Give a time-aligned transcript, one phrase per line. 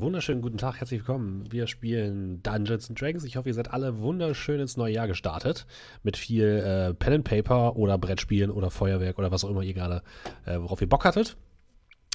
[0.00, 1.44] Wunderschönen guten Tag, herzlich willkommen.
[1.52, 3.22] Wir spielen Dungeons and Dragons.
[3.24, 5.66] Ich hoffe, ihr seid alle wunderschön ins neue Jahr gestartet.
[6.02, 9.74] Mit viel äh, Pen and Paper oder Brettspielen oder Feuerwerk oder was auch immer ihr
[9.74, 10.02] gerade,
[10.46, 11.36] äh, worauf ihr Bock hattet.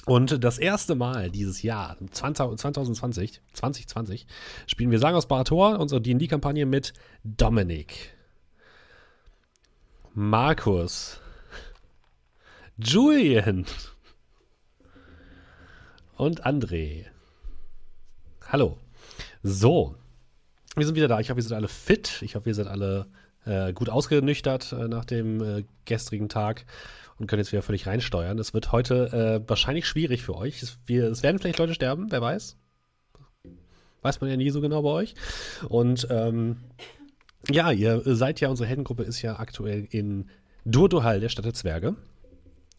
[0.04, 4.26] Und das erste Mal dieses Jahr, 2020, 2020,
[4.66, 6.92] spielen wir Sagen aus Barator, unsere D&D-Kampagne mit
[7.22, 8.16] Dominik,
[10.12, 11.20] Markus,
[12.78, 13.64] Julian
[16.16, 17.06] und André.
[18.48, 18.78] Hallo.
[19.42, 19.96] So,
[20.76, 21.18] wir sind wieder da.
[21.18, 22.22] Ich hoffe, wir sind alle fit.
[22.22, 23.06] Ich hoffe, wir sind alle
[23.44, 26.64] äh, gut ausgenüchtert äh, nach dem äh, gestrigen Tag
[27.18, 28.38] und können jetzt wieder völlig reinsteuern.
[28.38, 30.62] Es wird heute äh, wahrscheinlich schwierig für euch.
[30.62, 32.56] Es, wir, es, werden vielleicht Leute sterben, wer weiß.
[34.02, 35.14] Weiß man ja nie so genau bei euch.
[35.68, 36.58] Und ähm,
[37.50, 40.30] ja, ihr seid ja, unsere Heldengruppe ist ja aktuell in
[40.64, 41.96] Durduhal, der Stadt der Zwerge.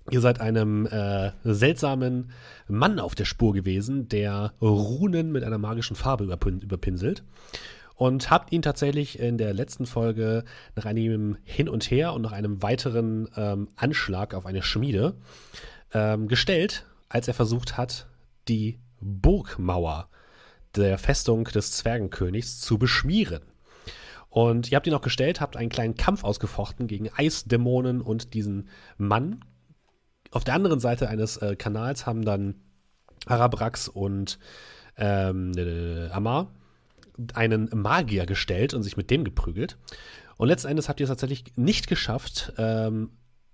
[0.09, 2.31] Ihr seid einem äh, seltsamen
[2.67, 7.23] Mann auf der Spur gewesen, der Runen mit einer magischen Farbe überpin überpinselt.
[7.95, 10.44] Und habt ihn tatsächlich in der letzten Folge
[10.75, 15.16] nach einem Hin und Her und nach einem weiteren ähm, Anschlag auf eine Schmiede
[15.94, 18.08] ähm, gestellt, als er versucht hat,
[18.47, 20.09] die Burgmauer
[20.75, 23.42] der Festung des Zwergenkönigs zu beschmieren.
[24.30, 28.69] Und ihr habt ihn auch gestellt, habt einen kleinen Kampf ausgefochten gegen Eisdämonen und diesen
[28.97, 29.44] Mann,
[30.31, 32.56] auf der anderen Seite eines äh, Kanals haben dann
[33.25, 34.39] Arabrax und
[34.97, 36.52] ähm, äh, Amar
[37.33, 39.78] einen Magier gestellt und sich mit dem geprügelt.
[40.38, 43.09] Und letzten Endes habt ihr es tatsächlich nicht geschafft, ähm,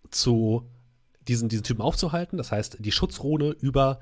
[0.10, 0.70] zu
[1.28, 2.38] diesen, diesen Typen aufzuhalten.
[2.38, 4.00] Das heißt, die Schutzrune über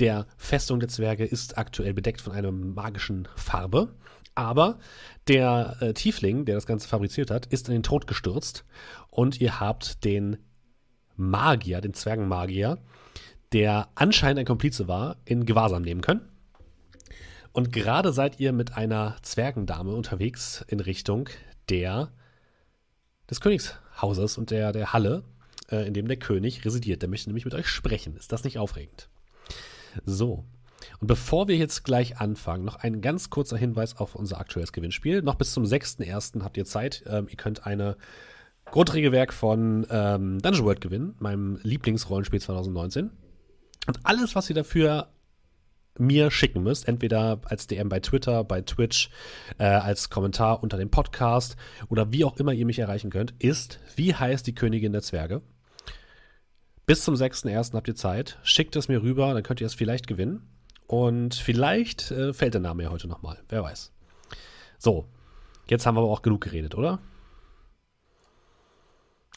[0.00, 3.94] der Festung der Zwerge ist aktuell bedeckt von einer magischen Farbe.
[4.34, 4.78] Aber
[5.28, 8.64] der äh, Tiefling, der das Ganze fabriziert hat, ist in den Tod gestürzt
[9.10, 10.38] und ihr habt den
[11.30, 12.78] Magier, den Zwergenmagier,
[13.52, 16.28] der anscheinend ein Komplize war, in Gewahrsam nehmen können.
[17.52, 21.28] Und gerade seid ihr mit einer Zwergendame unterwegs in Richtung
[21.68, 22.10] der
[23.30, 25.24] des Königshauses und der, der Halle,
[25.70, 27.02] äh, in dem der König residiert.
[27.02, 28.16] Der möchte nämlich mit euch sprechen.
[28.16, 29.08] Ist das nicht aufregend?
[30.04, 30.44] So.
[31.00, 35.22] Und bevor wir jetzt gleich anfangen, noch ein ganz kurzer Hinweis auf unser aktuelles Gewinnspiel.
[35.22, 36.42] Noch bis zum 6.1.
[36.42, 37.04] habt ihr Zeit.
[37.06, 37.96] Ähm, ihr könnt eine
[38.72, 43.10] Grundregelwerk von ähm, Dungeon World gewinnen, meinem Lieblingsrollenspiel 2019.
[43.86, 45.08] Und alles, was ihr dafür
[45.98, 49.10] mir schicken müsst, entweder als DM bei Twitter, bei Twitch,
[49.58, 51.56] äh, als Kommentar unter dem Podcast
[51.90, 55.42] oder wie auch immer ihr mich erreichen könnt, ist, wie heißt die Königin der Zwerge?
[56.86, 57.74] Bis zum 6.1.
[57.74, 58.38] habt ihr Zeit.
[58.42, 60.48] Schickt es mir rüber, dann könnt ihr es vielleicht gewinnen.
[60.86, 63.38] Und vielleicht äh, fällt der Name ja heute nochmal.
[63.50, 63.92] Wer weiß.
[64.78, 65.08] So,
[65.68, 67.00] jetzt haben wir aber auch genug geredet, oder?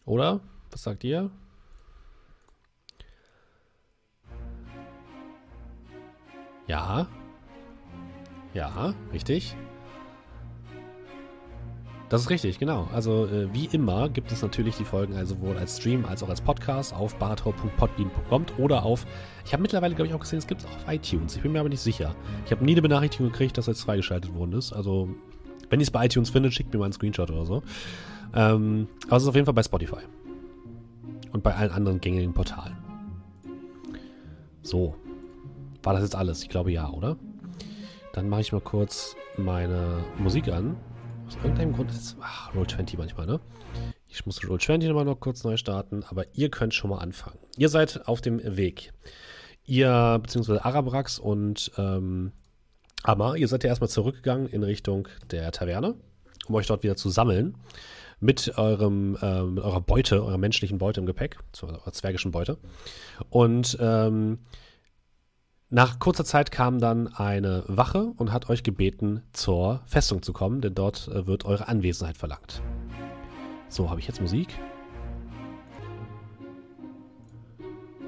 [0.06, 0.40] Oder?
[0.72, 1.30] Was sagt ihr?
[6.68, 7.08] Ja.
[8.54, 9.56] Ja, richtig.
[12.10, 12.88] Das ist richtig, genau.
[12.94, 16.30] Also äh, wie immer gibt es natürlich die Folgen also sowohl als Stream als auch
[16.30, 19.08] als Podcast auf barator.podbean.com oder auf,
[19.44, 21.36] ich habe mittlerweile glaube ich auch gesehen, es gibt es auf iTunes.
[21.36, 22.16] Ich bin mir aber nicht sicher.
[22.46, 24.72] Ich habe nie eine Benachrichtigung gekriegt, dass jetzt freigeschaltet worden ist.
[24.72, 25.10] Also
[25.70, 27.64] wenn ihr es bei iTunes findet, schickt mir mal einen Screenshot oder so.
[28.34, 30.02] Ähm, aber es ist auf jeden Fall bei Spotify.
[31.32, 32.76] Und bei allen anderen gängigen Portalen.
[34.62, 34.96] So.
[35.84, 36.42] War das jetzt alles?
[36.42, 37.18] Ich glaube ja, oder?
[38.14, 40.78] Dann mache ich mal kurz meine Musik an.
[41.28, 42.18] Aus irgendeinem Grund ist es.
[42.22, 43.40] Ach, Roll20 manchmal, ne?
[44.08, 47.38] Ich muss Roll20 nochmal noch kurz neu starten, aber ihr könnt schon mal anfangen.
[47.58, 48.94] Ihr seid auf dem Weg.
[49.66, 52.32] Ihr, beziehungsweise Arabrax und ähm,
[53.04, 55.96] Amma, ihr seid ja erstmal zurückgegangen in Richtung der Taverne,
[56.48, 57.56] um euch dort wieder zu sammeln
[58.20, 62.58] mit eurem, äh, mit eurer Beute, eurer menschlichen Beute im Gepäck, eurer zwergischen Beute.
[63.30, 64.40] Und ähm,
[65.70, 70.62] nach kurzer Zeit kam dann eine Wache und hat euch gebeten, zur Festung zu kommen,
[70.62, 72.62] denn dort äh, wird eure Anwesenheit verlangt.
[73.68, 74.50] So, habe ich jetzt Musik?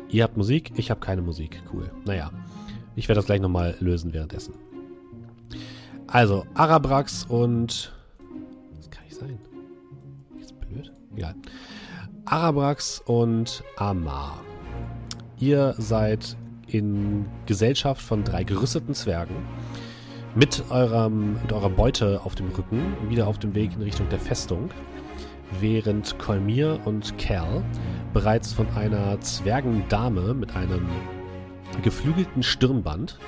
[0.10, 1.62] Ihr habt Musik, ich habe keine Musik.
[1.74, 1.92] Cool.
[2.06, 2.32] Naja,
[2.96, 4.54] ich werde das gleich nochmal lösen währenddessen.
[6.08, 7.92] Also, Arabrax und
[9.20, 9.40] Egal.
[12.30, 14.40] Arabrax und Amar.
[15.40, 16.36] Ihr seid
[16.68, 19.38] in Gesellschaft von drei gerüsteten Zwergen
[20.36, 24.20] mit, eurem, mit eurer Beute auf dem Rücken wieder auf dem Weg in Richtung der
[24.20, 24.70] Festung,
[25.62, 27.64] während Kolmir und Cal
[28.14, 30.86] bereits von einer Zwergendame mit einem
[31.82, 33.20] geflügelten Stirnband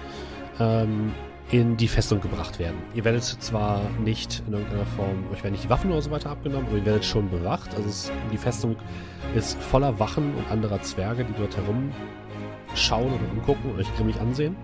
[0.60, 1.14] ähm,
[1.52, 2.78] in die Festung gebracht werden.
[2.94, 6.30] Ihr werdet zwar nicht in irgendeiner Form, euch werden nicht die Waffen oder so weiter
[6.30, 7.74] abgenommen, aber ihr werdet schon bewacht.
[7.76, 8.76] Also es, die Festung
[9.36, 14.56] ist voller Wachen und anderer Zwerge, die dort herumschauen und umgucken und euch grimmig ansehen.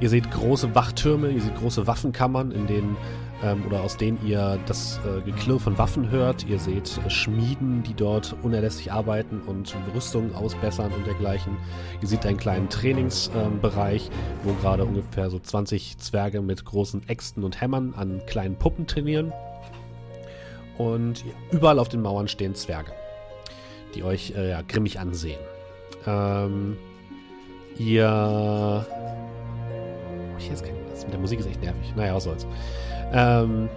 [0.00, 2.96] Ihr seht große Wachtürme, ihr seht große Waffenkammern, in denen
[3.42, 6.46] ähm, oder aus denen ihr das äh, Geklirr von Waffen hört.
[6.46, 11.56] Ihr seht äh, Schmieden, die dort unerlässlich arbeiten und Rüstungen ausbessern und dergleichen.
[12.00, 14.12] Ihr seht einen kleinen Trainingsbereich, ähm,
[14.44, 19.32] wo gerade ungefähr so 20 Zwerge mit großen Äxten und Hämmern an kleinen Puppen trainieren.
[20.78, 22.92] Und überall auf den Mauern stehen Zwerge,
[23.94, 25.40] die euch äh, ja, grimmig ansehen.
[26.06, 26.78] Ähm,
[27.78, 28.86] ihr.
[30.40, 31.94] Ich jetzt keine das mit der Musik ist echt nervig.
[31.96, 32.46] Naja, was soll's.
[33.12, 33.68] Ähm,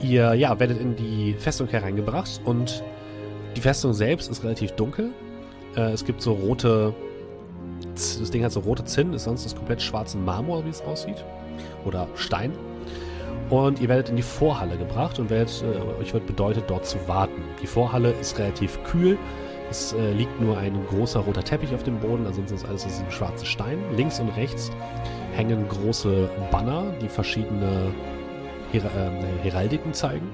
[0.00, 2.82] ihr ja, werdet in die Festung hereingebracht und
[3.56, 5.10] die Festung selbst ist relativ dunkel.
[5.76, 6.94] Äh, es gibt so rote.
[7.94, 11.24] Das Ding hat so rote Zinnen, ist sonst das komplett schwarzen Marmor, wie es aussieht.
[11.84, 12.52] Oder Stein.
[13.48, 16.96] Und ihr werdet in die Vorhalle gebracht und werdet, äh, euch wird bedeutet, dort zu
[17.08, 17.42] warten.
[17.62, 19.18] Die Vorhalle ist relativ kühl.
[19.70, 22.92] Es äh, liegt nur ein großer roter Teppich auf dem Boden, ansonsten ist alles aus
[22.92, 23.78] diesem schwarzen Stein.
[23.96, 24.70] Links und rechts
[25.34, 27.92] hängen große Banner, die verschiedene
[28.72, 30.28] Her äh, Heraldiken zeigen.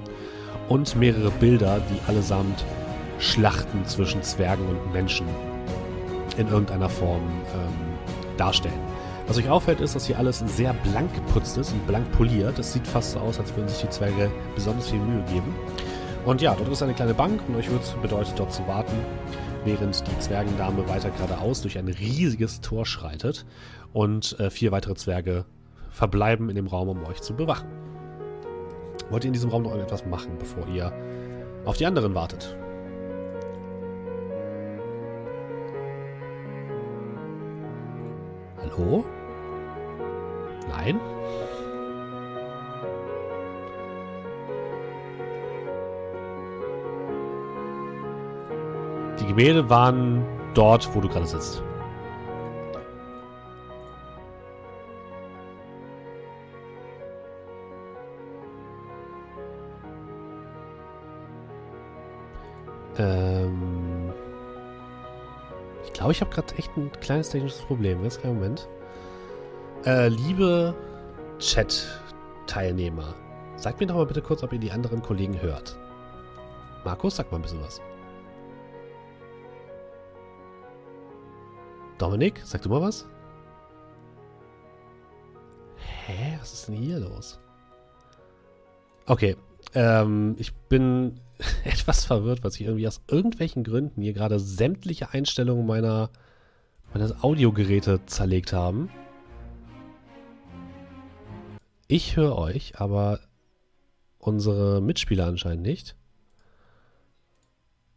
[0.69, 2.65] Und mehrere Bilder, die allesamt
[3.19, 5.27] Schlachten zwischen Zwergen und Menschen
[6.37, 7.23] in irgendeiner Form
[7.53, 8.79] ähm, darstellen.
[9.27, 12.57] Was euch auffällt, ist, dass hier alles sehr blank geputzt ist und blank poliert.
[12.59, 15.53] Es sieht fast so aus, als würden sich die Zwerge besonders viel Mühe geben.
[16.25, 18.95] Und ja, dort ist eine kleine Bank und euch wird bedeutet, dort zu warten,
[19.65, 23.45] während die Zwergendame weiter geradeaus durch ein riesiges Tor schreitet
[23.93, 25.45] und äh, vier weitere Zwerge
[25.91, 27.67] verbleiben in dem Raum, um euch zu bewachen.
[29.09, 30.91] Wollt ihr in diesem Raum noch irgendetwas machen, bevor ihr
[31.65, 32.55] auf die anderen wartet?
[38.61, 39.05] Hallo?
[40.69, 40.99] Nein?
[49.19, 50.23] Die Gemälde waren
[50.53, 51.63] dort, wo du gerade sitzt.
[62.97, 64.13] Ähm
[65.83, 68.03] ich glaube, ich habe gerade echt ein kleines technisches Problem.
[68.03, 68.67] Jetzt kein Moment.
[69.85, 70.75] Äh, liebe
[71.39, 73.15] Chat-Teilnehmer,
[73.55, 75.77] sagt mir doch mal bitte kurz, ob ihr die anderen Kollegen hört.
[76.83, 77.81] Markus, sag mal ein bisschen was.
[81.97, 83.07] Dominik, sag du mal was?
[85.77, 86.37] Hä?
[86.39, 87.39] Was ist denn hier los?
[89.05, 89.35] Okay,
[89.73, 91.19] ähm, ich bin
[91.63, 96.09] etwas verwirrt, was ich irgendwie aus irgendwelchen Gründen hier gerade sämtliche Einstellungen meiner
[96.93, 98.89] meines Audiogeräte zerlegt haben.
[101.87, 103.19] Ich höre euch, aber
[104.19, 105.95] unsere Mitspieler anscheinend nicht.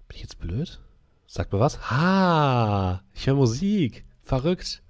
[0.08, 0.80] Bin ich jetzt blöd?
[1.26, 1.90] Sag mir was.
[1.90, 3.02] Ha!
[3.14, 4.04] Ich höre Musik.
[4.22, 4.82] Verrückt.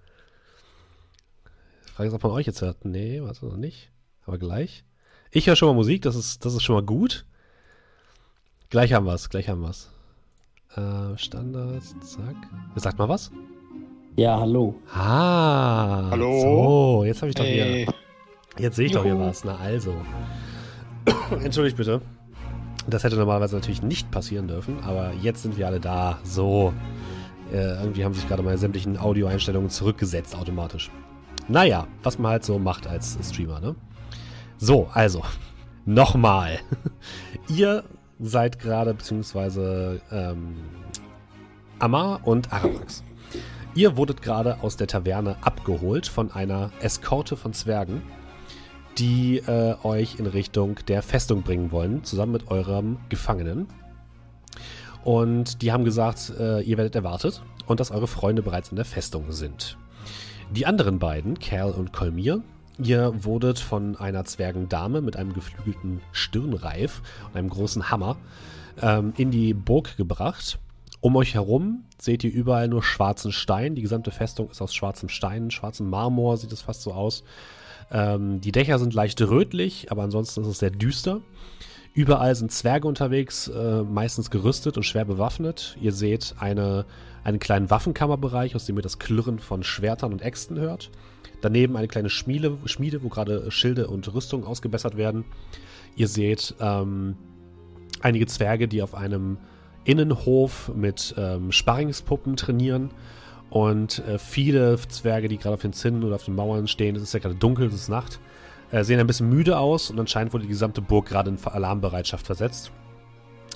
[1.95, 2.85] Frage ist, ob man euch jetzt hört.
[2.85, 3.91] Nee, warte noch nicht.
[4.25, 4.85] Aber gleich.
[5.31, 7.27] Ich höre schon mal Musik, das ist, das ist schon mal gut.
[8.71, 9.91] Gleich haben wir es, gleich haben wir es.
[10.77, 12.37] Äh, Standards, zack.
[12.77, 13.33] Sagt mal was?
[14.15, 14.77] Ja, hallo.
[14.95, 16.09] Ah.
[16.11, 16.41] Hallo.
[16.41, 17.85] So, jetzt habe ich doch Hey.
[17.85, 17.95] hier.
[18.65, 19.25] Jetzt sehe ich doch hier Juhu.
[19.27, 19.43] was.
[19.43, 19.93] Na also.
[21.43, 22.01] Entschuldigt bitte.
[22.87, 26.21] Das hätte normalerweise natürlich nicht passieren dürfen, aber jetzt sind wir alle da.
[26.23, 26.73] So.
[27.53, 30.93] Äh, irgendwie haben sich gerade meine sämtlichen Audioeinstellungen zurückgesetzt automatisch.
[31.49, 33.75] Naja, was man halt so macht als Streamer, ne?
[34.59, 35.23] So, also.
[35.87, 36.61] Nochmal.
[37.49, 37.83] Ihr
[38.21, 40.57] seid gerade, beziehungsweise ähm,
[41.79, 43.03] Amar und Aramax.
[43.75, 48.03] Ihr wurdet gerade aus der Taverne abgeholt von einer Eskorte von Zwergen,
[48.99, 53.69] die äh, euch in Richtung der Festung bringen wollen, zusammen mit eurem Gefangenen.
[55.05, 58.85] Und die haben gesagt, äh, ihr werdet erwartet und dass eure Freunde bereits in der
[58.85, 59.79] Festung sind.
[60.51, 62.43] Die anderen beiden, Cal und Kolmir,
[62.83, 68.17] ihr wurdet von einer Zwergendame mit einem geflügelten Stirnreif und einem großen Hammer
[68.81, 70.59] ähm, in die Burg gebracht.
[71.01, 73.75] Um euch herum seht ihr überall nur schwarzen Stein.
[73.75, 77.25] Die gesamte Festung ist aus schwarzem Stein, schwarzem Marmor sieht es fast so aus.
[77.91, 81.21] Ähm, die Dächer sind leicht rötlich, aber ansonsten ist es sehr düster.
[81.93, 85.77] Überall sind Zwerge unterwegs, äh, meistens gerüstet und schwer bewaffnet.
[85.81, 86.85] Ihr seht eine,
[87.25, 90.91] einen kleinen Waffenkammerbereich, aus dem ihr das Klirren von Schwertern und Äxten hört.
[91.41, 95.25] Daneben eine kleine Schmiede, Schmiede wo gerade Schilde und Rüstungen ausgebessert werden.
[95.97, 97.17] Ihr seht ähm,
[98.01, 99.39] einige Zwerge, die auf einem
[99.85, 102.91] Innenhof mit ähm, Sparringspuppen trainieren.
[103.49, 107.03] Und äh, viele Zwerge, die gerade auf den Zinnen oder auf den Mauern stehen, es
[107.03, 108.21] ist ja gerade dunkel, es ist Nacht,
[108.71, 112.27] äh, sehen ein bisschen müde aus und anscheinend wurde die gesamte Burg gerade in Alarmbereitschaft
[112.27, 112.71] versetzt.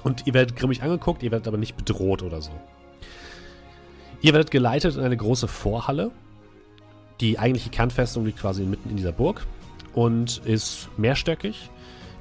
[0.02, 2.50] Und ihr werdet grimmig angeguckt, ihr werdet aber nicht bedroht oder so.
[4.20, 6.10] Ihr werdet geleitet in eine große Vorhalle,
[7.20, 9.46] Die eigentliche Kernfestung liegt quasi mitten in dieser Burg
[9.92, 11.70] und ist mehrstöckig.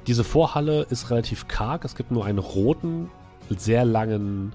[0.06, 1.84] Diese Vorhalle ist relativ karg.
[1.84, 3.10] Es gibt nur einen roten,
[3.48, 4.54] sehr langen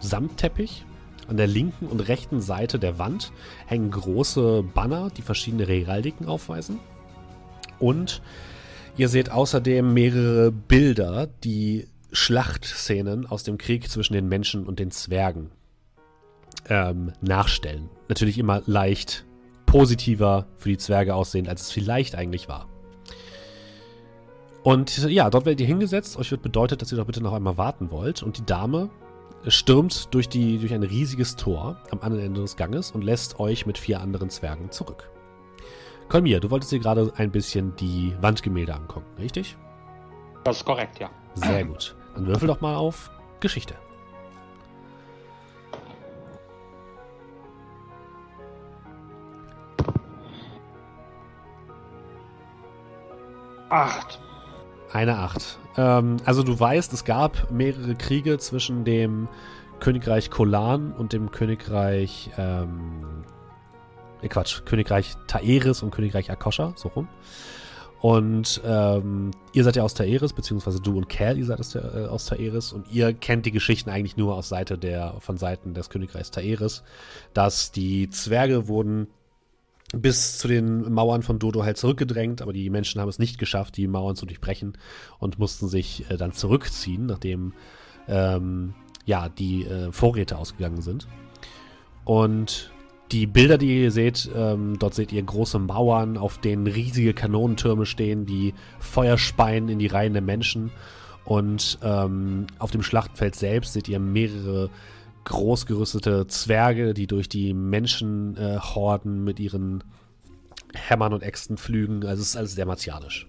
[0.00, 0.84] Samtteppich.
[1.28, 3.32] An der linken und rechten Seite der Wand
[3.66, 6.78] hängen große Banner, die verschiedene Heraldiken aufweisen.
[7.78, 8.22] Und
[8.96, 14.90] ihr seht außerdem mehrere Bilder, die Schlachtszenen aus dem Krieg zwischen den Menschen und den
[14.90, 15.50] Zwergen
[16.68, 17.88] ähm, nachstellen.
[18.08, 19.24] Natürlich immer leicht
[19.72, 22.68] positiver für die Zwerge aussehen, als es vielleicht eigentlich war.
[24.62, 26.18] Und ja, dort werdet ihr hingesetzt.
[26.18, 28.22] Euch wird bedeutet, dass ihr doch bitte noch einmal warten wollt.
[28.22, 28.90] Und die Dame
[29.48, 33.64] stürmt durch, die, durch ein riesiges Tor am anderen Ende des Ganges und lässt euch
[33.64, 35.10] mit vier anderen Zwergen zurück.
[36.10, 39.56] Kolmir, du wolltest dir gerade ein bisschen die Wandgemälde angucken, richtig?
[40.44, 41.08] Das ist korrekt, ja.
[41.34, 41.96] Sehr gut.
[42.14, 43.10] Dann würfel doch mal auf
[43.40, 43.74] Geschichte.
[53.72, 54.20] Acht.
[54.92, 55.58] Eine Acht.
[55.78, 59.28] Ähm, also du weißt, es gab mehrere Kriege zwischen dem
[59.80, 63.24] Königreich Kolan und dem Königreich, ähm,
[64.20, 67.08] äh Quatsch, Königreich Taeris und Königreich Akosha, so rum.
[68.02, 72.06] Und ähm, ihr seid ja aus Taeris, beziehungsweise du und Cal, ihr seid aus, äh,
[72.10, 75.88] aus Taeris und ihr kennt die Geschichten eigentlich nur aus Seite der, von Seiten des
[75.88, 76.82] Königreichs Taeris,
[77.32, 79.06] dass die Zwerge wurden
[79.92, 83.76] bis zu den Mauern von Dodo halt zurückgedrängt, aber die Menschen haben es nicht geschafft,
[83.76, 84.78] die Mauern zu durchbrechen
[85.18, 87.52] und mussten sich äh, dann zurückziehen, nachdem
[88.08, 91.06] ähm, ja die äh, Vorräte ausgegangen sind.
[92.04, 92.72] Und
[93.12, 97.84] die Bilder, die ihr seht, ähm, dort seht ihr große Mauern, auf denen riesige Kanonentürme
[97.84, 100.70] stehen, die Feuer speien in die Reihen der Menschen.
[101.24, 104.70] Und ähm, auf dem Schlachtfeld selbst seht ihr mehrere
[105.24, 109.84] großgerüstete Zwerge, die durch die Menschenhorden äh, mit ihren
[110.74, 112.04] Hämmern und Äxten flügen.
[112.04, 113.28] Also es ist alles sehr martialisch.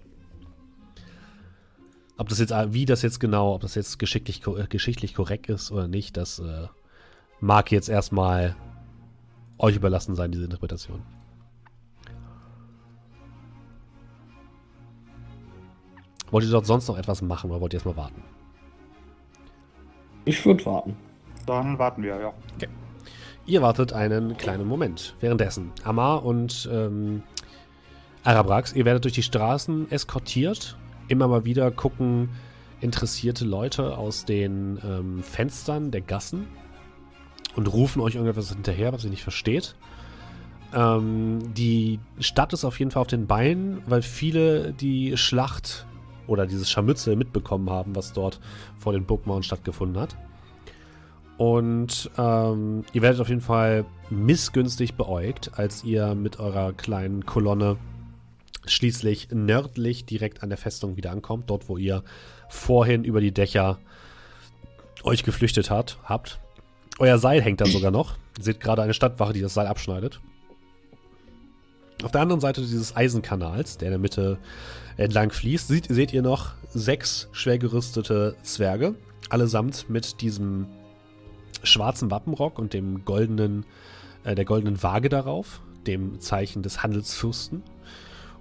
[2.16, 5.70] Ob das jetzt, wie das jetzt genau, ob das jetzt geschicklich, äh, geschichtlich korrekt ist
[5.72, 6.68] oder nicht, das äh,
[7.40, 8.54] mag jetzt erstmal
[9.58, 11.02] euch überlassen sein, diese Interpretation.
[16.30, 18.22] Wollt ihr dort sonst noch etwas machen oder wollt ihr erstmal warten?
[20.24, 20.96] Ich würde warten.
[21.46, 22.32] Dann warten wir, ja.
[22.56, 22.68] Okay.
[23.46, 25.14] Ihr wartet einen kleinen Moment.
[25.20, 27.22] Währenddessen, Amar und ähm,
[28.22, 30.78] Arabrax, ihr werdet durch die Straßen eskortiert.
[31.08, 32.30] Immer mal wieder gucken
[32.80, 36.46] interessierte Leute aus den ähm, Fenstern der Gassen
[37.56, 39.74] und rufen euch irgendetwas hinterher, was ihr nicht versteht.
[40.74, 45.86] Ähm, die Stadt ist auf jeden Fall auf den Beinen, weil viele die Schlacht
[46.26, 48.38] oder dieses Scharmützel mitbekommen haben, was dort
[48.78, 50.16] vor den Burgmauern stattgefunden hat.
[51.36, 57.76] Und ähm, ihr werdet auf jeden Fall missgünstig beäugt, als ihr mit eurer kleinen Kolonne
[58.66, 61.50] schließlich nördlich direkt an der Festung wieder ankommt.
[61.50, 62.02] Dort, wo ihr
[62.48, 63.78] vorhin über die Dächer
[65.02, 66.40] euch geflüchtet hat, habt.
[66.98, 68.16] Euer Seil hängt da sogar noch.
[68.38, 70.20] Ihr seht gerade eine Stadtwache, die das Seil abschneidet.
[72.02, 74.38] Auf der anderen Seite dieses Eisenkanals, der in der Mitte
[74.96, 78.94] entlang fließt, seht, seht ihr noch sechs schwer gerüstete Zwerge.
[79.30, 80.66] Allesamt mit diesem
[81.64, 83.64] schwarzen Wappenrock und dem goldenen,
[84.24, 87.62] äh, der goldenen Waage darauf, dem Zeichen des Handelsfürsten.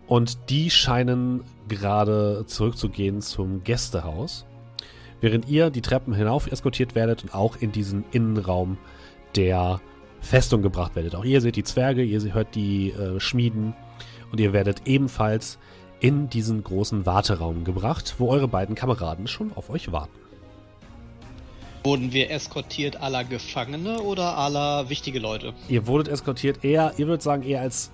[0.07, 4.45] Und die scheinen gerade zurückzugehen zum Gästehaus,
[5.21, 8.77] während ihr die Treppen hinauf eskortiert werdet und auch in diesen Innenraum
[9.35, 9.79] der
[10.19, 11.15] Festung gebracht werdet.
[11.15, 13.73] Auch ihr seht die Zwerge, ihr hört die äh, Schmieden
[14.31, 15.57] und ihr werdet ebenfalls
[15.99, 20.22] in diesen großen Warteraum gebracht, wo eure beiden Kameraden schon auf euch warten.
[21.83, 25.53] Wurden wir eskortiert aller Gefangene oder aller wichtige Leute?
[25.67, 27.91] Ihr wurdet eskortiert eher, ihr würdet sagen, eher als.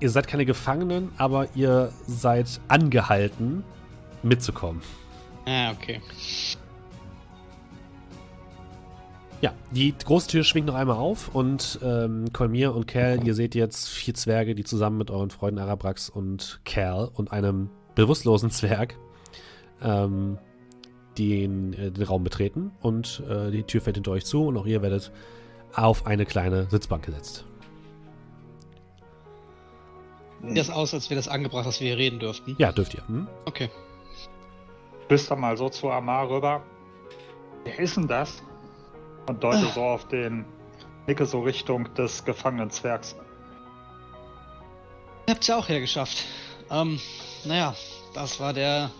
[0.00, 3.62] Ihr seid keine Gefangenen, aber ihr seid angehalten,
[4.22, 4.80] mitzukommen.
[5.46, 6.00] Ah, okay.
[9.42, 13.54] Ja, die große Tür schwingt noch einmal auf und ähm, Kolmir und Cal, ihr seht
[13.54, 18.96] jetzt vier Zwerge, die zusammen mit euren Freunden Arabrax und Cal und einem bewusstlosen Zwerg
[19.82, 20.38] ähm,
[21.18, 24.66] den, äh, den Raum betreten und äh, die Tür fällt hinter euch zu und auch
[24.66, 25.12] ihr werdet
[25.74, 27.44] auf eine kleine Sitzbank gesetzt.
[30.46, 32.56] Sieht das aus, als wäre das angebracht, dass wir hier reden dürften?
[32.58, 33.06] Ja, dürft ihr.
[33.06, 33.28] Hm?
[33.44, 33.70] Okay.
[35.08, 36.62] Bist du mal so zu Amar rüber.
[37.64, 38.42] Wer ist denn das?
[39.28, 39.72] Und deute Ah.
[39.72, 40.44] so auf den
[41.06, 43.14] Nicke so Richtung des gefangenen Zwergs.
[45.28, 46.24] Ihr habt's ja auch hergeschafft.
[46.70, 46.98] Ähm,
[47.44, 47.74] naja,
[48.14, 48.90] das war der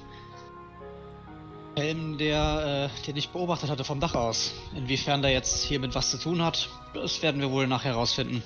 [1.77, 4.53] Helm, der, äh, den ich beobachtet hatte vom Dach aus.
[4.77, 8.43] Inwiefern der jetzt hier mit was zu tun hat, das werden wir wohl nachher herausfinden.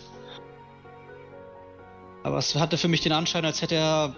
[2.23, 4.15] Aber es hatte für mich den Anschein, als hätte er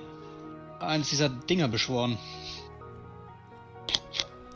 [0.80, 2.18] eins dieser Dinger beschworen.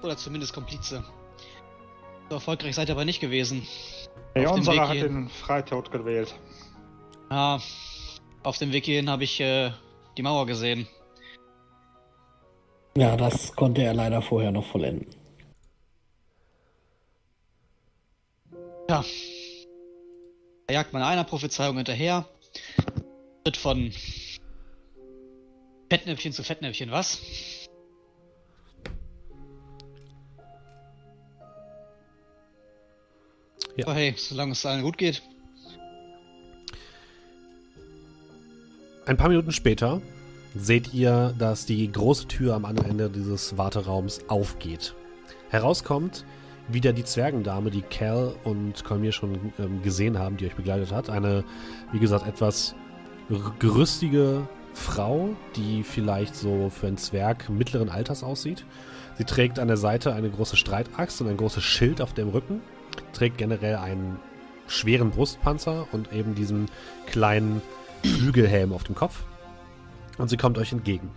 [0.03, 1.05] Oder zumindest Komplize.
[2.29, 3.67] So erfolgreich seid ihr aber nicht gewesen.
[4.35, 6.35] Ja, unserer Weg hat den Freitod gewählt.
[7.31, 7.61] Ja,
[8.43, 9.71] auf dem Weg hierhin habe ich äh,
[10.17, 10.87] die Mauer gesehen.
[12.95, 15.09] Ja, das konnte er leider vorher noch vollenden.
[18.89, 19.03] Ja.
[20.67, 22.27] Da jagt man einer Prophezeiung hinterher.
[23.43, 23.93] Schritt von
[25.89, 27.21] Fettnäpfchen zu Fettnäpfchen, was?
[33.77, 33.87] Ja.
[33.87, 35.23] Aber hey, solange es allen gut geht.
[39.07, 40.03] Ein paar Minuten später
[40.55, 44.95] seht ihr, dass die große Tür am anderen Ende dieses Warteraums aufgeht.
[45.51, 46.25] Herauskommt
[46.69, 51.11] wieder die Zwergendame, die Cal und Colmir schon ähm, gesehen haben, die euch begleitet hat.
[51.11, 51.45] Eine,
[51.91, 52.75] wie gesagt, etwas
[53.59, 58.65] gerüstige Frau, die vielleicht so für einen Zwerg mittleren Alters aussieht.
[59.19, 62.61] Sie trägt an der Seite eine große Streitaxt und ein großes Schild auf dem Rücken.
[63.13, 64.19] Trägt generell einen
[64.67, 66.67] schweren Brustpanzer und eben diesen
[67.07, 67.61] kleinen
[68.03, 69.23] Flügelhelm auf dem Kopf.
[70.19, 71.11] Und sie kommt euch entgegen.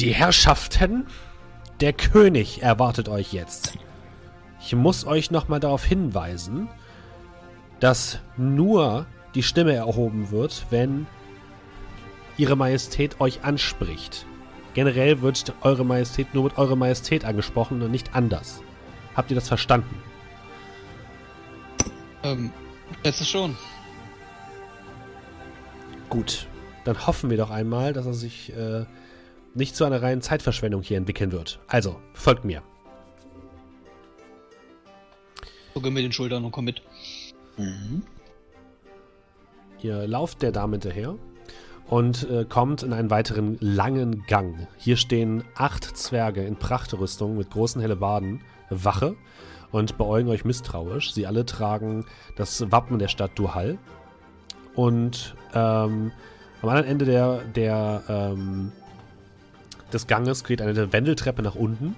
[0.00, 1.06] Die Herrschaften,
[1.80, 3.78] der König erwartet euch jetzt.
[4.60, 6.68] Ich muss euch nochmal darauf hinweisen,
[7.80, 11.06] dass nur die Stimme erhoben wird, wenn
[12.36, 14.26] Ihre Majestät euch anspricht.
[14.74, 18.62] Generell wird Eure Majestät nur mit Eure Majestät angesprochen und nicht anders.
[19.14, 20.02] Habt ihr das verstanden?
[22.22, 22.52] Ähm,
[23.04, 23.56] letztes schon.
[26.08, 26.46] Gut,
[26.84, 28.84] dann hoffen wir doch einmal, dass er sich äh,
[29.54, 31.60] nicht zu einer reinen Zeitverschwendung hier entwickeln wird.
[31.66, 32.62] Also, folgt mir.
[35.74, 36.82] Zucke mit den Schultern und komm mit.
[39.80, 41.16] Ihr lauft der Dame hinterher
[41.86, 44.68] und äh, kommt in einen weiteren langen Gang.
[44.76, 49.16] Hier stehen acht Zwerge in Prachtrüstung mit großen Hellebarden Wache
[49.70, 51.12] und beäugen euch misstrauisch.
[51.12, 52.06] Sie alle tragen
[52.36, 53.78] das Wappen der Stadt Duhal.
[54.74, 56.12] Und ähm,
[56.62, 58.72] am anderen Ende der, der, ähm,
[59.92, 61.96] des Ganges geht eine Wendeltreppe nach unten.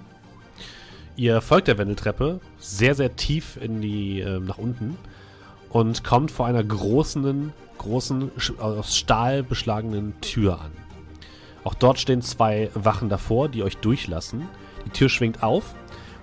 [1.15, 4.97] Ihr folgt der Wendeltreppe sehr, sehr tief in die, ähm, nach unten
[5.69, 10.71] und kommt vor einer großen, großen, aus Stahl beschlagenen Tür an.
[11.63, 14.47] Auch dort stehen zwei Wachen davor, die euch durchlassen.
[14.85, 15.75] Die Tür schwingt auf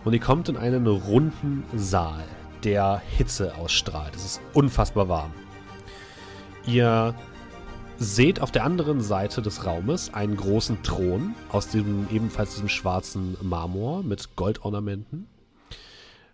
[0.04, 2.24] und ihr kommt in einen runden Saal,
[2.64, 4.14] der Hitze ausstrahlt.
[4.14, 5.32] Es ist unfassbar warm.
[6.66, 7.14] Ihr
[8.02, 13.36] seht auf der anderen Seite des Raumes einen großen Thron aus diesem ebenfalls diesem schwarzen
[13.40, 15.28] Marmor mit Goldornamenten.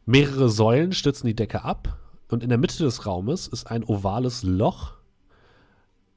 [0.06, 4.42] Mehrere Säulen stützen die Decke ab und in der Mitte des Raumes ist ein ovales
[4.42, 4.94] Loch,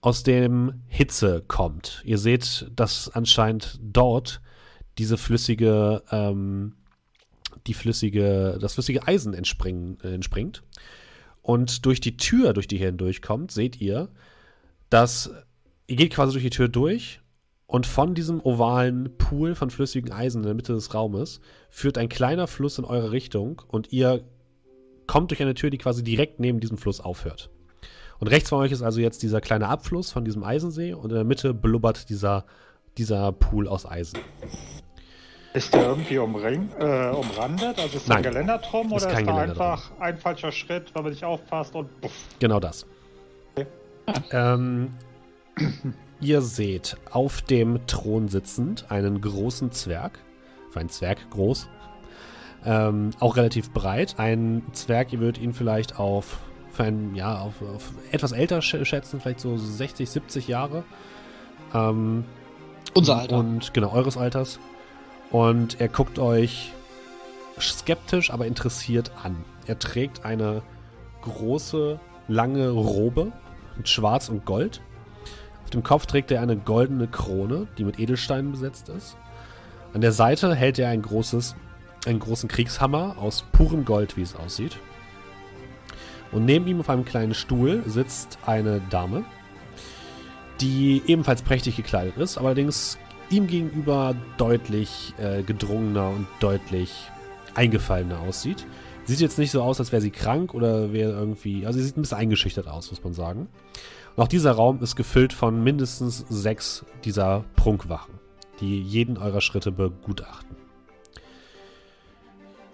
[0.02, 2.02] aus dem Hitze kommt.
[2.06, 4.42] Ihr seht, dass anscheinend dort
[4.98, 6.74] diese flüssige, ähm,
[7.68, 10.64] die flüssige, das flüssige Eisen äh, entspringt.
[11.44, 14.10] Und durch die Tür, durch die ihr hindurchkommt, seht ihr,
[14.92, 15.32] dass
[15.88, 17.22] ihr geht quasi durch die Tür durch
[17.66, 22.10] und von diesem ovalen Pool von flüssigem Eisen in der Mitte des Raumes führt ein
[22.10, 24.24] kleiner Fluss in eure Richtung und ihr
[25.08, 27.50] kommt durch eine Tür, die quasi direkt neben diesem Fluss aufhört.
[28.20, 31.16] Und rechts von euch ist also jetzt dieser kleine Abfluss von diesem Eisensee und in
[31.16, 32.46] der Mitte blubbert dieser,
[32.98, 34.20] dieser Pool aus Eisen.
[35.54, 37.80] Ist der irgendwie umring, äh, umrandet?
[37.80, 40.94] Also ist da ein Nein, Geländer drum ist oder ist da einfach ein falscher Schritt,
[40.94, 42.14] wenn man nicht aufpasst und puff.
[42.40, 42.86] Genau das.
[44.32, 44.94] Ähm,
[46.20, 50.20] ihr seht auf dem Thron sitzend einen großen Zwerg.
[50.76, 51.68] Einen Zwerg groß.
[52.66, 54.16] Ähm, auch relativ breit.
[54.18, 56.38] Ein Zwerg, ihr würdet ihn vielleicht auf,
[56.72, 60.84] für einen, ja, auf, auf etwas älter sch- schätzen, vielleicht so 60, 70 Jahre.
[61.74, 62.24] Ähm,
[62.94, 63.38] Unser Alter.
[63.38, 64.60] Und genau, eures Alters.
[65.32, 66.72] Und er guckt euch
[67.60, 69.36] skeptisch, aber interessiert an.
[69.68, 70.62] Er trägt eine
[71.22, 73.32] große, lange Robe
[73.78, 74.82] mit Schwarz und Gold.
[75.64, 79.18] Auf dem Kopf trägt er eine goldene Krone, die mit Edelsteinen besetzt ist.
[79.94, 81.56] An der Seite hält er ein großes,
[82.06, 84.78] einen großen Kriegshammer aus purem Gold, wie es aussieht.
[86.32, 89.26] Und neben ihm auf einem kleinen Stuhl sitzt eine Dame,
[90.62, 92.98] die ebenfalls prächtig gekleidet ist, allerdings
[93.30, 97.10] ihm gegenüber deutlich äh, gedrungener und deutlich
[97.56, 98.66] eingefallener aussieht.
[99.12, 101.66] Sieht jetzt nicht so aus, als wäre sie krank oder wäre irgendwie.
[101.66, 103.50] Also sie sieht ein bisschen eingeschüchtert aus, muss man sagen.
[104.16, 108.14] Und auch dieser Raum ist gefüllt von mindestens sechs dieser Prunkwachen,
[108.62, 110.56] die jeden eurer Schritte begutachten.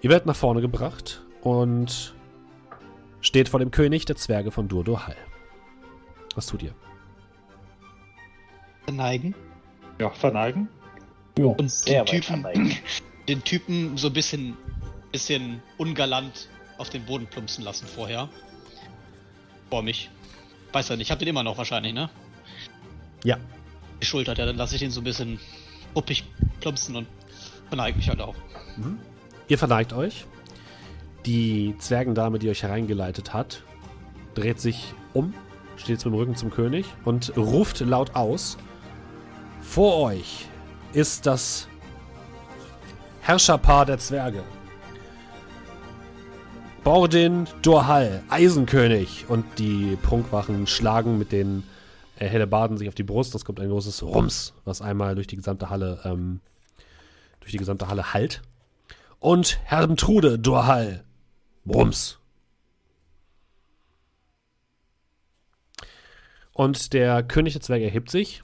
[0.03, 2.13] Ihr werdet nach vorne gebracht und
[3.19, 5.15] steht vor dem König der Zwerge von Durdohal.
[6.35, 6.75] Was tut ihr?
[8.83, 9.33] Verneigen.
[9.99, 10.69] Ja, verneigen.
[11.35, 11.55] Jo.
[11.57, 12.77] Und Sehr den Typen, verneigen.
[13.27, 14.55] den Typen so ein bisschen,
[15.17, 18.29] bisschen ungalant auf den Boden plumpsen lassen vorher.
[19.69, 20.11] Vor mich.
[20.71, 22.09] Weiß ja nicht, ich hab den immer noch wahrscheinlich, ne?
[23.23, 23.37] Ja.
[23.99, 25.39] Die Schulter, ja, dann lasse ich den so ein bisschen
[25.95, 26.23] ruppig
[26.59, 27.07] plumpsen und
[27.67, 28.35] verneige mich halt auch.
[29.47, 30.25] Ihr verneigt euch.
[31.25, 33.63] Die Zwergendame, die euch hereingeleitet hat,
[34.35, 35.33] dreht sich um,
[35.77, 38.57] steht jetzt mit dem Rücken zum König und ruft laut aus.
[39.61, 40.45] Vor euch
[40.93, 41.67] ist das
[43.21, 44.43] Herrscherpaar der Zwerge.
[46.87, 49.25] Bordin Dorhal, Eisenkönig.
[49.27, 51.63] Und die Prunkwachen schlagen mit den
[52.17, 53.35] äh, Hellebarden sich auf die Brust.
[53.35, 56.39] Es kommt ein großes Rums, was einmal durch die gesamte Halle, ähm,
[57.41, 58.41] durch die gesamte Halle hallt.
[59.19, 61.03] Und Hermtrude Dorhal.
[61.67, 62.19] Rums.
[66.53, 68.43] Und der König der Zwerge erhebt sich,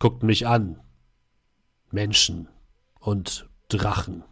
[0.00, 0.80] guckt mich an.
[1.92, 2.48] Menschen
[2.98, 4.24] und Drachen.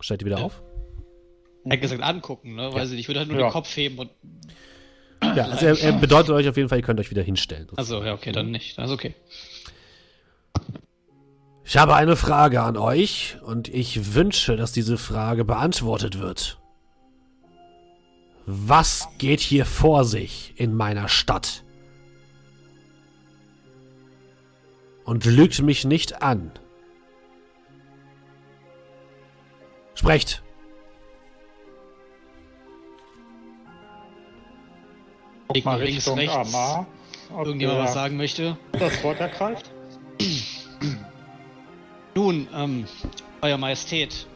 [0.00, 0.62] Steigt ihr wieder auf?
[1.64, 2.72] Er hat gesagt, angucken, ne?
[2.72, 3.48] Weiß ich nicht, ich würde halt nur Ja.
[3.48, 4.10] den Kopf heben und.
[5.22, 7.68] Ja, also er, er bedeutet euch auf jeden Fall, ihr könnt euch wieder hinstellen.
[7.76, 8.78] Also, ja, okay, dann nicht.
[8.78, 9.14] Das ist okay.
[11.64, 16.58] Ich habe eine Frage an euch und ich wünsche, dass diese Frage beantwortet wird.
[18.46, 21.62] Was geht hier vor sich in meiner Stadt?
[25.04, 26.50] Und lügt mich nicht an.
[30.00, 30.42] Sprecht.
[35.46, 36.34] Guck Links, mal links, Richtung rechts.
[36.34, 36.86] Amar.
[37.34, 38.56] Ob Irgendjemand was sagen möchte?
[38.72, 39.70] das Wort ergreift?
[42.14, 42.86] Nun, ähm,
[43.42, 44.26] Euer Majestät.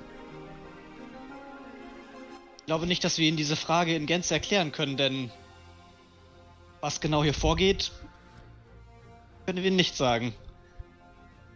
[2.59, 5.31] Ich glaube nicht, dass wir Ihnen diese Frage in Gänze erklären können, denn
[6.83, 7.91] was genau hier vorgeht,
[9.47, 10.35] können wir nicht sagen.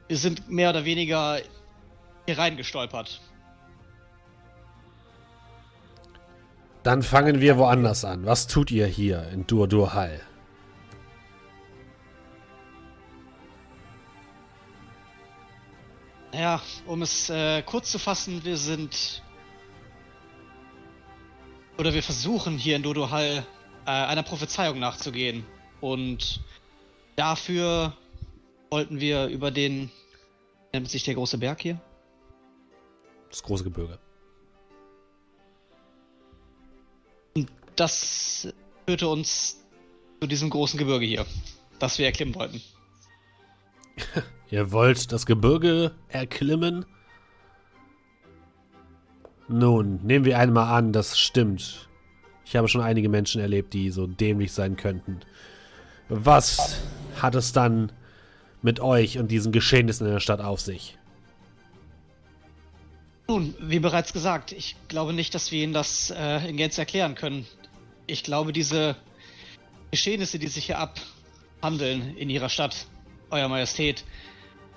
[0.06, 1.42] Wir sind mehr oder weniger
[2.24, 3.20] hier reingestolpert.
[6.88, 8.24] Dann fangen wir woanders an.
[8.24, 10.22] Was tut ihr hier in Dur-Dur-Hall?
[16.32, 19.22] Naja, um es äh, kurz zu fassen, wir sind.
[21.76, 23.44] Oder wir versuchen hier in Dodo Hall
[23.84, 25.44] äh, einer Prophezeiung nachzugehen.
[25.82, 26.40] Und
[27.16, 27.92] dafür
[28.70, 29.90] wollten wir über den.
[30.72, 31.78] Nennt sich der große Berg hier?
[33.28, 33.98] Das große Gebirge.
[37.78, 38.48] Das
[38.86, 39.64] führte uns
[40.20, 41.24] zu diesem großen Gebirge hier,
[41.78, 42.60] das wir erklimmen wollten.
[44.50, 46.86] Ihr wollt das Gebirge erklimmen?
[49.46, 51.88] Nun, nehmen wir einmal an, das stimmt.
[52.44, 55.20] Ich habe schon einige Menschen erlebt, die so dämlich sein könnten.
[56.08, 56.78] Was
[57.22, 57.92] hat es dann
[58.60, 60.98] mit euch und diesen Geschehnissen in der Stadt auf sich?
[63.28, 67.14] Nun, wie bereits gesagt, ich glaube nicht, dass wir Ihnen das äh, in Gänze erklären
[67.14, 67.46] können.
[68.08, 68.96] Ich glaube, diese
[69.92, 72.86] Geschehnisse, die sich hier abhandeln in Ihrer Stadt,
[73.30, 74.02] Euer Majestät,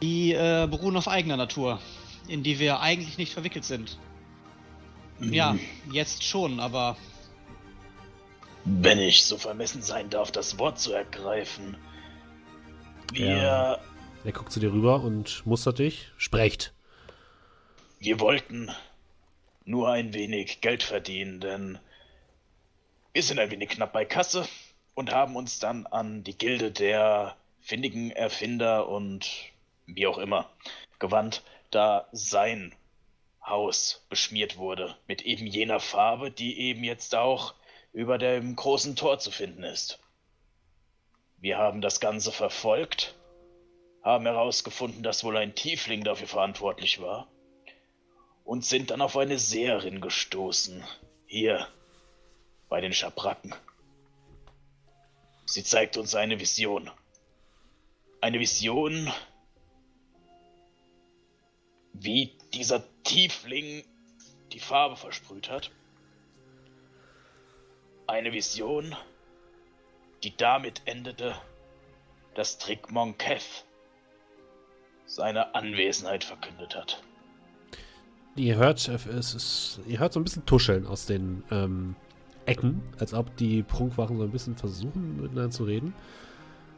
[0.02, 1.80] die äh, beruhen auf eigener Natur,
[2.28, 3.98] in die wir eigentlich nicht verwickelt sind.
[5.20, 5.56] Ja,
[5.92, 6.98] jetzt schon, aber
[8.66, 11.78] Wenn ich so vermessen sein darf, das Wort zu ergreifen.
[13.14, 13.78] Wir, Ja.
[14.24, 16.12] Er guckt zu dir rüber und mustert dich.
[16.18, 16.74] Sprecht.
[18.00, 18.70] wir wollten
[19.64, 21.80] nur ein wenig Geld verdienen, denn
[23.14, 24.48] wir sind ein wenig knapp bei Kasse
[24.94, 29.30] und haben uns dann an die Gilde der findigen Erfinder und
[29.86, 30.50] wie auch immer
[31.00, 32.74] gewandt, da sein
[33.46, 37.54] Haus beschmiert wurde mit eben jener Farbe, die eben jetzt auch
[37.92, 40.00] über dem großen Tor zu finden ist.
[41.38, 43.16] Wir haben das Ganze verfolgt,
[44.04, 47.28] haben herausgefunden, dass wohl ein Tiefling dafür verantwortlich war
[48.46, 50.84] und sind dann auf eine Seherin gestoßen,
[51.26, 51.68] hier
[52.72, 53.54] bei den Schabracken.
[55.46, 56.90] Sie zeigt uns eine Vision.
[58.22, 59.12] Eine Vision,
[61.92, 63.84] wie dieser Tiefling
[64.54, 65.70] die Farbe versprüht hat.
[68.08, 68.96] Eine Vision,
[70.24, 71.36] die damit endete,
[72.36, 73.66] dass Trickmon Keth
[75.06, 77.04] seine Anwesenheit verkündet hat.
[78.38, 81.98] Ihr hört, es ist, ihr hört so ein bisschen Tuscheln aus den ähm,
[82.46, 85.94] Ecken, als ob die Prunkwachen so ein bisschen versuchen, miteinander zu reden.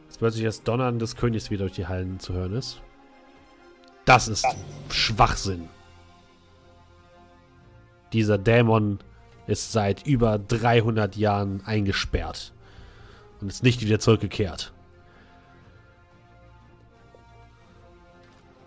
[0.06, 2.80] Als plötzlich das Donnern des Königs wieder durch die Hallen zu hören ist.
[4.04, 4.46] Das ist
[4.90, 5.68] Schwachsinn.
[8.12, 9.00] Dieser Dämon
[9.46, 12.52] ist seit über 300 Jahren eingesperrt.
[13.40, 14.72] und ist nicht wieder zurückgekehrt.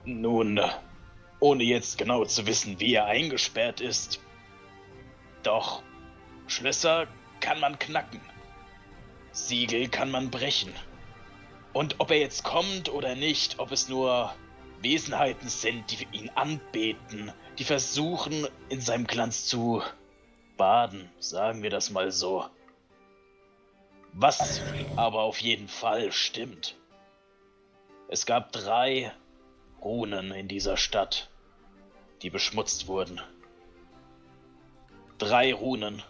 [0.05, 0.59] Nun,
[1.39, 4.19] ohne jetzt genau zu wissen, wie er eingesperrt ist.
[5.43, 5.81] Doch,
[6.47, 7.07] Schlösser
[7.39, 8.21] kann man knacken.
[9.31, 10.73] Siegel kann man brechen.
[11.73, 14.33] Und ob er jetzt kommt oder nicht, ob es nur
[14.81, 19.83] Wesenheiten sind, die ihn anbeten, die versuchen, in seinem Glanz zu
[20.57, 22.45] baden, sagen wir das mal so.
[24.13, 24.61] Was
[24.95, 26.75] aber auf jeden Fall stimmt.
[28.07, 29.11] Es gab drei
[29.81, 31.29] Runen in dieser Stadt,
[32.21, 33.21] die beschmutzt wurden.
[35.19, 36.01] Drei Runen,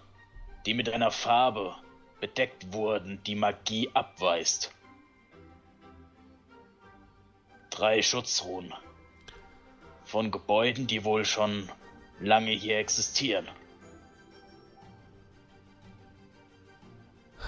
[0.67, 1.77] die mit einer Farbe
[2.19, 4.73] bedeckt wurden, die Magie abweist.
[7.69, 8.73] Drei Schutzruhen
[10.03, 11.71] von Gebäuden, die wohl schon
[12.19, 13.47] lange hier existieren.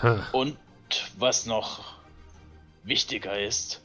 [0.01, 0.29] Ha.
[0.31, 0.57] Und
[1.17, 1.95] was noch
[2.83, 3.81] wichtiger ist,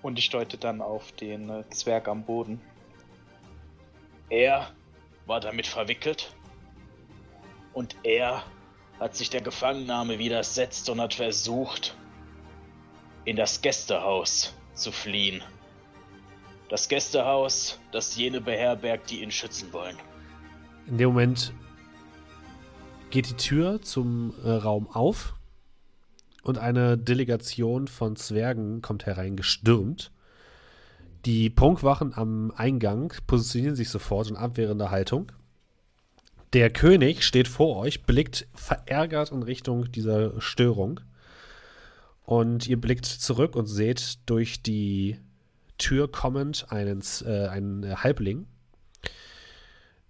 [0.00, 2.58] Und ich deute dann auf den äh, Zwerg am Boden.
[4.30, 4.72] er
[5.26, 6.32] war damit verwickelt
[7.78, 8.42] und er
[8.98, 11.96] hat sich der Gefangennahme widersetzt und hat versucht,
[13.24, 15.44] in das Gästehaus zu fliehen.
[16.68, 19.96] Das Gästehaus, das jene beherbergt, die ihn schützen wollen.
[20.88, 21.52] In dem Moment
[23.10, 25.34] geht die Tür zum äh, Raum auf
[26.42, 30.10] und eine Delegation von Zwergen kommt hereingestürmt.
[31.24, 35.30] Die Prunkwachen am Eingang positionieren sich sofort in abwehrender Haltung.
[36.54, 41.00] Der König steht vor euch, blickt verärgert in Richtung dieser Störung.
[42.24, 45.18] Und ihr blickt zurück und seht durch die
[45.76, 48.46] Tür kommend einen, äh, einen Halbling,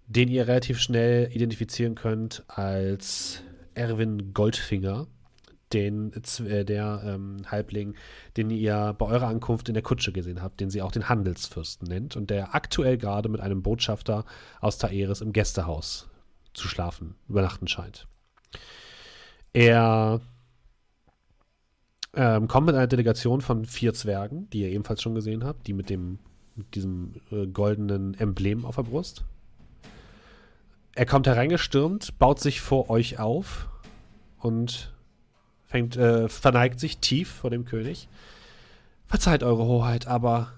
[0.07, 5.07] den ihr relativ schnell identifizieren könnt als Erwin Goldfinger,
[5.73, 6.13] den,
[6.45, 7.95] äh, der ähm, Halbling,
[8.37, 11.87] den ihr bei eurer Ankunft in der Kutsche gesehen habt, den sie auch den Handelsfürsten
[11.87, 14.25] nennt und der aktuell gerade mit einem Botschafter
[14.61, 16.08] aus Taeris im Gästehaus
[16.59, 18.07] zu schlafen, übernachten scheint.
[19.53, 20.21] Er
[22.13, 25.73] ähm, kommt mit einer Delegation von vier Zwergen, die ihr ebenfalls schon gesehen habt, die
[25.73, 26.19] mit dem
[26.59, 29.23] mit diesem äh, goldenen Emblem auf der Brust.
[30.93, 33.69] Er kommt hereingestürmt, baut sich vor euch auf
[34.37, 34.93] und
[35.65, 38.09] fängt, äh, verneigt sich tief vor dem König.
[39.07, 40.51] Verzeiht eure Hoheit, aber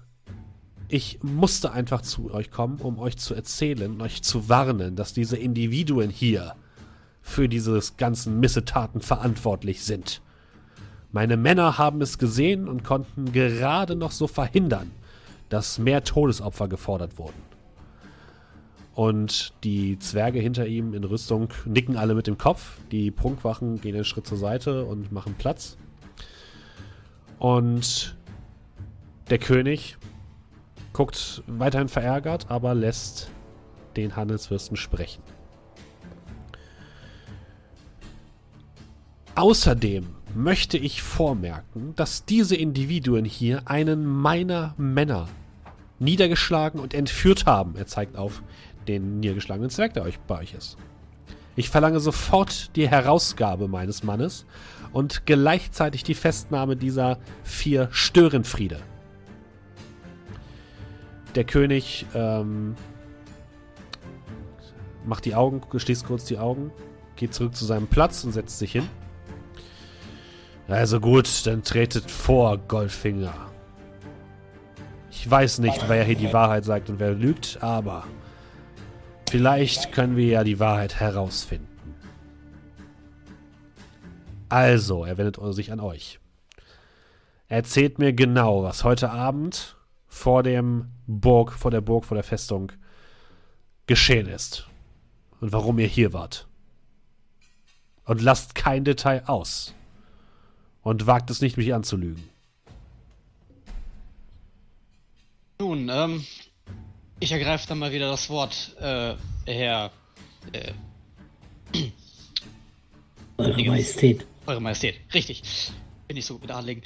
[0.92, 5.38] ich musste einfach zu euch kommen, um euch zu erzählen, euch zu warnen, dass diese
[5.38, 6.54] Individuen hier
[7.22, 10.20] für dieses ganzen Missetaten verantwortlich sind.
[11.10, 14.90] Meine Männer haben es gesehen und konnten gerade noch so verhindern,
[15.48, 17.40] dass mehr Todesopfer gefordert wurden.
[18.94, 22.76] Und die Zwerge hinter ihm in Rüstung nicken alle mit dem Kopf.
[22.90, 25.78] Die Prunkwachen gehen einen Schritt zur Seite und machen Platz.
[27.38, 28.14] Und
[29.30, 29.96] der König
[30.92, 33.30] guckt weiterhin verärgert, aber lässt
[33.96, 35.22] den Handelsfürsten sprechen.
[39.34, 45.28] Außerdem möchte ich vormerken, dass diese Individuen hier einen meiner Männer
[45.98, 47.76] niedergeschlagen und entführt haben.
[47.76, 48.42] Er zeigt auf
[48.88, 50.76] den niedergeschlagenen Zwerg, der euch bei euch ist.
[51.54, 54.46] Ich verlange sofort die Herausgabe meines Mannes
[54.92, 58.80] und gleichzeitig die Festnahme dieser vier Störenfriede.
[61.34, 62.76] Der König ähm,
[65.04, 66.70] macht die Augen, schließt kurz die Augen,
[67.16, 68.88] geht zurück zu seinem Platz und setzt sich hin.
[70.68, 73.34] Also gut, dann tretet vor, Goldfinger.
[75.10, 78.04] Ich weiß nicht, wer hier die Wahrheit sagt und wer lügt, aber
[79.30, 81.68] vielleicht können wir ja die Wahrheit herausfinden.
[84.48, 86.18] Also, er wendet sich an euch.
[87.48, 89.76] Erzählt mir genau, was heute Abend
[90.08, 92.72] vor dem Burg, vor der Burg, vor der Festung
[93.86, 94.66] geschehen ist.
[95.40, 96.46] Und warum ihr hier wart.
[98.04, 99.74] Und lasst kein Detail aus.
[100.82, 102.28] Und wagt es nicht, mich anzulügen.
[105.60, 106.24] Nun, ähm,
[107.20, 109.14] ich ergreife dann mal wieder das Wort, äh,
[109.46, 109.92] Herr,
[110.52, 110.72] äh,
[113.36, 114.26] Eure Majestät.
[114.46, 114.96] Eure Majestät.
[115.14, 115.42] Richtig.
[116.06, 116.82] Bin ich so gut mit anlegen.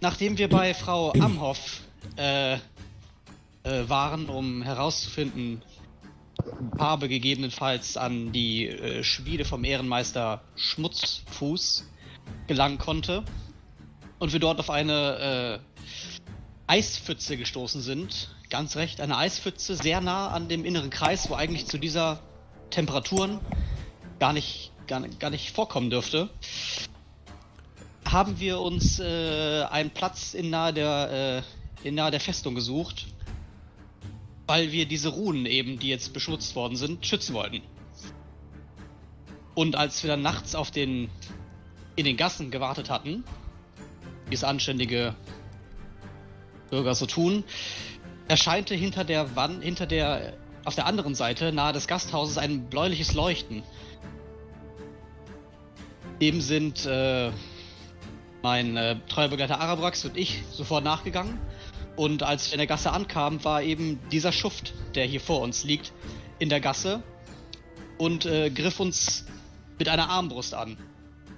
[0.00, 1.80] Nachdem wir bei Frau Amhoff
[2.16, 2.58] äh, äh,
[3.88, 5.62] waren, um herauszufinden,
[6.76, 11.88] Farbe gegebenenfalls an die äh, Schmiede vom Ehrenmeister Schmutzfuß
[12.46, 13.24] gelangen konnte
[14.18, 15.82] und wir dort auf eine äh,
[16.66, 18.34] Eispfütze gestoßen sind.
[18.50, 22.20] Ganz recht, eine Eispfütze sehr nah an dem inneren Kreis, wo eigentlich zu dieser
[22.70, 23.40] Temperaturen
[24.18, 26.28] gar nicht gar, gar nicht vorkommen dürfte,
[28.04, 33.06] haben wir uns äh, einen Platz in nahe der, äh, in nahe der Festung gesucht,
[34.46, 37.62] weil wir diese Runen eben, die jetzt beschmutzt worden sind, schützen wollten.
[39.54, 41.10] Und als wir dann nachts auf den
[41.94, 43.24] in den Gassen gewartet hatten,
[44.28, 45.14] wie es anständige
[46.70, 47.44] Bürger so tun,
[48.28, 50.32] erscheinte hinter der Wand, hinter der,
[50.64, 53.62] auf der anderen Seite, nahe des Gasthauses, ein bläuliches Leuchten.
[56.20, 57.30] Dem sind äh,
[58.42, 61.38] mein äh, treuer Begleiter Arabrax und ich sofort nachgegangen.
[61.96, 65.64] Und als wir in der Gasse ankamen, war eben dieser Schuft, der hier vor uns
[65.64, 65.92] liegt,
[66.38, 67.02] in der Gasse
[67.98, 69.26] und äh, griff uns
[69.78, 70.78] mit einer Armbrust an.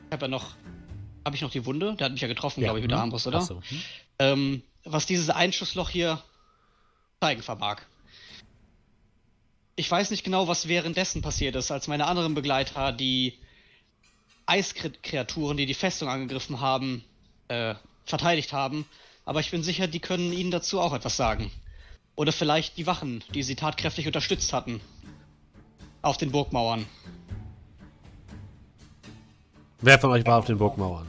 [0.07, 0.55] Ich habe ja noch,
[1.25, 1.95] habe ich noch die Wunde?
[1.97, 3.03] Der hat mich ja getroffen, Ja, glaube ich, mit der mhm.
[3.03, 3.40] Armbrust, oder?
[3.40, 3.83] So, hm.
[4.19, 6.23] ähm, was dieses Einschussloch hier
[7.21, 7.81] zeigen vermag.
[9.77, 13.38] Ich weiß nicht genau, was währenddessen passiert ist, als meine anderen Begleiter die
[14.47, 17.03] Eiskreaturen, die die Festung angegriffen haben,
[17.49, 18.87] äh, verteidigt haben.
[19.24, 21.50] Aber ich bin sicher, die können Ihnen dazu auch etwas sagen.
[22.16, 24.80] Oder vielleicht die Wachen, die sie tatkräftig unterstützt hatten.
[26.02, 26.87] Auf den Burgmauern.
[29.80, 31.06] Wer von euch war auf den Burgmauern?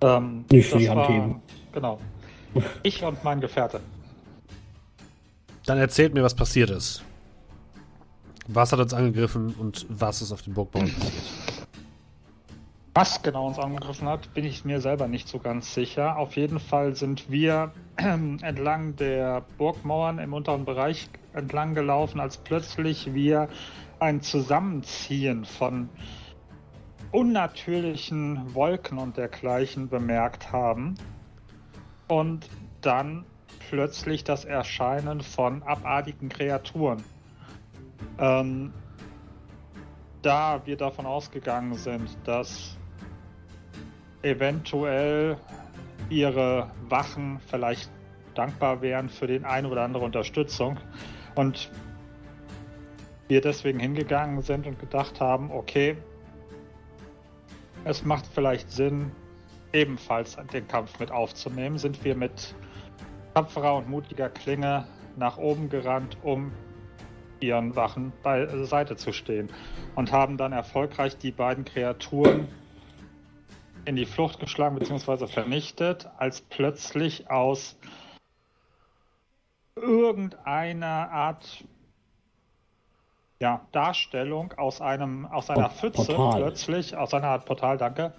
[0.00, 0.86] Ähm, Nicht die.
[1.72, 2.00] Genau.
[2.84, 3.80] Ich und mein Gefährte.
[5.66, 7.02] Dann erzählt mir, was passiert ist.
[8.46, 11.24] Was hat uns angegriffen und was ist auf den Burgmauern passiert?
[12.96, 16.16] Was genau uns angegriffen hat, bin ich mir selber nicht so ganz sicher.
[16.16, 23.12] Auf jeden Fall sind wir entlang der Burgmauern im unteren Bereich entlang gelaufen, als plötzlich
[23.12, 23.48] wir
[23.98, 25.88] ein Zusammenziehen von
[27.10, 30.94] unnatürlichen Wolken und dergleichen bemerkt haben.
[32.06, 32.48] Und
[32.80, 33.24] dann
[33.70, 37.02] plötzlich das Erscheinen von abartigen Kreaturen.
[38.20, 38.72] Ähm,
[40.22, 42.78] da wir davon ausgegangen sind, dass
[44.24, 45.36] eventuell
[46.08, 47.90] ihre Wachen vielleicht
[48.34, 50.78] dankbar wären für den ein oder andere Unterstützung.
[51.34, 51.70] Und
[53.28, 55.96] wir deswegen hingegangen sind und gedacht haben, okay,
[57.84, 59.12] es macht vielleicht Sinn,
[59.72, 62.54] ebenfalls den Kampf mit aufzunehmen, sind wir mit
[63.34, 66.52] tapferer und mutiger Klinge nach oben gerannt, um
[67.40, 69.50] ihren Wachen beiseite zu stehen.
[69.96, 72.48] Und haben dann erfolgreich die beiden Kreaturen
[73.84, 75.26] in die Flucht geschlagen bzw.
[75.26, 77.76] vernichtet, als plötzlich aus
[79.76, 81.64] irgendeiner Art
[83.40, 86.42] ja, Darstellung aus einem aus einer Port- Pfütze Portal.
[86.42, 88.12] plötzlich aus einer Art Portal, danke,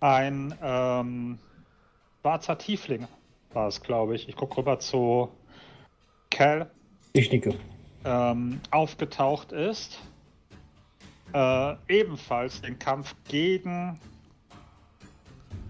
[0.00, 1.38] ein ähm,
[2.22, 3.06] schwarzer Tiefling
[3.52, 4.28] war es, glaube ich.
[4.28, 5.30] Ich gucke rüber zu
[6.30, 6.70] Cal,
[7.12, 7.54] Ich nicke.
[8.04, 9.98] ähm, aufgetaucht ist,
[11.32, 13.98] äh, ebenfalls den Kampf gegen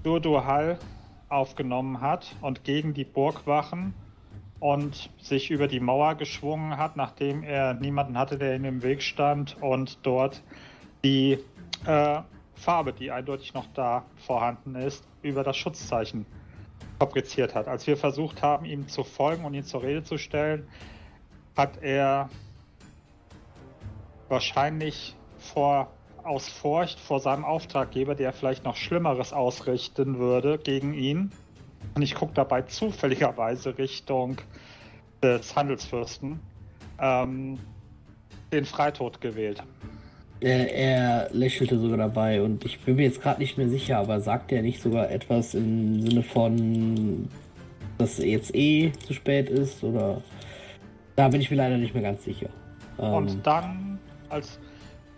[0.07, 0.79] Durduhal
[1.29, 3.92] aufgenommen hat und gegen die Burgwachen
[4.61, 9.03] und sich über die Mauer geschwungen hat, nachdem er niemanden hatte, der ihm im Weg
[9.03, 10.45] stand und dort
[11.05, 11.38] die
[11.87, 12.23] äh,
[12.55, 16.25] Farbe, die eindeutig noch da vorhanden ist, über das Schutzzeichen
[17.01, 17.66] fabriziert hat.
[17.66, 20.69] Als wir versucht haben, ihm zu folgen und ihn zur Rede zu stellen,
[21.57, 22.31] hat er
[24.29, 25.88] wahrscheinlich vor,
[26.27, 31.33] aus Furcht vor seinem Auftraggeber, der vielleicht noch Schlimmeres ausrichten würde gegen ihn.
[31.95, 34.39] Und ich gucke dabei zufälligerweise Richtung
[35.23, 36.41] des Handelsfürsten,
[37.01, 37.59] ähm,
[38.53, 39.62] den Freitod gewählt.
[40.41, 44.21] Er, er lächelte sogar dabei und ich bin mir jetzt gerade nicht mehr sicher, aber
[44.21, 47.29] sagt er nicht sogar etwas im Sinne von,
[47.97, 50.22] dass jetzt eh zu spät ist oder.
[51.14, 52.51] Da bin ich mir leider nicht mehr ganz sicher.
[52.99, 53.99] Ähm, Und dann,
[54.29, 54.59] als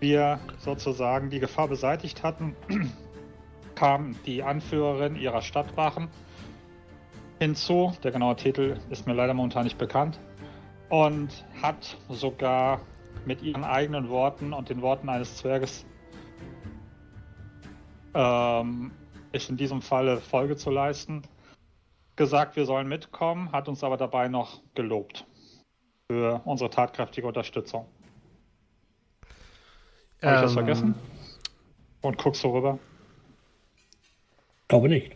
[0.01, 2.57] wir sozusagen die Gefahr beseitigt hatten,
[3.75, 6.09] kam die Anführerin ihrer Stadtwachen
[7.39, 7.93] hinzu.
[8.03, 10.19] Der genaue Titel ist mir leider momentan nicht bekannt.
[10.89, 12.81] Und hat sogar
[13.27, 15.85] mit ihren eigenen Worten und den Worten eines Zwerges
[18.15, 18.91] ähm,
[19.33, 21.23] ist in diesem Falle Folge zu leisten,
[22.17, 25.27] gesagt, wir sollen mitkommen, hat uns aber dabei noch gelobt
[26.11, 27.87] für unsere tatkräftige Unterstützung.
[30.23, 30.95] Habe ich das Ähm, vergessen?
[32.01, 32.79] Und guckst du rüber?
[34.69, 35.13] glaube nicht.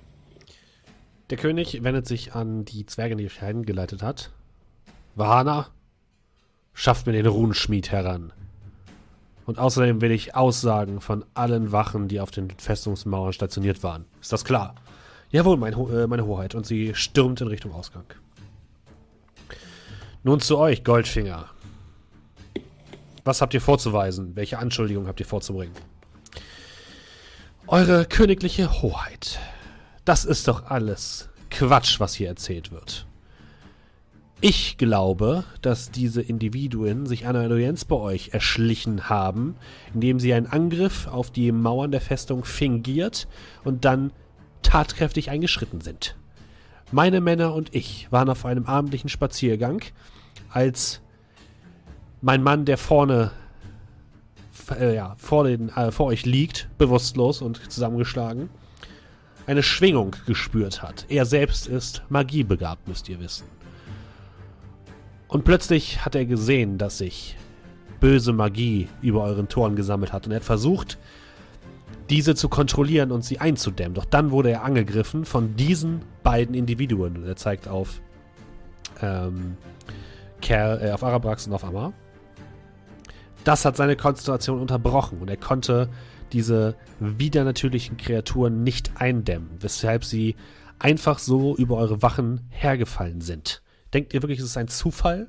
[1.30, 4.30] Der König wendet sich an die Zwerge, die er hingeleitet hat.
[5.14, 5.68] Vahana,
[6.74, 8.32] schafft mir den Runenschmied heran.
[9.44, 14.04] Und außerdem will ich Aussagen von allen Wachen, die auf den Festungsmauern stationiert waren.
[14.20, 14.74] Ist das klar?
[15.30, 16.54] Jawohl, mein Ho äh, meine Hoheit.
[16.54, 18.04] Und sie stürmt in Richtung Ausgang.
[20.22, 21.46] Nun zu euch, Goldfinger.
[23.24, 24.34] Was habt ihr vorzuweisen?
[24.34, 25.74] Welche Anschuldigung habt ihr vorzubringen?
[27.66, 29.38] Eure königliche Hoheit.
[30.04, 33.06] Das ist doch alles Quatsch, was hier erzählt wird.
[34.40, 39.54] Ich glaube, dass diese Individuen sich eine Audienz bei euch erschlichen haben,
[39.94, 43.28] indem sie einen Angriff auf die Mauern der Festung fingiert
[43.62, 44.12] und dann
[44.62, 46.16] tatkräftig eingeschritten sind.
[46.90, 49.82] Meine Männer und ich waren auf einem abendlichen Spaziergang,
[50.50, 51.01] als
[52.22, 53.32] mein Mann, der vorne
[54.78, 58.48] äh, ja, vor, den, äh, vor euch liegt, bewusstlos und zusammengeschlagen,
[59.46, 61.04] eine Schwingung gespürt hat.
[61.08, 63.44] Er selbst ist magiebegabt, müsst ihr wissen.
[65.28, 67.36] Und plötzlich hat er gesehen, dass sich
[68.00, 70.26] böse Magie über euren Toren gesammelt hat.
[70.26, 70.98] Und er hat versucht,
[72.10, 73.94] diese zu kontrollieren und sie einzudämmen.
[73.94, 77.16] Doch dann wurde er angegriffen von diesen beiden Individuen.
[77.16, 78.00] Und er zeigt auf,
[79.00, 79.56] ähm,
[80.40, 81.92] Kerl, äh, auf Arabrax und auf Amar.
[83.44, 85.88] Das hat seine Konzentration unterbrochen und er konnte
[86.32, 90.36] diese widernatürlichen Kreaturen nicht eindämmen, weshalb sie
[90.78, 93.62] einfach so über eure Wachen hergefallen sind.
[93.92, 95.28] Denkt ihr wirklich, es ist ein Zufall?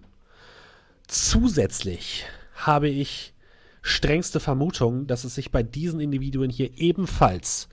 [1.08, 3.34] Zusätzlich habe ich
[3.82, 7.68] strengste Vermutungen, dass es sich bei diesen Individuen hier ebenfalls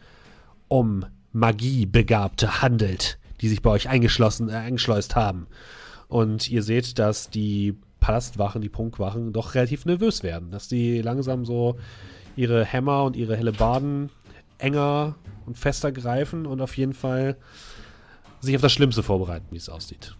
[0.68, 5.46] um Magiebegabte handelt, die sich bei euch eingeschlossen, äh, eingeschleust haben.
[6.08, 11.44] Und ihr seht, dass die Palastwachen, die Prunkwachen, doch relativ nervös werden, dass die langsam
[11.44, 11.78] so
[12.36, 14.10] ihre Hämmer und ihre Hellebarden
[14.58, 15.14] enger
[15.46, 17.36] und fester greifen und auf jeden Fall
[18.40, 20.16] sich auf das Schlimmste vorbereiten, wie es aussieht.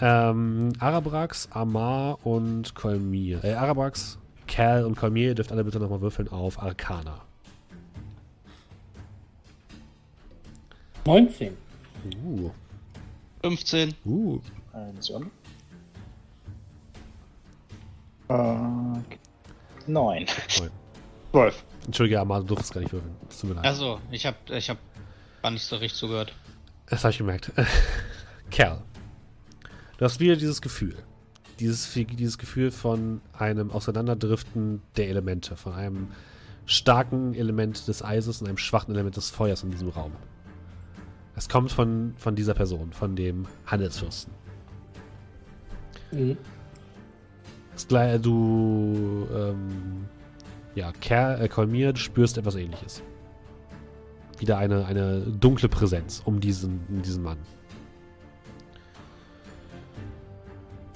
[0.00, 3.44] Ähm, Arabrax, Amar und Kolmir.
[3.44, 7.22] Äh, Arabrax, Cal und Kolmir, ihr dürft alle bitte nochmal würfeln auf Arcana.
[11.04, 11.56] 19.
[12.24, 12.50] Uh.
[13.42, 13.94] 15.
[14.04, 14.40] Uh.
[14.72, 15.30] Ein Sohn.
[18.28, 18.54] Äh,
[19.86, 20.26] Neun.
[21.32, 21.64] 12.
[21.86, 23.16] Entschuldige, Amar, du durftest gar nicht würfeln.
[23.28, 23.64] Das tut mir leid.
[23.64, 24.78] Also, ich hab, ich hab
[25.42, 26.32] gar nicht so richtig zugehört.
[26.86, 27.52] Das habe ich gemerkt.
[28.50, 28.82] Kerl.
[29.98, 30.96] Du hast wieder dieses Gefühl.
[31.58, 35.56] Dieses, dieses Gefühl von einem Auseinanderdriften der Elemente.
[35.56, 36.08] Von einem
[36.66, 40.12] starken Element des Eises und einem schwachen Element des Feuers in diesem Raum.
[41.36, 44.32] Es kommt von, von dieser Person, von dem Handelsfürsten.
[46.12, 46.36] Mhm.
[47.88, 50.06] Du, ähm,
[50.74, 53.02] ja, Kerl, äh, Kolmir, du spürst etwas ähnliches.
[54.38, 57.38] Wieder eine, eine dunkle Präsenz um diesen, um diesen Mann.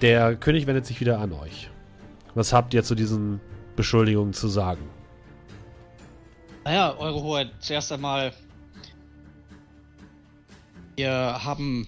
[0.00, 1.70] Der König wendet sich wieder an euch.
[2.34, 3.40] Was habt ihr zu diesen
[3.76, 4.82] Beschuldigungen zu sagen?
[6.64, 8.32] Naja, Eure Hoheit, zuerst einmal.
[10.96, 11.10] Wir
[11.44, 11.86] haben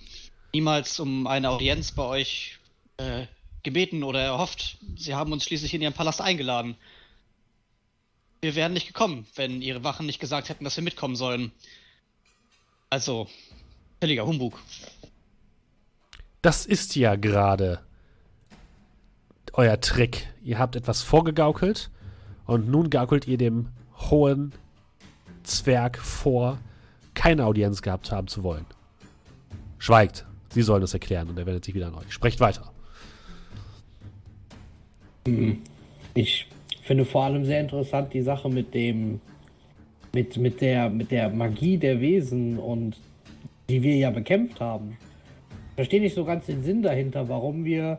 [0.52, 2.55] niemals um eine Audienz bei euch
[2.98, 3.26] äh,
[3.62, 4.78] gebeten oder erhofft.
[4.96, 6.76] Sie haben uns schließlich in Ihren Palast eingeladen.
[8.40, 11.52] Wir wären nicht gekommen, wenn Ihre Wachen nicht gesagt hätten, dass wir mitkommen sollen.
[12.90, 13.28] Also,
[14.00, 14.60] völliger Humbug.
[16.42, 17.80] Das ist ja gerade
[19.52, 20.28] euer Trick.
[20.44, 21.90] Ihr habt etwas vorgegaukelt
[22.46, 24.52] und nun gaukelt ihr dem hohen
[25.42, 26.58] Zwerg vor,
[27.14, 28.66] keine Audienz gehabt haben zu wollen.
[29.78, 30.26] Schweigt.
[30.50, 32.12] Sie sollen es erklären und er wendet sich wieder an euch.
[32.12, 32.72] Sprecht weiter.
[36.14, 36.46] Ich
[36.82, 39.20] finde vor allem sehr interessant die Sache mit dem,
[40.14, 42.96] mit, mit der, mit der Magie der Wesen und
[43.68, 44.96] die wir ja bekämpft haben.
[45.70, 47.98] Ich verstehe nicht so ganz den Sinn dahinter, warum wir,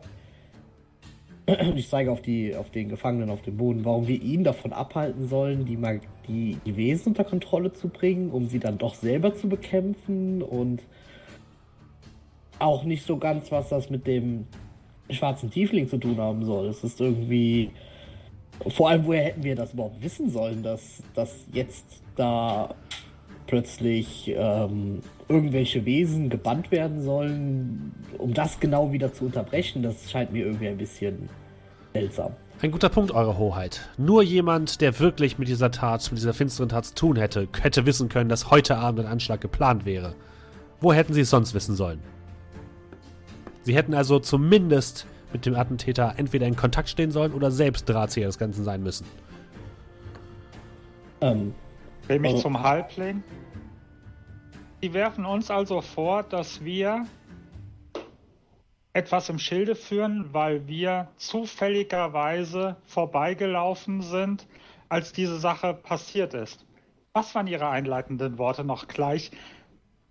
[1.76, 5.28] ich zeige auf, die, auf den Gefangenen auf dem Boden, warum wir ihn davon abhalten
[5.28, 9.34] sollen, die, Mag die, die Wesen unter Kontrolle zu bringen, um sie dann doch selber
[9.34, 10.82] zu bekämpfen und
[12.58, 14.46] auch nicht so ganz, was das mit dem
[15.10, 16.66] schwarzen Tiefling zu tun haben soll.
[16.68, 17.70] Es ist irgendwie.
[18.66, 22.74] Vor allem, woher hätten wir das überhaupt wissen sollen, dass, dass jetzt da
[23.46, 30.32] plötzlich ähm, irgendwelche Wesen gebannt werden sollen, um das genau wieder zu unterbrechen, das scheint
[30.32, 31.28] mir irgendwie ein bisschen
[31.92, 32.32] seltsam.
[32.60, 33.88] Ein guter Punkt, Eure Hoheit.
[33.98, 37.86] Nur jemand, der wirklich mit dieser Tat, mit dieser finsteren Tat zu tun hätte, hätte
[37.86, 40.14] wissen können, dass heute Abend ein Anschlag geplant wäre.
[40.80, 42.00] Wo hätten Sie es sonst wissen sollen?
[43.68, 48.26] Sie hätten also zumindest mit dem Attentäter entweder in Kontakt stehen sollen oder selbst Drahtzieher
[48.26, 49.04] des Ganzen sein müssen.
[51.20, 51.52] Ähm,
[52.06, 53.22] Will mich Also- zum Halbling.
[54.82, 57.04] Die werfen uns also vor, dass wir
[58.94, 64.46] etwas im Schilde führen, weil wir zufälligerweise vorbeigelaufen sind,
[64.88, 66.64] als diese Sache passiert ist.
[67.12, 69.30] Was waren Ihre einleitenden Worte noch gleich?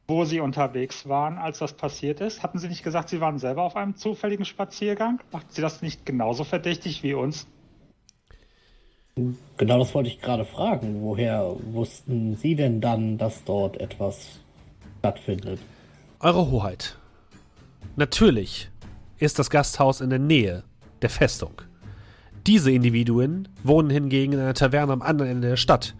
[0.07, 2.41] Wo Sie unterwegs waren, als das passiert ist?
[2.41, 5.19] Hatten Sie nicht gesagt, Sie waren selber auf einem zufälligen Spaziergang?
[5.31, 7.45] Macht Sie das nicht genauso verdächtig wie uns?
[9.57, 11.01] Genau das wollte ich gerade fragen.
[11.01, 14.39] Woher wussten Sie denn dann, dass dort etwas
[14.99, 15.59] stattfindet?
[16.19, 16.97] Eure Hoheit.
[17.95, 18.69] Natürlich
[19.17, 20.63] ist das Gasthaus in der Nähe
[21.01, 21.61] der Festung.
[22.45, 25.95] Diese Individuen wohnen hingegen in einer Taverne am anderen Ende der Stadt.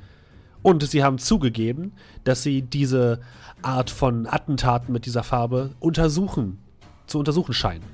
[0.62, 1.94] Und sie haben zugegeben,
[2.24, 3.20] dass sie diese
[3.62, 6.60] Art von Attentaten mit dieser Farbe untersuchen,
[7.08, 7.86] zu untersuchen scheinen.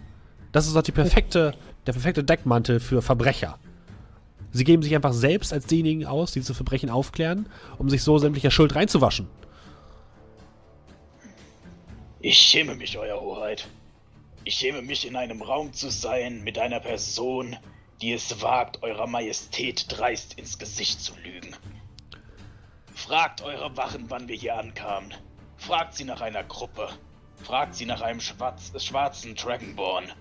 [0.52, 1.54] Das ist doch die perfekte,
[1.88, 3.58] der perfekte Deckmantel für Verbrecher.
[4.52, 7.48] Sie geben sich einfach selbst als diejenigen aus, die diese Verbrechen aufklären,
[7.80, 9.28] um sich so sämtlicher Schuld reinzuwaschen.
[12.20, 13.68] Ich schäme mich, Euer Hoheit.
[14.44, 17.56] Ich schäme mich, in einem Raum zu sein mit einer Person,
[18.02, 21.56] die es wagt, Eurer Majestät dreist ins Gesicht zu lügen.
[22.94, 25.14] Fragt eure Wachen, wann wir hier ankamen.
[25.66, 26.90] Fragt sie nach einer Gruppe.
[27.42, 30.12] Fragt sie nach einem schwarz, schwarzen Dragonborn.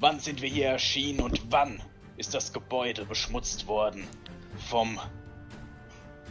[0.00, 1.80] Wann sind wir hier erschienen und wann
[2.16, 4.08] ist das Gebäude beschmutzt worden
[4.68, 4.98] vom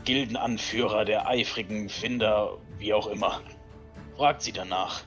[0.04, 3.42] Gildenanführer der eifrigen Finder, wie auch immer.
[4.18, 5.04] Fragt sie danach.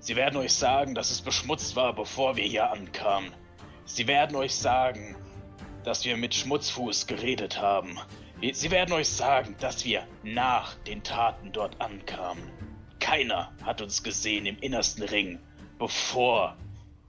[0.00, 3.32] Sie werden euch sagen, dass es beschmutzt war, bevor wir hier ankamen.
[3.84, 5.14] Sie werden euch sagen,
[5.84, 7.96] dass wir mit Schmutzfuß geredet haben.
[8.52, 12.50] Sie werden euch sagen, dass wir nach den Taten dort ankamen.
[13.00, 15.38] Keiner hat uns gesehen im innersten Ring,
[15.78, 16.56] bevor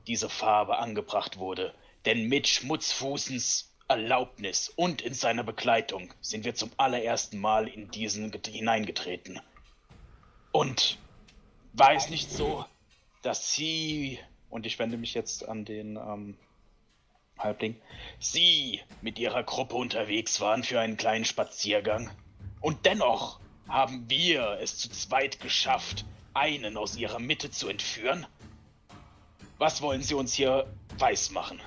[0.07, 1.73] diese Farbe angebracht wurde.
[2.05, 8.32] Denn mit Schmutzfußens Erlaubnis und in seiner Begleitung sind wir zum allerersten Mal in diesen
[8.47, 9.39] hineingetreten.
[10.51, 10.97] Und
[11.73, 12.65] war es nicht so,
[13.21, 14.19] dass sie,
[14.49, 16.38] und ich wende mich jetzt an den ähm,
[17.38, 17.75] Halbling,
[18.19, 22.09] sie mit ihrer Gruppe unterwegs waren für einen kleinen Spaziergang?
[22.61, 28.25] Und dennoch haben wir es zu zweit geschafft, einen aus ihrer Mitte zu entführen?
[29.57, 30.67] Was wollen sie uns hier
[30.97, 31.59] weismachen?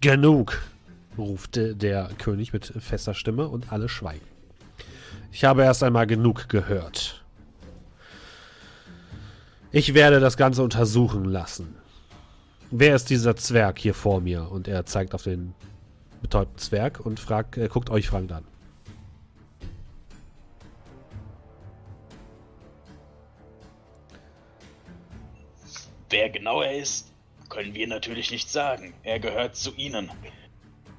[0.00, 0.62] Genug,
[1.16, 4.26] ruft der König mit fester Stimme und alle schweigen.
[5.32, 7.24] Ich habe erst einmal genug gehört.
[9.72, 11.76] Ich werde das Ganze untersuchen lassen.
[12.72, 14.50] Wer ist dieser Zwerg hier vor mir?
[14.50, 15.54] Und er zeigt auf den
[16.20, 18.44] betäubten Zwerg und fragt, äh, guckt euch fragend an.
[26.10, 27.12] Wer genau er ist,
[27.48, 28.94] können wir natürlich nicht sagen.
[29.04, 30.10] Er gehört zu ihnen.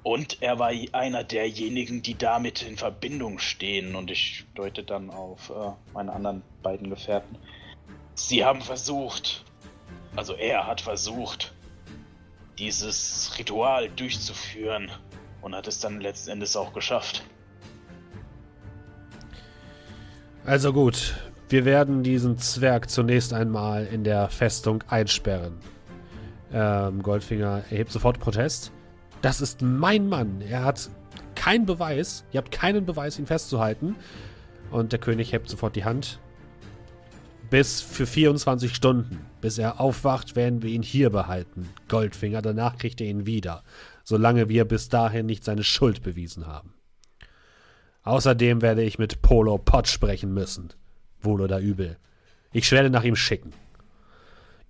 [0.04, 3.96] Und er war einer derjenigen, die damit in Verbindung stehen.
[3.96, 7.38] Und ich deute dann auf äh, meine anderen beiden Gefährten.
[8.16, 9.44] Sie haben versucht,
[10.16, 11.54] also er hat versucht,
[12.60, 14.90] dieses Ritual durchzuführen
[15.42, 17.24] und hat es dann letzten Endes auch geschafft.
[20.46, 21.16] Also gut,
[21.50, 25.58] wir werden diesen Zwerg zunächst einmal in der Festung einsperren.
[26.54, 28.72] Ähm, Goldfinger erhebt sofort Protest.
[29.22, 30.42] Das ist mein Mann.
[30.42, 30.90] Er hat
[31.36, 32.24] keinen Beweis.
[32.32, 33.96] Ihr habt keinen Beweis, ihn festzuhalten.
[34.72, 36.20] Und der König hebt sofort die Hand.
[37.50, 39.26] Bis für 24 Stunden.
[39.48, 41.70] Bis er aufwacht, werden wir ihn hier behalten.
[41.88, 43.64] Goldfinger, danach kriegt er ihn wieder.
[44.04, 46.74] Solange wir bis dahin nicht seine Schuld bewiesen haben.
[48.04, 50.74] Außerdem werde ich mit Polo Pott sprechen müssen.
[51.22, 51.96] Wohl oder übel.
[52.52, 53.54] Ich werde nach ihm schicken.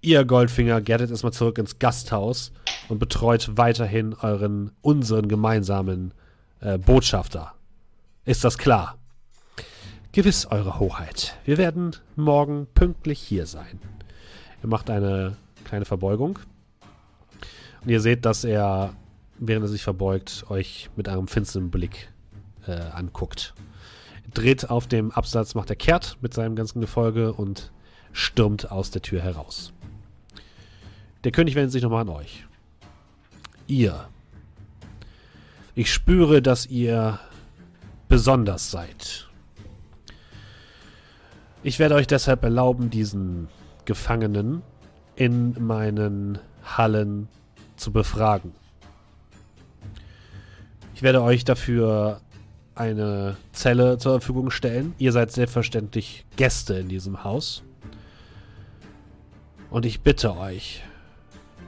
[0.01, 2.51] Ihr Goldfinger gettet erstmal zurück ins Gasthaus
[2.88, 6.13] und betreut weiterhin euren, unseren gemeinsamen
[6.59, 7.55] äh, Botschafter.
[8.25, 8.99] Ist das klar?
[10.11, 11.36] Gewiss, Eure Hoheit.
[11.45, 13.80] Wir werden morgen pünktlich hier sein.
[14.61, 16.39] Er macht eine kleine Verbeugung.
[17.81, 18.93] Und ihr seht, dass er,
[19.37, 22.11] während er sich verbeugt, euch mit einem finsteren Blick
[22.65, 23.53] äh, anguckt.
[24.33, 27.71] Dreht auf dem Absatz, macht er kehrt mit seinem ganzen Gefolge und
[28.11, 29.73] stürmt aus der Tür heraus.
[31.23, 32.45] Der König wendet sich nochmal an euch.
[33.67, 34.07] Ihr.
[35.75, 37.19] Ich spüre, dass ihr
[38.09, 39.27] besonders seid.
[41.63, 43.49] Ich werde euch deshalb erlauben, diesen
[43.88, 44.61] Gefangenen
[45.15, 47.29] in meinen Hallen
[47.77, 48.51] zu befragen.
[50.93, 52.21] Ich werde euch dafür
[52.75, 54.93] eine Zelle zur Verfügung stellen.
[54.99, 57.63] Ihr seid selbstverständlich Gäste in diesem Haus.
[59.69, 60.83] Und ich bitte euch,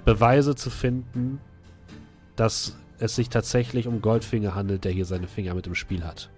[0.03, 1.39] Beweise zu finden,
[2.35, 6.29] dass es sich tatsächlich um Goldfinger handelt, der hier seine Finger mit im Spiel hat.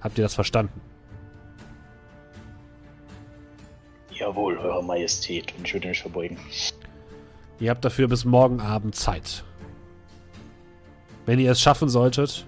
[0.00, 0.80] Habt ihr das verstanden?
[4.24, 5.52] Jawohl, Eure Majestät.
[5.58, 6.38] Und ich würde mich verbeugen.
[7.60, 9.44] Ihr habt dafür bis morgen Abend Zeit.
[11.26, 12.46] Wenn ihr es schaffen solltet,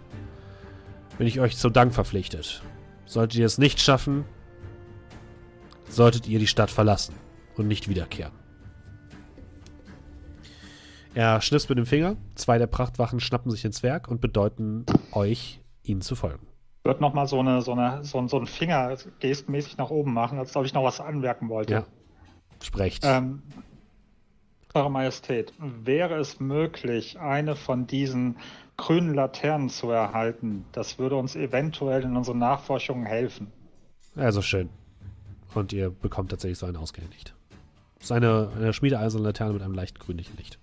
[1.18, 2.62] bin ich euch zum Dank verpflichtet.
[3.04, 4.24] Solltet ihr es nicht schaffen,
[5.90, 7.14] solltet ihr die Stadt verlassen
[7.56, 8.32] und nicht wiederkehren.
[11.14, 15.60] Er schnipst mit dem Finger, zwei der Prachtwachen schnappen sich ins Werk und bedeuten euch,
[15.82, 16.46] ihnen zu folgen.
[16.86, 20.38] Würde nochmal so, eine, so, eine, so, ein- so einen Finger gestmäßig nach oben machen,
[20.38, 21.72] als ob ich noch was anmerken wollte.
[21.74, 21.84] Ja.
[22.62, 23.02] Sprecht.
[23.04, 23.42] Ähm,
[24.74, 28.36] Eure Majestät, wäre es möglich, eine von diesen
[28.76, 30.66] grünen Laternen zu erhalten?
[30.72, 33.50] Das würde uns eventuell in unseren Nachforschungen helfen.
[34.16, 34.68] Also schön.
[35.54, 37.34] Und ihr bekommt tatsächlich so einen ausgehändigt.
[37.94, 40.58] Das ist eine, eine schmiedeeiserne Laterne mit einem leicht grünlichen Licht.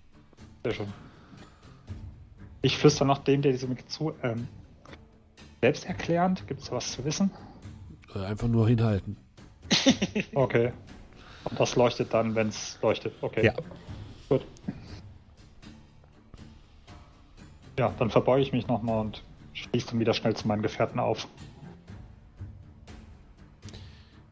[0.63, 0.87] Sehr schön.
[2.61, 4.13] Ich flüstere noch dem, der diese mit zu.
[4.21, 4.47] Ähm,
[5.63, 6.45] selbsterklärend?
[6.45, 7.31] Gibt es was zu wissen?
[8.13, 9.15] Äh, einfach nur hinhalten.
[10.35, 10.73] Okay.
[11.45, 13.13] Und das leuchtet dann, wenn es leuchtet.
[13.21, 13.45] Okay.
[13.45, 13.53] Ja.
[14.29, 14.45] Gut.
[17.79, 21.27] Ja, dann verbeuge ich mich nochmal und schließe dann wieder schnell zu meinen Gefährten auf.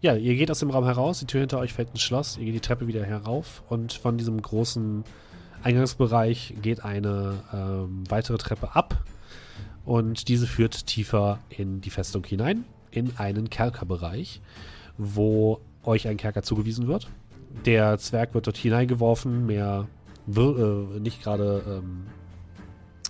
[0.01, 2.45] Ja, ihr geht aus dem Raum heraus, die Tür hinter euch fällt ins Schloss, ihr
[2.45, 5.03] geht die Treppe wieder herauf und von diesem großen
[5.63, 9.03] Eingangsbereich geht eine ähm, weitere Treppe ab
[9.85, 14.41] und diese führt tiefer in die Festung hinein, in einen Kerkerbereich,
[14.97, 17.07] wo euch ein Kerker zugewiesen wird.
[17.65, 19.87] Der Zwerg wird dort hineingeworfen, mehr
[20.27, 22.07] äh, nicht gerade ähm,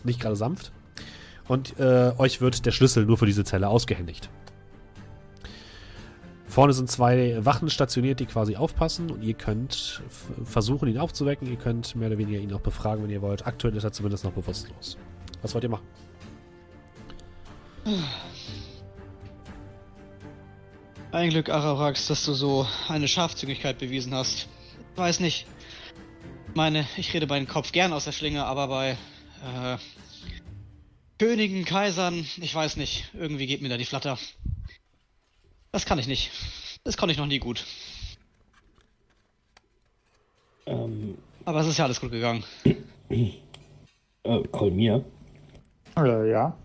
[0.04, 0.72] nicht gerade sanft.
[1.48, 4.30] Und äh, euch wird der Schlüssel nur für diese Zelle ausgehändigt.
[6.48, 10.02] Vorne sind zwei Wachen stationiert, die quasi aufpassen und ihr könnt
[10.44, 11.48] versuchen, ihn aufzuwecken.
[11.48, 13.48] Ihr könnt mehr oder weniger ihn auch befragen, wenn ihr wollt.
[13.48, 14.98] Aktuell ist er zumindest noch bewusstlos.
[15.42, 15.86] Was wollt ihr machen?
[21.12, 24.48] Ein Glück, Ararax, dass du so eine Scharfzügigkeit bewiesen hast.
[24.94, 25.46] Ich weiß nicht.
[26.50, 29.78] Ich meine, ich rede meinen Kopf gern aus der Schlinge, aber bei äh,
[31.18, 33.10] Königen, Kaisern, ich weiß nicht.
[33.14, 34.18] Irgendwie geht mir da die Flatter.
[35.72, 36.32] Das kann ich nicht.
[36.84, 37.66] Das konnte ich noch nie gut.
[40.66, 42.44] Ähm, Aber es ist ja alles gut gegangen.
[43.10, 45.04] äh, Kolmir,
[45.98, 46.58] Äh, ja.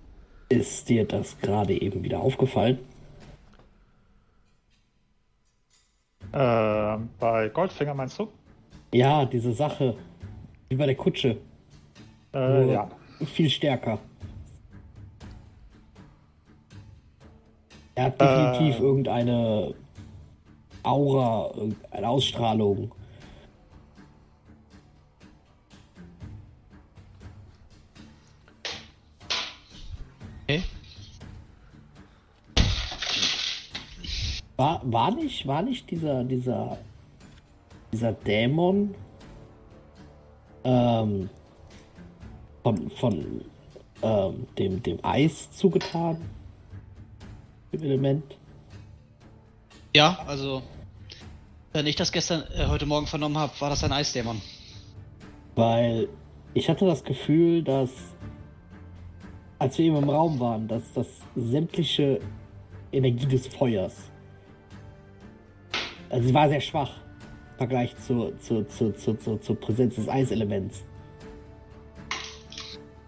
[0.48, 2.78] Ist dir das gerade eben wieder aufgefallen?
[6.32, 8.28] Äh, bei Goldfinger meinst du?
[8.92, 9.96] Ja, diese Sache.
[10.68, 11.38] Wie bei der Kutsche.
[12.34, 12.90] Äh, ja.
[13.24, 13.98] Viel stärker.
[17.94, 18.82] Er hat definitiv Äh.
[18.82, 19.74] irgendeine
[20.82, 22.92] Aura, irgendeine Ausstrahlung.
[34.56, 36.78] War, war nicht, war nicht dieser, dieser,
[37.92, 38.94] dieser Dämon
[40.64, 41.28] ähm,
[42.62, 43.44] von, von
[44.02, 46.22] ähm, dem, dem Eis zugetan?
[47.72, 48.38] Dem Element?
[49.94, 50.62] Ja, also,
[51.72, 54.40] wenn ich das gestern, äh, heute Morgen vernommen habe, war das ein Eisdämon.
[55.54, 56.08] Weil
[56.54, 57.90] ich hatte das Gefühl, dass
[59.58, 62.20] als wir eben im Raum waren, dass das sämtliche
[62.92, 64.10] Energie des Feuers,
[66.10, 66.90] also sie war sehr schwach
[67.52, 70.84] im Vergleich zur, zur, zur, zur, zur, zur Präsenz des Eiselements.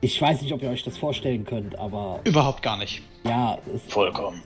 [0.00, 3.02] Ich weiß nicht, ob ihr euch das vorstellen könnt, aber Überhaupt gar nicht.
[3.24, 4.40] ja, es, Vollkommen.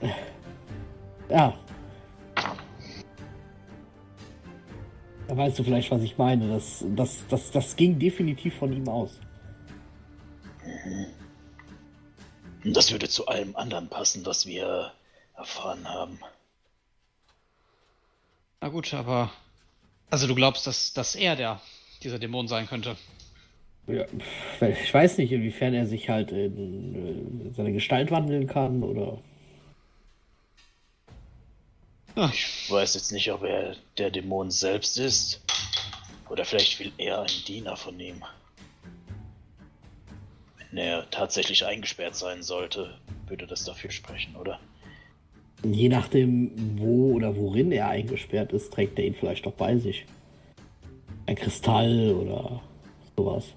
[1.29, 1.53] ja.
[5.27, 6.49] Da weißt du vielleicht, was ich meine.
[6.49, 9.19] Das, das, das, das ging definitiv von ihm aus.
[12.63, 14.91] Und das würde zu allem anderen passen, was wir
[15.37, 16.19] erfahren haben.
[18.63, 19.29] Na gut, aber.
[20.09, 21.59] Also du glaubst, dass, dass er der,
[22.01, 22.95] dieser Dämon sein könnte?
[23.87, 24.05] Ja,
[24.61, 29.17] ich weiß nicht, inwiefern er sich halt in äh, seine Gestalt wandeln kann oder.
[32.31, 35.41] Ich weiß jetzt nicht, ob er der Dämon selbst ist.
[36.29, 38.23] Oder vielleicht will er ein Diener von ihm.
[40.69, 42.97] Wenn er tatsächlich eingesperrt sein sollte,
[43.27, 44.57] würde das dafür sprechen, oder?
[45.63, 50.05] Je nachdem, wo oder worin er eingesperrt ist, trägt er ihn vielleicht auch bei sich.
[51.25, 52.61] Ein Kristall oder
[53.15, 53.53] sowas.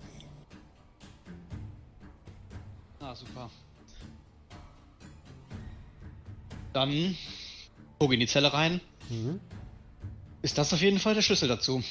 [3.00, 3.50] ah, super.
[6.72, 7.16] Dann
[7.98, 8.80] guck in die Zelle rein.
[9.08, 9.40] Mhm.
[10.42, 11.82] Ist das auf jeden Fall der Schlüssel dazu?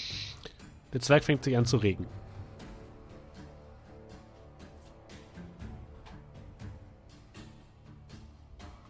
[0.94, 2.08] Der Zwerg fängt sich an zu regen.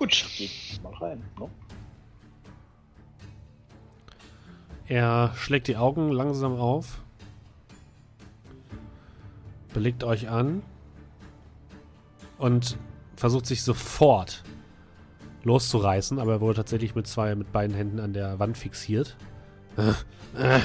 [0.05, 0.25] Gut.
[0.37, 0.51] Geht
[1.01, 1.49] rein, ne?
[4.87, 7.01] Er schlägt die Augen langsam auf,
[9.73, 10.61] blickt euch an
[12.37, 12.77] und
[13.15, 14.43] versucht sich sofort
[15.41, 19.17] loszureißen, aber er wurde tatsächlich mit zwei, mit beiden Händen an der Wand fixiert.
[19.75, 19.89] Äh,
[20.39, 20.61] äh,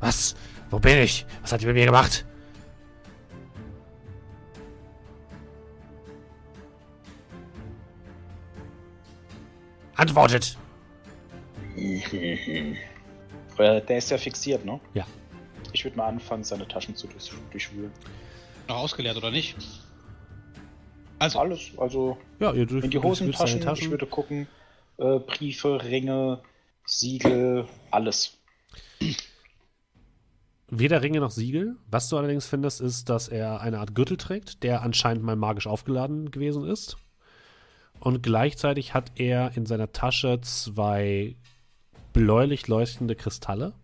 [0.00, 0.34] was?
[0.68, 1.26] Wo bin ich?
[1.42, 2.26] Was hat ihr mit mir gemacht?
[10.00, 10.56] Antwortet!
[13.58, 14.80] Der ist ja fixiert, ne?
[14.94, 15.06] Ja.
[15.74, 17.92] Ich würde mal anfangen, seine Taschen zu durch, durchwühlen.
[18.66, 19.58] Noch ausgeleert oder nicht?
[21.18, 23.60] Also, Alles, also Ja, ihr in die Hosentaschen.
[23.60, 23.84] Taschen.
[23.84, 24.48] Ich würde gucken,
[24.96, 26.40] äh, Briefe, Ringe,
[26.86, 28.38] Siegel, alles.
[30.68, 31.76] Weder Ringe noch Siegel.
[31.90, 35.66] Was du allerdings findest, ist, dass er eine Art Gürtel trägt, der anscheinend mal magisch
[35.66, 36.96] aufgeladen gewesen ist.
[38.00, 41.36] Und gleichzeitig hat er in seiner Tasche zwei
[42.12, 43.74] bläulich leuchtende Kristalle.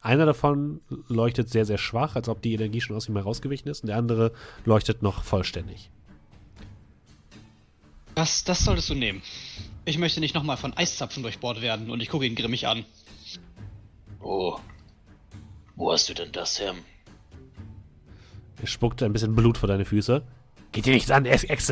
[0.00, 3.82] Einer davon leuchtet sehr, sehr schwach, als ob die Energie schon aus ihm herausgewichen ist.
[3.82, 4.32] Und der andere
[4.64, 5.90] leuchtet noch vollständig.
[8.16, 9.22] das, das solltest du nehmen.
[9.84, 12.84] Ich möchte nicht nochmal von Eiszapfen durchbohrt werden und ich gucke ihn grimmig an.
[14.20, 14.58] Oh.
[15.76, 16.74] Wo hast du denn das her?
[18.60, 20.22] Er spuckt ein bisschen Blut vor deine Füße.
[20.72, 21.70] Geht dir nichts an, Ex-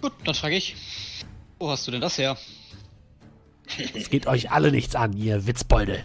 [0.00, 0.76] Gut, dann frage ich.
[1.58, 2.36] Wo hast du denn das her?
[3.94, 6.04] Es geht euch alle nichts an, ihr Witzbolde.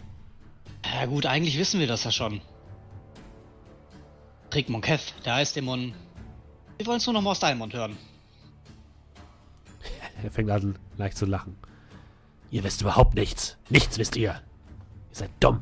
[0.84, 2.42] Ja gut, eigentlich wissen wir das ja schon.
[4.50, 5.94] Trick Monketh, der Eisdämon.
[6.78, 7.98] Wir wollen es nur noch mal aus deinem Mund hören.
[10.24, 11.56] Er fängt an, leicht zu lachen.
[12.52, 13.58] Ihr wisst überhaupt nichts.
[13.70, 14.32] Nichts wisst ihr.
[14.32, 14.42] Ihr
[15.16, 15.62] seid dumm.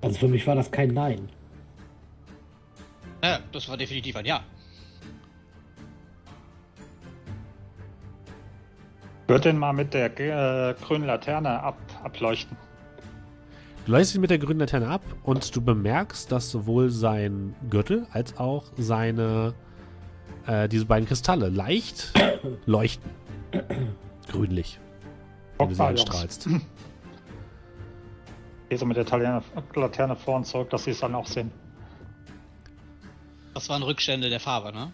[0.00, 1.28] Also für mich war das kein Nein.
[3.22, 4.42] Ja, das war definitiv ein Ja.
[9.32, 12.54] Wird den mal mit der äh, grünen Laterne ab, ableuchten.
[13.86, 18.06] Du leuchtest ihn mit der grünen Laterne ab und du bemerkst, dass sowohl sein Gürtel
[18.12, 19.54] als auch seine
[20.46, 22.12] äh, diese beiden Kristalle leicht
[22.66, 23.10] leuchten.
[24.28, 24.78] Grünlich.
[25.56, 26.50] Wenn du sie anstrahlst.
[28.68, 29.42] Geh so mit der Laterne,
[29.74, 31.50] Laterne vor und zurück, dass sie es dann auch sehen.
[33.54, 34.92] Das waren Rückstände der Farbe, ne?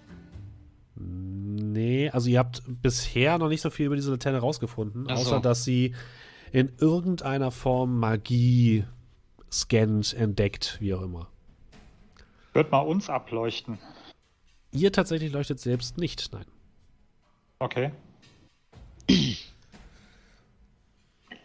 [1.73, 5.15] Nee, also ihr habt bisher noch nicht so viel über diese Laterne rausgefunden, so.
[5.15, 5.95] außer dass sie
[6.53, 8.85] in irgendeiner Form Magie
[9.51, 11.29] scannt, entdeckt, wie auch immer.
[12.53, 13.79] Wird mal uns ableuchten.
[14.73, 16.45] Ihr tatsächlich leuchtet selbst nicht, nein.
[17.59, 17.93] Okay.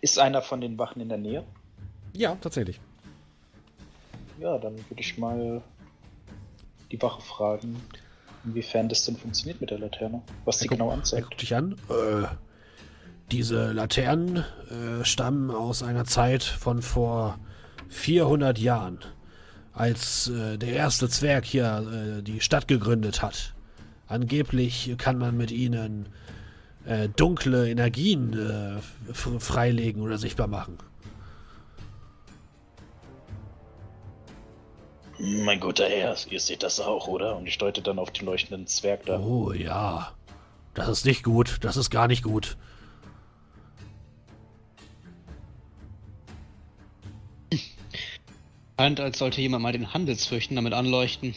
[0.02, 1.46] Ist einer von den Wachen in der Nähe?
[2.14, 2.80] Ja, tatsächlich.
[4.40, 5.62] Ja, dann würde ich mal
[6.92, 7.82] die Wache fragen,
[8.46, 10.22] inwiefern das denn funktioniert mit der Laterne.
[10.46, 11.28] Was die genau anzeigt.
[11.30, 11.74] guckt dich an.
[11.90, 12.28] Äh,
[13.32, 17.40] diese Laternen äh, stammen aus einer Zeit von vor
[17.90, 19.00] 400 Jahren,
[19.74, 23.54] als äh, der erste Zwerg hier äh, die Stadt gegründet hat.
[24.08, 26.10] Angeblich kann man mit ihnen
[26.86, 30.78] äh, dunkle Energien äh, freilegen oder sichtbar machen.
[35.26, 37.38] Mein guter Herr, ihr seht das auch, oder?
[37.38, 39.20] Und ich deute dann auf den leuchtenden Zwerg da.
[39.22, 40.12] Oh ja,
[40.74, 42.58] das ist nicht gut, das ist gar nicht gut.
[48.80, 51.34] Scheint, als sollte jemand mal den Handelsfürchten damit anleuchten.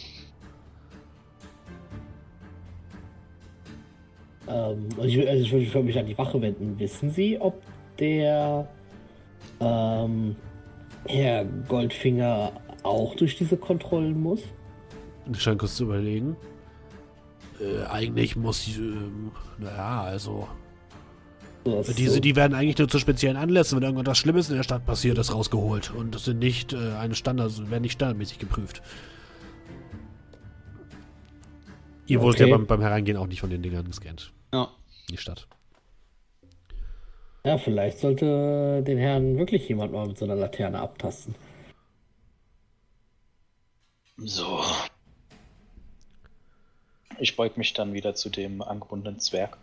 [4.48, 6.78] Ähm, also ich, will- also ich würde mich an die Wache wenden.
[6.78, 7.62] Wissen Sie, ob
[7.98, 8.66] der
[9.60, 10.34] ähm,
[11.06, 12.52] Herr Goldfinger
[12.86, 14.40] auch durch diese Kontrollen muss?
[15.32, 16.36] Ich scheint kurz zu überlegen.
[17.60, 20.46] Äh, eigentlich muss, ähm, naja, also
[21.64, 24.56] So, das Diese, so, die werden eigentlich nur zu speziellen Anlässen, wenn irgendwas Schlimmes in
[24.56, 25.90] der Stadt passiert ist, rausgeholt.
[25.92, 28.82] Und das sind nicht äh, eine Standard, werden nicht standardmäßig geprüft.
[32.06, 32.50] Ihr wurdet Okay.
[32.50, 34.32] ja beim, beim Hereingehen auch nicht von den Dingern gescannt.
[34.52, 34.68] Ja.
[35.10, 35.48] Die Stadt.
[37.44, 41.34] ja, vielleicht sollte den Herrn wirklich jemand mal mit so einer Laterne abtasten.
[44.16, 44.64] So.
[47.18, 49.58] Ich beug mich dann wieder zu dem angebundenen Zwerg.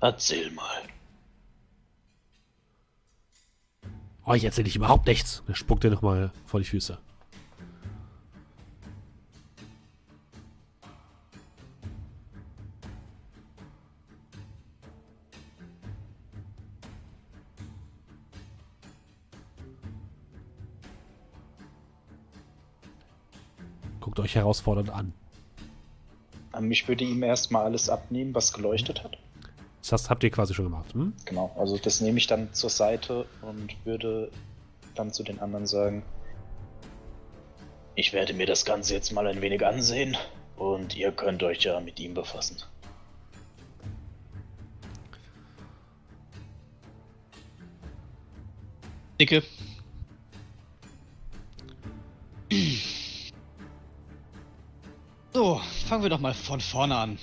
[0.00, 0.82] Erzähl mal.
[4.24, 5.42] Oh, ich erzähle dich überhaupt nichts.
[5.48, 6.98] Er spuckt dir nochmal vor die Füße.
[24.18, 25.12] Guckt euch herausfordernd an.
[26.52, 29.16] Ähm, Ich würde ihm erstmal alles abnehmen, was geleuchtet hat.
[29.88, 30.92] Das habt ihr quasi schon gemacht.
[30.92, 31.12] Hm?
[31.24, 34.32] Genau, also das nehme ich dann zur Seite und würde
[34.96, 36.02] dann zu den anderen sagen,
[37.94, 40.16] Ich werde mir das Ganze jetzt mal ein wenig ansehen
[40.56, 42.56] und ihr könnt euch ja mit ihm befassen.
[49.20, 49.44] Dicke.
[55.38, 57.16] So, fangen wir doch mal von vorne an.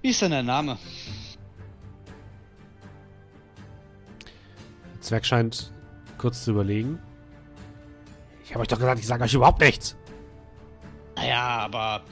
[0.00, 0.78] Wie ist denn dein Name?
[4.94, 5.72] Der Zwerg scheint
[6.18, 7.00] kurz zu überlegen.
[8.44, 9.96] Ich habe euch doch gesagt, ich sage euch überhaupt nichts.
[11.16, 12.04] Naja, aber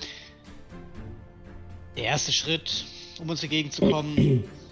[1.97, 2.87] der erste Schritt,
[3.21, 4.17] um uns entgegenzukommen.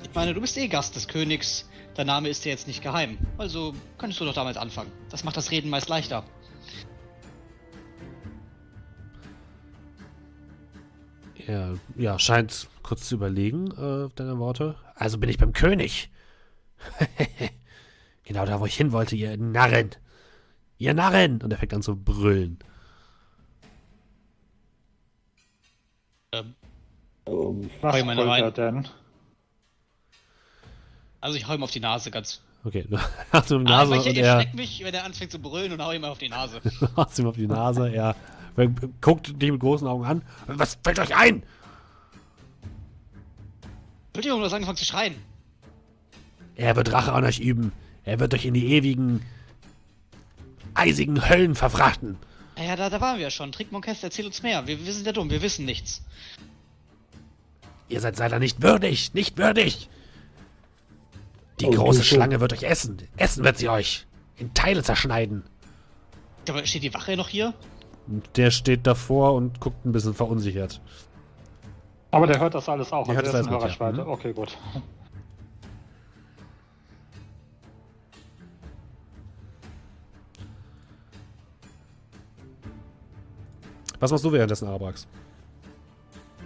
[0.03, 1.68] Ich meine, du bist eh Gast des Königs.
[1.95, 3.16] Dein Name ist dir jetzt nicht geheim.
[3.37, 4.91] Also könntest du doch damals anfangen.
[5.09, 6.24] Das macht das Reden meist leichter.
[11.49, 14.74] Er ja, scheint kurz zu überlegen, äh, deine Worte.
[14.94, 16.11] Also bin ich beim König.
[18.24, 19.90] genau da, wo ich hin wollte, ihr Narren.
[20.76, 21.40] Ihr Narren!
[21.40, 22.59] Und er fängt an zu brüllen.
[26.32, 26.55] Ähm,
[27.26, 28.53] Ähm, Was Hau ihm eine wollt rein.
[28.55, 28.88] denn?
[31.20, 32.42] also ich hau ihm auf die Nase ganz.
[32.64, 32.99] Okay, du
[33.32, 35.72] hast ihm die Aber Nase ich, und er schreckt mich, wenn er anfängt zu brüllen
[35.72, 36.61] und hau ihm auf die Nase.
[36.96, 37.90] hast ihm auf die Nase.
[37.90, 38.14] Er
[39.00, 40.22] guckt dich mit großen Augen an.
[40.46, 41.42] Was fällt euch ein?
[44.12, 45.14] Entschuldigung, du hast angefangen zu schreien.
[46.56, 47.72] Er wird Rache an euch üben.
[48.04, 49.24] Er wird euch in die ewigen,
[50.74, 52.16] eisigen Höllen verfrachten.
[52.56, 53.52] Naja, da, da waren wir ja schon.
[53.52, 54.66] Trick Monkest, erzähl uns mehr.
[54.66, 56.02] Wir, wir sind ja dumm, wir wissen nichts.
[57.88, 59.88] Ihr seid seiner nicht würdig, nicht würdig.
[61.61, 62.02] Die Oh, große.
[62.04, 62.98] Schlange wird euch essen.
[63.16, 64.06] Essen wird sie euch.
[64.36, 65.44] In Teile zerschneiden.
[66.48, 67.54] Aber steht die Wache noch hier?
[68.09, 70.80] Und der steht davor und guckt ein bisschen verunsichert.
[72.11, 73.04] Aber der hört das alles auch.
[73.06, 74.04] Der hört das der ist alles mit, ja.
[74.04, 74.11] Mhm.
[74.11, 74.56] Okay, gut.
[84.00, 85.06] Was machst du währenddessen, Arabrax?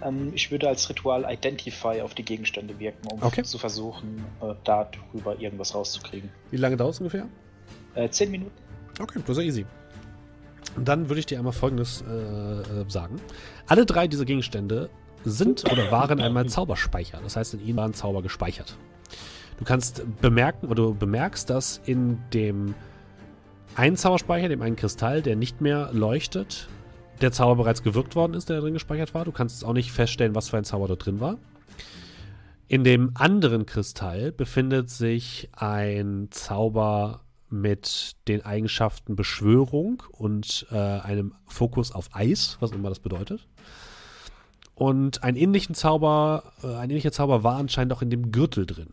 [0.03, 3.43] Ähm, ich würde als Ritual Identify auf die Gegenstände wirken, um Okay.
[3.43, 6.29] zu versuchen, äh, darüber irgendwas rauszukriegen.
[6.51, 7.27] Wie lange dauert es ungefähr?
[7.95, 8.51] Äh, zehn Minuten.
[8.99, 9.65] Okay, das ist ja easy.
[10.75, 13.17] Und dann würde ich dir einmal Folgendes äh, äh, sagen.
[13.67, 14.89] Alle drei dieser Gegenstände
[15.23, 17.19] sind oder waren einmal Zauberspeicher.
[17.23, 18.75] Das heißt, in ihnen waren Zauber gespeichert.
[19.57, 22.73] Du kannst bemerken oder du bemerkst, dass in dem
[23.75, 26.67] einen Zauberspeicher, dem einen Kristall, der nicht mehr leuchtet,
[27.21, 29.25] der Zauber bereits gewirkt worden ist, der da drin gespeichert war.
[29.25, 31.37] Du kannst auch nicht feststellen, was für ein Zauber dort drin war.
[32.67, 37.21] In dem anderen Kristall befindet sich ein Zauber
[37.53, 43.47] mit den Eigenschaften Beschwörung und äh, einem Fokus auf Eis, was immer das bedeutet.
[44.75, 48.89] Und einen ähnlichen Zauber, äh, ein ähnlicher Zauber war anscheinend auch in dem Gürtel drin.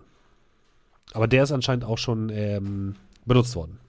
[1.13, 3.81] Aber der ist anscheinend auch schon ähm, benutzt worden.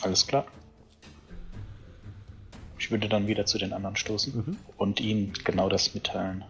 [0.00, 0.46] Alles klar.
[2.88, 4.56] Ich würde dann wieder zu den anderen stoßen Mhm.
[4.78, 6.42] und ihnen genau das mitteilen.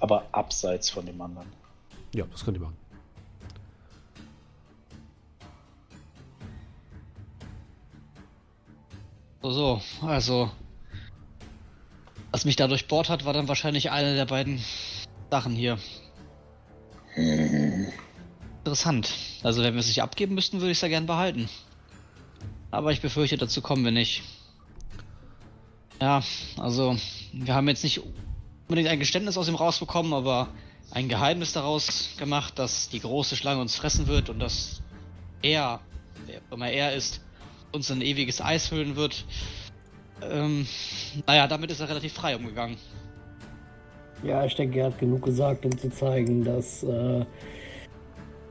[0.00, 1.48] Aber abseits von dem anderen.
[2.14, 2.78] Ja, das könnt ihr machen.
[9.42, 10.50] So, so, also.
[12.32, 14.62] Was mich da durchbohrt hat, war dann wahrscheinlich eine der beiden
[15.30, 15.78] Sachen hier.
[18.58, 19.12] Interessant.
[19.42, 21.50] Also, wenn wir es nicht abgeben müssten, würde ich es ja gern behalten.
[22.70, 24.22] Aber ich befürchte, dazu kommen wir nicht.
[26.00, 26.22] Ja,
[26.58, 26.96] also,
[27.32, 28.02] wir haben jetzt nicht
[28.68, 30.48] unbedingt ein Geständnis aus ihm rausbekommen, aber
[30.90, 34.82] ein Geheimnis daraus gemacht, dass die große Schlange uns fressen wird und dass
[35.42, 35.80] er,
[36.26, 37.22] wer immer er ist,
[37.72, 39.24] uns in ewiges Eis hüllen wird.
[40.22, 40.66] Ähm,
[41.26, 42.76] naja, damit ist er relativ frei umgegangen.
[44.22, 47.24] Ja, ich denke, er hat genug gesagt, um zu zeigen, dass äh,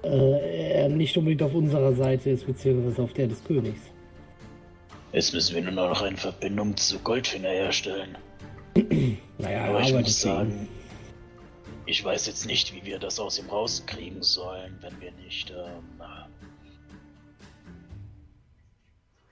[0.04, 3.82] äh, er nicht unbedingt auf unserer Seite ist, beziehungsweise auf der des Königs.
[5.16, 8.18] Jetzt müssen wir nur noch eine Verbindung zu Goldfinger herstellen.
[9.38, 10.68] Naja, Aber er ich muss sagen,
[11.86, 15.52] ich weiß jetzt nicht, wie wir das aus ihm rauskriegen sollen, wenn wir nicht.
[15.52, 16.02] Ähm,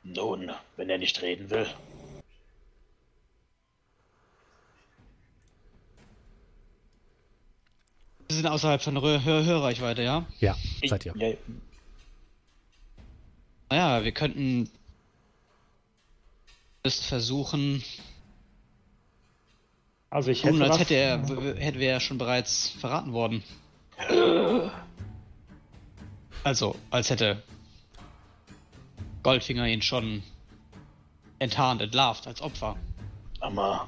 [0.04, 1.66] nun, wenn er nicht reden will.
[8.28, 10.26] Wir sind außerhalb von Hör Hör Hörreichweite, ja?
[10.40, 10.56] Ja,
[10.86, 11.14] seid ihr.
[11.18, 11.34] Ja,
[13.70, 14.70] Naja, wir könnten
[16.84, 17.82] es versuchen,
[20.10, 23.42] Also ich hätte tun, als hätte er, w- hätte wir ja schon bereits verraten worden.
[26.44, 27.42] Also, als hätte
[29.24, 30.24] Goldfinger ihn schon
[31.40, 32.76] enttarnt, entlarvt als Opfer.
[33.40, 33.88] Aber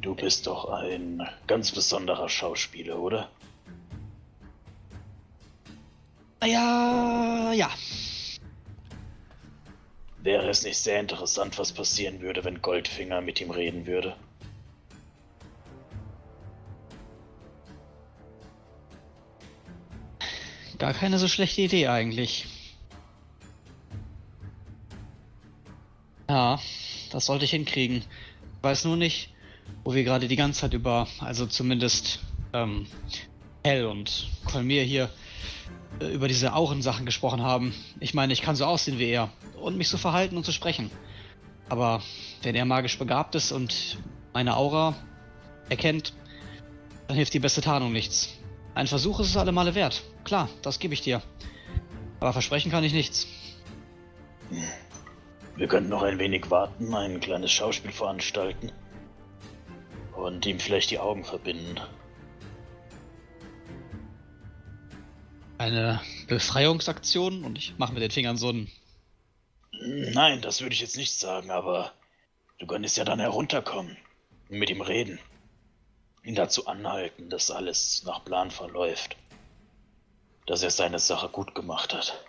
[0.00, 3.28] Du bist doch ein ganz besonderer Schauspieler, oder?
[6.44, 7.68] Ja, ja.
[10.26, 14.16] Wäre es nicht sehr interessant, was passieren würde, wenn Goldfinger mit ihm reden würde?
[20.78, 22.46] Gar keine so schlechte Idee eigentlich.
[26.28, 26.58] Ja,
[27.12, 27.98] das sollte ich hinkriegen.
[27.98, 28.04] Ich
[28.62, 29.32] weiß nur nicht,
[29.84, 32.18] wo wir gerade die ganze Zeit über, also zumindest
[32.52, 32.88] ähm,
[33.62, 35.08] Hell und Kolmir hier,
[36.00, 37.74] über diese Aurensachen gesprochen haben.
[38.00, 39.30] Ich meine, ich kann so aussehen wie er
[39.60, 40.90] und mich so verhalten und so sprechen.
[41.68, 42.02] Aber
[42.42, 43.98] wenn er magisch begabt ist und
[44.32, 44.94] meine Aura
[45.68, 46.12] erkennt,
[47.08, 48.34] dann hilft die beste Tarnung nichts.
[48.74, 50.02] Ein Versuch ist es alle Male wert.
[50.24, 51.22] Klar, das gebe ich dir.
[52.20, 53.26] Aber versprechen kann ich nichts.
[55.56, 58.70] Wir könnten noch ein wenig warten, ein kleines Schauspiel veranstalten
[60.14, 61.80] und ihm vielleicht die Augen verbinden.
[65.58, 68.70] Eine Befreiungsaktion und ich mache mit den Fingern so ein.
[69.72, 71.92] Nein, das würde ich jetzt nicht sagen, aber
[72.58, 73.96] du könntest ja dann herunterkommen
[74.48, 75.18] und mit ihm reden.
[76.22, 79.16] Ihn dazu anhalten, dass alles nach Plan verläuft.
[80.46, 82.24] Dass er seine Sache gut gemacht hat.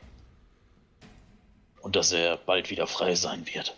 [1.82, 3.76] Und dass er bald wieder frei sein wird.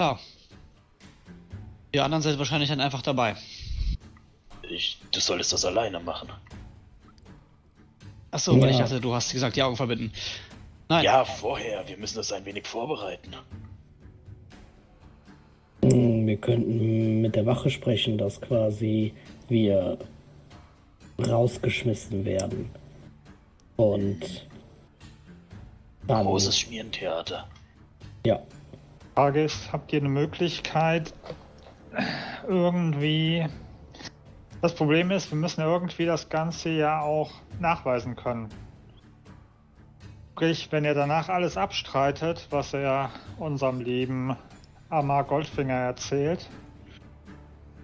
[0.00, 0.18] Ja.
[1.96, 3.36] Die anderen sind wahrscheinlich dann einfach dabei.
[4.68, 6.28] Ich, du solltest das alleine machen.
[8.30, 8.82] Achso, weil ich Ja.
[8.82, 10.12] dachte, du hast gesagt, die Augen verbinden.
[10.90, 11.04] Nein.
[11.04, 11.88] Ja, vorher.
[11.88, 13.34] Wir müssen das ein wenig vorbereiten.
[15.82, 19.14] Hm, Wir könnten mit der Wache sprechen, dass quasi
[19.48, 19.96] wir
[21.18, 22.68] rausgeschmissen werden.
[23.76, 24.46] Und
[26.06, 27.48] dann, Großes Schmierentheater.
[28.26, 28.42] ja,
[29.14, 31.14] Frage ist, habt ihr eine Möglichkeit,
[32.48, 33.46] irgendwie.
[34.62, 37.30] Das Problem ist, wir müssen irgendwie das Ganze ja auch
[37.60, 38.48] nachweisen können.
[40.32, 44.36] Sprich, wenn er danach alles abstreitet, was er unserem lieben
[44.90, 46.48] Amar Goldfinger erzählt,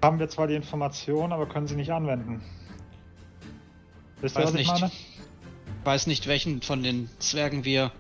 [0.03, 2.43] haben wir zwar die Informationen, aber können sie nicht anwenden.
[4.21, 4.71] Wisst ihr, was ich nicht.
[4.71, 4.87] meine?
[4.87, 7.91] Ich weiß nicht, welchen von den Zwergen wir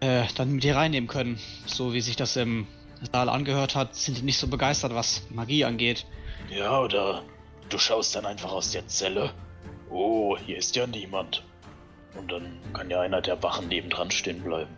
[0.00, 1.38] äh, dann mit hier reinnehmen können.
[1.66, 2.66] So wie sich das im
[3.12, 6.06] Saal angehört hat, sind die nicht so begeistert, was Magie angeht.
[6.50, 7.22] Ja, oder
[7.68, 9.30] du schaust dann einfach aus der Zelle.
[9.90, 11.44] Oh, hier ist ja niemand.
[12.16, 14.70] Und dann kann ja einer der Wachen nebendran stehen bleiben.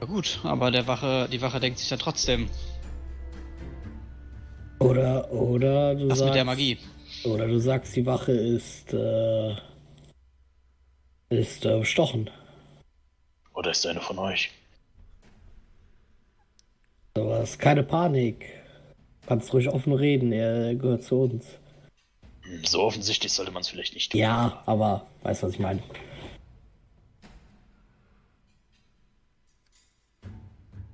[0.00, 2.48] Ja gut, aber der Wache, die Wache denkt sich dann trotzdem,
[4.78, 6.78] oder, oder du was sagst, mit der Magie.
[7.24, 9.56] oder du sagst, die Wache ist, äh,
[11.30, 12.30] ist äh, bestochen.
[13.54, 14.50] Oder ist einer von euch?
[17.42, 18.46] Ist keine Panik.
[19.26, 21.46] Kannst ruhig offen reden, er gehört zu uns.
[22.64, 24.20] So offensichtlich sollte man es vielleicht nicht tun.
[24.20, 25.82] Ja, aber weißt du, was ich meine?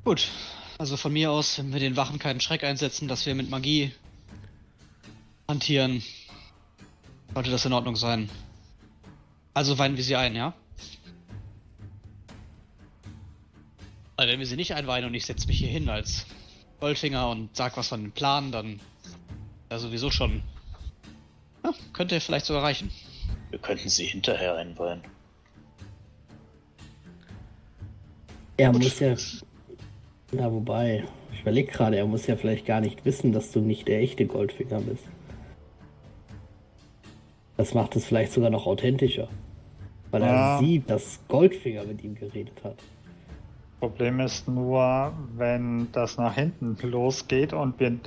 [0.05, 0.29] Gut,
[0.79, 3.93] also von mir aus, wenn wir den Wachen keinen Schreck einsetzen, dass wir mit Magie
[5.49, 6.03] hantieren,
[7.33, 8.29] sollte das in Ordnung sein.
[9.55, 10.55] Also weinen wir sie ein, ja?
[14.17, 16.27] Weil wenn wir sie nicht einweihen und ich setze mich hier hin als
[16.81, 18.81] Goldfinger und sag was von dem Plan, dann
[19.71, 20.43] ja sowieso schon.
[21.65, 22.91] Ja, könnte vielleicht sogar reichen.
[23.51, 25.03] Wir könnten sie hinterher einweihen.
[28.57, 29.17] Er muss ja.
[30.33, 33.89] Na, wobei, ich überlege gerade, er muss ja vielleicht gar nicht wissen, dass du nicht
[33.89, 35.05] der echte Goldfinger bist.
[37.57, 39.29] Das macht es vielleicht sogar noch authentischer.
[40.11, 40.57] Weil Ja.
[40.57, 42.77] er sieht, dass Goldfinger mit ihm geredet hat.
[43.89, 47.99] Problem ist nur, wenn das nach hinten losgeht und wir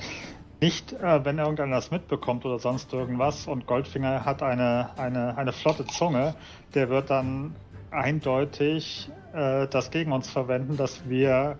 [0.60, 5.54] nicht, äh, wenn irgendeiner das mitbekommt oder sonst irgendwas und Goldfinger hat eine, eine, eine
[5.54, 6.34] flotte Zunge,
[6.74, 7.54] der wird dann
[7.92, 11.60] eindeutig äh, das gegen uns verwenden, dass wir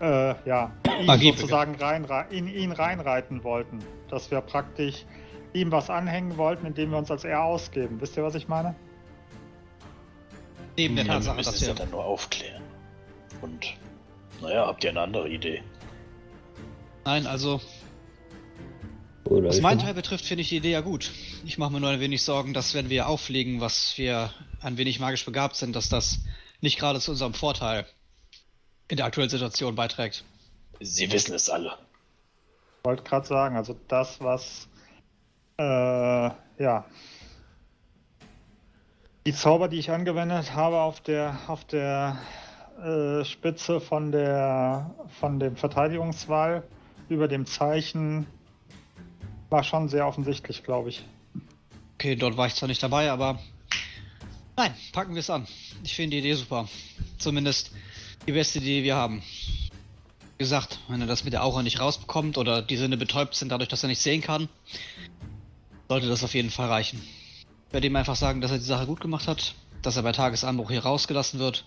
[0.00, 3.80] äh, ja, ihn Magie sozusagen reinre in ihn reinreiten wollten.
[4.08, 5.04] Dass wir praktisch
[5.52, 8.00] ihm was anhängen wollten, indem wir uns als er ausgeben.
[8.00, 8.74] Wisst ihr, was ich meine?
[10.78, 12.65] Neben der Tatsache, dass wir dann nur aufklären.
[13.42, 13.74] Und,
[14.40, 15.62] naja, habt ihr eine andere Idee?
[17.04, 17.60] Nein, also
[19.24, 21.10] Oder Was ich mein find- Teil betrifft, finde ich die Idee ja gut.
[21.44, 24.98] Ich mache mir nur ein wenig Sorgen, dass wenn wir auflegen, was wir ein wenig
[25.00, 26.20] magisch begabt sind, dass das
[26.60, 27.86] nicht gerade zu unserem Vorteil
[28.88, 30.24] in der aktuellen Situation beiträgt.
[30.80, 31.76] Sie wissen es alle.
[32.84, 34.68] wollte gerade sagen, also das, was
[35.58, 36.84] äh, ja
[39.26, 42.18] Die Zauber, die ich angewendet habe auf der, auf der
[42.82, 46.62] äh, Spitze von, der, von dem Verteidigungswall
[47.08, 48.26] über dem Zeichen,
[49.50, 51.04] war schon sehr offensichtlich, glaube ich.
[51.94, 53.38] Okay, dort war ich zwar nicht dabei, aber
[54.56, 55.46] nein, packen wir es an.
[55.82, 56.68] Ich finde die Idee super.
[57.18, 57.70] Zumindest
[58.26, 59.22] die beste, die wir haben.
[60.38, 63.50] Wie gesagt, wenn er das mit der Aura nicht rausbekommt oder die Sinne betäubt sind,
[63.50, 64.48] dadurch, dass er nicht sehen kann,
[65.88, 67.00] sollte das auf jeden Fall reichen.
[67.68, 70.12] Ich werde ihm einfach sagen, dass er die Sache gut gemacht hat, dass er bei
[70.12, 71.64] Tagesanbruch hier rausgelassen wird.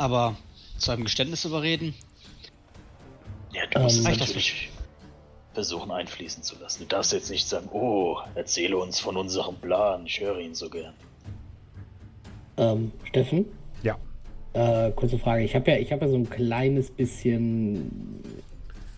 [0.00, 0.34] Aber
[0.78, 1.94] zu einem Geständnis überreden,
[3.52, 4.70] Ja, du musst Ähm, es natürlich
[5.52, 6.84] versuchen einfließen zu lassen.
[6.84, 10.70] Du darfst jetzt nicht sagen, oh, erzähle uns von unserem Plan, ich höre ihn so
[10.70, 10.94] gern.
[12.56, 13.44] Ähm, Steffen,
[13.82, 13.98] Ja.
[14.54, 15.44] äh, kurze Frage.
[15.44, 18.22] Ich habe ja, ich habe ja so ein kleines bisschen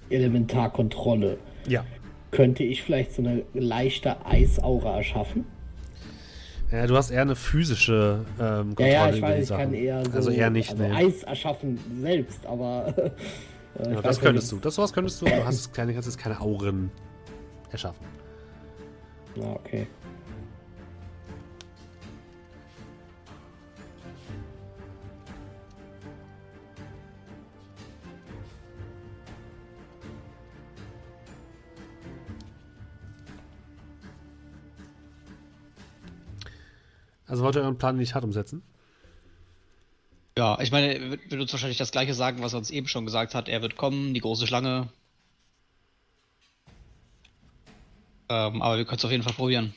[0.09, 1.38] Elementarkontrolle.
[1.66, 1.84] Ja.
[2.30, 5.46] Könnte ich vielleicht so eine leichte Eisaura erschaffen?
[6.72, 9.74] Ja, du hast eher eine physische ähm, Kontrolle Ja, ja, ich über weiß, ich kann
[9.74, 10.84] eher so also eher nicht, also.
[10.84, 12.94] Eis erschaffen selbst, aber
[13.78, 14.56] äh, Ja, das könntest du.
[14.56, 15.26] Das sowas könntest du.
[15.26, 16.90] Du hast keine, kannst jetzt keine Auren
[17.70, 18.06] erschaffen.
[19.36, 19.86] Ja, okay.
[37.33, 38.62] Also wollt ihr euren Plan die Tat umsetzen?
[40.37, 43.07] Ja, ich meine, er wird, uns wahrscheinlich das gleiche sagen, was er uns eben schon
[43.07, 43.49] gesagt hat.
[43.49, 44.91] Er wird kommen, die große Schlange.
[48.28, 49.72] Ähm, aber wir können es auf jeden Fall probieren.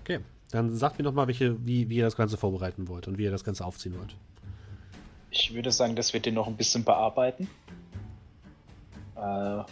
[0.00, 0.18] Okay.
[0.50, 3.22] Dann sagt mir noch mal, welche, wie, wie ihr das Ganze vorbereiten wollt und wie
[3.22, 4.16] ihr das Ganze aufziehen wollt.
[5.30, 7.48] Ich würde sagen, dass wir den noch ein bisschen bearbeiten.
[9.14, 9.64] Äh, ja.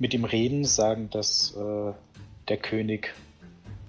[0.00, 1.92] Mit ihm reden, sagen, dass äh,
[2.48, 3.14] der König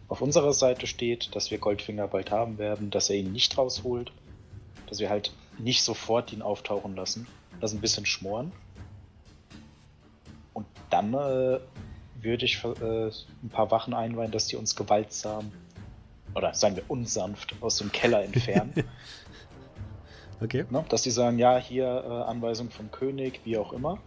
[0.09, 4.12] auf unserer Seite steht, dass wir Goldfinger bald haben werden, dass er ihn nicht rausholt,
[4.88, 7.28] dass wir halt nicht sofort ihn auftauchen lassen,
[7.62, 8.51] das ein bisschen schmoren.
[10.53, 11.59] Und dann äh,
[12.20, 13.07] würde ich äh,
[13.41, 15.51] ein paar Wachen einweihen, dass die uns gewaltsam
[16.36, 18.74] oder sagen wir unsanft aus dem Keller entfernen.
[20.43, 20.66] Okay.
[20.72, 20.84] Ne?
[20.89, 23.99] Dass die sagen, ja, hier äh, Anweisung vom König, wie auch immer.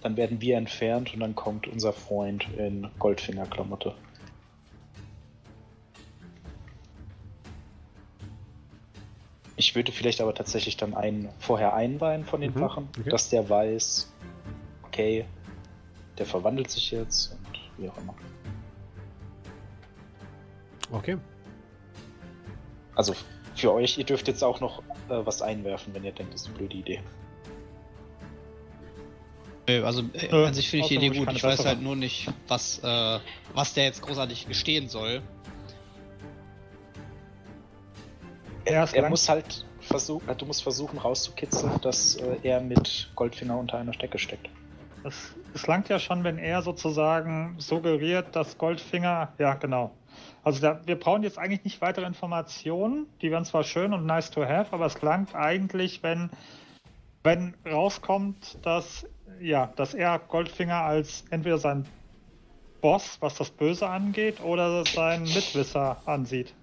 [0.00, 3.94] Dann werden wir entfernt und dann kommt unser Freund in Goldfingerklamotte.
[9.56, 13.10] Ich würde vielleicht aber tatsächlich dann einen vorher einweihen von den Mhm, Wachen, okay.
[13.10, 14.10] dass der weiß,
[14.84, 15.26] okay,
[16.16, 18.14] der verwandelt sich jetzt und wie auch immer.
[20.90, 21.18] Okay.
[22.94, 23.14] Also
[23.54, 26.48] für euch, ihr dürft jetzt auch noch äh, was einwerfen, wenn ihr denkt, das ist
[26.48, 27.00] eine blöde Idee.
[29.70, 31.32] Nö, Also äh, Äh, an sich finde ich die Idee gut.
[31.32, 33.18] Ich weiß halt nur nicht, was, äh,
[33.54, 35.22] was der jetzt großartig gestehen soll.
[38.64, 43.78] Er Er muss halt versuchen, du musst versuchen rauszukitzeln, dass äh, er mit Goldfinger unter
[43.78, 44.48] einer Stecke steckt.
[45.02, 49.32] Es, es langt ja schon, wenn er sozusagen suggeriert, dass Goldfinger.
[49.38, 49.92] Ja, genau.
[50.42, 53.06] Also da, wir brauchen jetzt eigentlich nicht weitere Informationen.
[53.22, 56.30] Die wären zwar schön und nice to have, aber es langt eigentlich, wenn,
[57.22, 59.06] wenn rauskommt, dass,
[59.40, 61.86] ja, dass er Goldfinger als entweder sein
[62.80, 66.54] Boss, was das Böse angeht, oder seinen Mitwisser ansieht.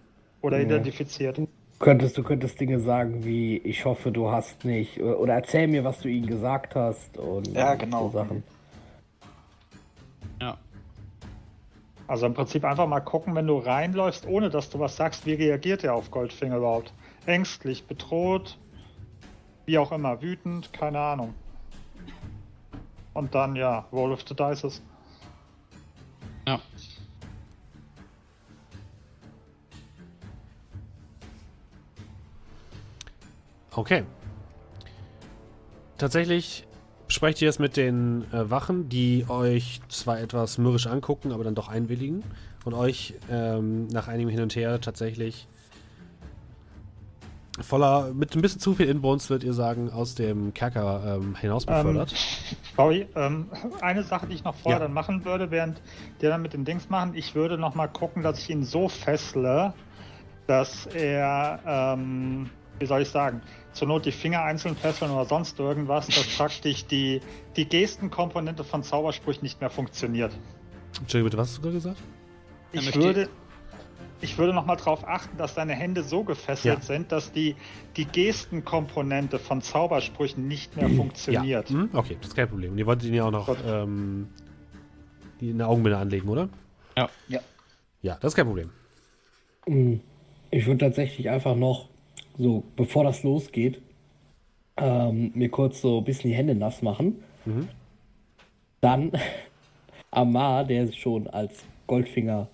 [0.41, 0.65] Oder Ja.
[0.65, 1.39] identifiziert.
[1.79, 5.83] Könntest du könntest Dinge sagen wie ich hoffe du hast nicht oder, oder erzähl mir
[5.83, 8.07] was du ihnen gesagt hast und Ja, genau.
[8.07, 8.43] so Sachen.
[10.41, 10.57] Ja.
[12.07, 15.33] Also im Prinzip einfach mal gucken, wenn du reinläufst, ohne dass du was sagst, wie
[15.33, 16.93] reagiert er auf Goldfinger überhaupt?
[17.25, 18.57] Ängstlich, bedroht,
[19.65, 21.33] wie auch immer, wütend, keine Ahnung.
[23.17, 24.79] Und dann, ja, Roll of the Dices.
[26.45, 26.59] Ja.
[33.71, 34.03] Okay.
[35.97, 36.67] Tatsächlich
[37.07, 41.55] sprecht ihr es mit den äh, Wachen, die euch zwar etwas mürrisch angucken, aber dann
[41.55, 42.23] doch einwilligen
[42.65, 45.47] und euch ähm, nach einigem Hin und Her tatsächlich
[47.59, 51.65] voller, mit ein bisschen zu viel Inbrunst, würdet ihr sagen, aus dem Kerker ähm, hinaus
[51.65, 52.13] befördert.
[52.75, 53.47] Sorry, ähm,
[53.81, 54.85] eine Sache, die ich noch vorher Ja.
[54.85, 55.81] dann machen würde, während
[56.21, 58.87] der dann mit den Dings machen, ich würde noch mal gucken, dass ich ihn so
[58.87, 59.73] fessle,
[60.45, 63.41] dass er, ähm, wie soll ich sagen,
[63.73, 67.21] zur Not die Finger einzeln fesseln oder sonst irgendwas, dass praktisch die,
[67.55, 70.31] die Gestenkomponente von Zaubersprüchen nicht mehr funktioniert.
[70.99, 71.97] Entschuldigung, bitte, was hast du gerade gesagt?
[72.71, 73.29] Ich würde,
[74.21, 76.81] ich würde nochmal darauf achten, dass deine Hände so gefesselt Ja.
[76.85, 77.55] sind, dass die,
[77.95, 81.69] die Gestenkomponente von Zaubersprüchen nicht mehr funktioniert.
[81.69, 81.75] Ja.
[81.75, 81.89] Hm?
[81.93, 82.71] Okay, das ist kein Problem.
[82.71, 84.29] Und ihr wolltet ihn ja auch noch ähm,
[85.39, 86.49] die eine Augenbinde anlegen, oder?
[86.97, 87.09] Ja.
[87.27, 87.39] Ja.
[88.01, 88.69] Ja, das ist kein Problem.
[89.67, 89.95] Mm,
[90.49, 91.89] Ich würde tatsächlich einfach noch,
[92.37, 93.81] so bevor das losgeht,
[94.77, 97.23] ähm, mir kurz so ein bisschen die Hände nass machen.
[98.81, 99.11] Dann
[100.11, 102.47] Amar, der schon als Goldfinger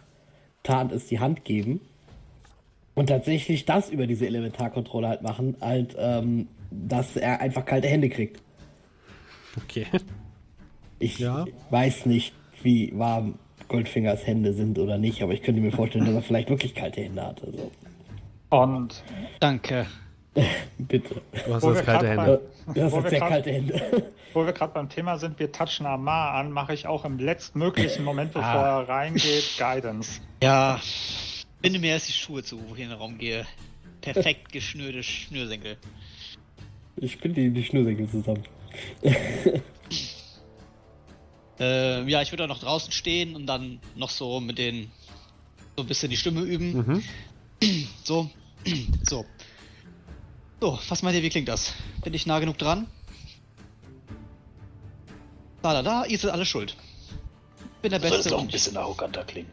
[0.63, 1.81] tarnt ist, die Hand geben.
[2.95, 8.09] Und tatsächlich das über diese Elementarkontrolle halt machen, halt, ähm, dass er einfach kalte Hände
[8.09, 8.41] kriegt.
[9.57, 9.85] Okay.
[10.99, 11.45] Ich Ja.
[11.69, 13.35] weiß nicht, wie warm
[13.67, 17.01] Goldfingers Hände sind oder nicht, aber ich könnte mir vorstellen, dass er vielleicht wirklich kalte
[17.01, 17.43] Hände hat.
[17.43, 17.71] Also,
[18.49, 19.03] Und
[19.39, 19.87] Danke.
[20.77, 21.21] bitte.
[21.45, 22.41] Du hast Wo jetzt kalte Hände.
[22.67, 24.11] Das Wo sind wir sehr grad- kalte Hände.
[24.33, 28.03] wo wir gerade beim Thema sind, wir touchen Amar an, mache ich auch im letztmöglichen
[28.03, 28.81] Moment, bevor Ah.
[28.81, 30.21] er reingeht, Guidance.
[30.41, 30.79] Ja,
[31.61, 33.45] binde mir erst die Schuhe zu, wo ich in den Raum gehe.
[34.01, 35.77] Perfekt geschnürte Schnürsenkel.
[36.97, 38.43] Ich bin die, die Schnürsenkel zusammen.
[41.59, 44.89] Äh, ja, ich würde auch noch draußen stehen und dann noch so mit den
[45.77, 46.73] so ein bisschen die Stimme üben.
[46.73, 47.03] Mhm.
[48.03, 48.29] So.
[49.03, 49.23] so.
[50.63, 51.73] So, was meint ihr, wie klingt das?
[52.05, 52.87] Bin ich nah genug dran?
[55.61, 56.77] Da, da, da, ihr seid alle schuld.
[57.81, 58.29] Bin der Soll es Beste.
[58.29, 59.51] doch ein bisschen arroganter klingen.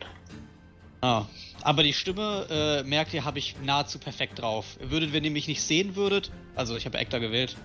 [1.00, 1.24] Ah,
[1.62, 4.76] aber die Stimme, äh, merkt ihr, habe ich nahezu perfekt drauf.
[4.78, 7.56] Würdet, wenn ihr mich nicht sehen würdet, also ich habe Ekta gewählt,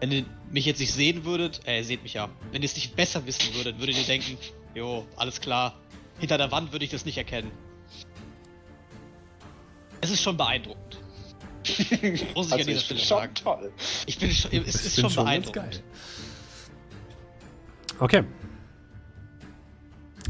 [0.00, 2.76] wenn ihr mich jetzt nicht sehen würdet, äh, ihr seht mich ja, wenn ihr es
[2.76, 4.38] nicht besser wissen würdet, würdet ihr denken,
[4.74, 5.74] jo, alles klar,
[6.18, 7.50] hinter der Wand würde ich das nicht erkennen.
[10.00, 10.96] Es ist schon beeindruckend.
[12.34, 13.34] Muss ich an Also dieser ich Stelle bin schon sagen.
[13.34, 13.72] toll.
[14.06, 15.82] Ich bin schon, es Ich ist bin schon ganz beeindruckend.
[17.98, 18.24] Okay.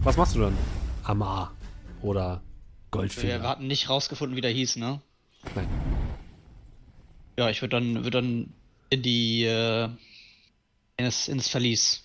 [0.01, 0.57] Was machst du dann?
[1.05, 1.53] Amar
[2.03, 3.43] oder Wir Goldfinger?
[3.43, 5.01] hatten nicht rausgefunden, wie der hieß, ne?
[5.55, 5.69] Nein.
[7.39, 8.53] Ja, ich würde dann, würd dann
[8.91, 9.89] in die, äh,
[10.97, 12.03] ins, ins Verlies.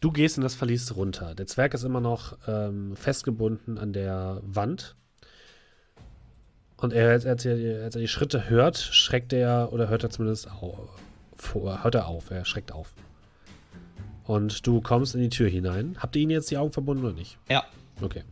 [0.00, 1.34] Du gehst in das Verlies runter.
[1.34, 4.96] Der Zwerg ist immer noch ähm, festgebunden an der Wand.
[6.82, 10.10] Und er, als, als, er, als er die Schritte hört, schreckt er, oder hört er
[10.10, 10.76] zumindest auf,
[11.36, 12.92] vor, hört er auf, er schreckt auf.
[14.24, 15.96] Und du kommst in die Tür hinein.
[15.98, 17.38] Habt ihr ihn jetzt die Augen verbunden oder nicht?
[17.48, 17.64] Ja,
[18.02, 18.24] Okay.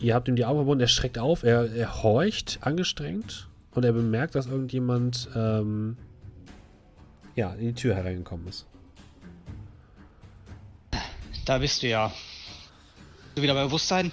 [0.00, 3.92] Ihr habt ihm die Augen verbunden, er schreckt auf, er, er horcht angestrengt und er
[3.92, 5.96] bemerkt, dass irgendjemand ähm,
[7.36, 8.66] ja, in die Tür hereingekommen ist.
[11.44, 12.08] da bist du ja.
[12.08, 14.10] Bist du wieder bei Bewusstsein?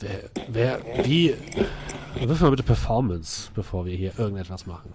[0.00, 1.34] Wer, wer, wie.
[2.20, 4.92] Wirf mal bitte Performance, bevor wir hier irgendetwas machen.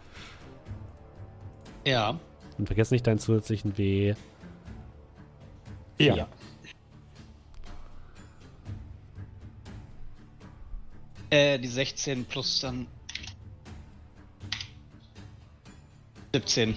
[1.85, 2.19] Ja.
[2.57, 4.13] Und vergiss nicht deinen zusätzlichen W.
[5.97, 6.15] Ja.
[6.15, 6.27] Ja.
[11.29, 12.87] Äh, die 16 plus dann
[16.33, 16.75] 17.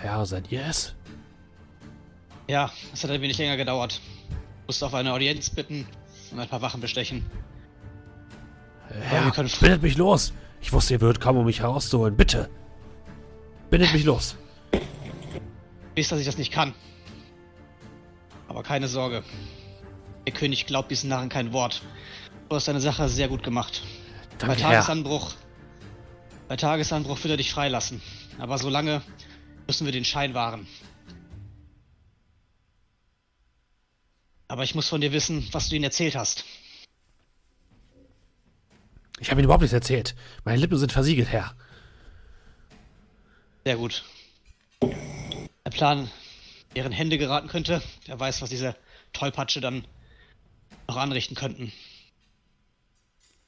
[0.00, 0.95] Herr, seid ihr es?
[2.48, 4.00] Ja, es hat ein wenig länger gedauert.
[4.66, 5.86] Musste auf eine Audienz bitten
[6.30, 7.24] und ein paar Wachen bestechen.
[8.88, 10.32] Herr, können- bindet mich los!
[10.60, 12.16] Ich wusste, ihr würdet kommen, um mich herauszuholen.
[12.16, 12.48] Bitte!
[13.70, 14.36] Bindet mich los!
[15.94, 16.72] Wisst, dass ich das nicht kann.
[18.48, 19.22] Aber keine Sorge.
[20.26, 21.82] Der König glaubt diesen Narren kein Wort.
[22.48, 23.82] Du hast deine Sache sehr gut gemacht.
[24.38, 24.70] Bei Danke, Herr.
[24.72, 25.34] Tagesanbruch.
[26.48, 28.00] Bei Tagesanbruch wird er dich freilassen.
[28.38, 29.02] Aber solange
[29.66, 30.66] müssen wir den Schein wahren.
[34.48, 36.44] Aber ich muss von dir wissen, was du ihnen erzählt hast.
[39.18, 40.14] Ich habe Ihnen überhaupt nichts erzählt.
[40.44, 41.54] Meine Lippen sind versiegelt, Herr.
[43.64, 44.04] Sehr gut.
[44.82, 46.10] Der Plan
[46.68, 47.82] in deren Hände geraten könnte.
[48.04, 48.76] Wer weiß, was diese
[49.12, 49.86] Tollpatsche dann
[50.86, 51.72] noch anrichten könnten.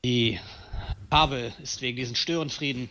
[0.05, 0.41] Die
[1.11, 2.89] Farbe ist wegen diesen Störenfrieden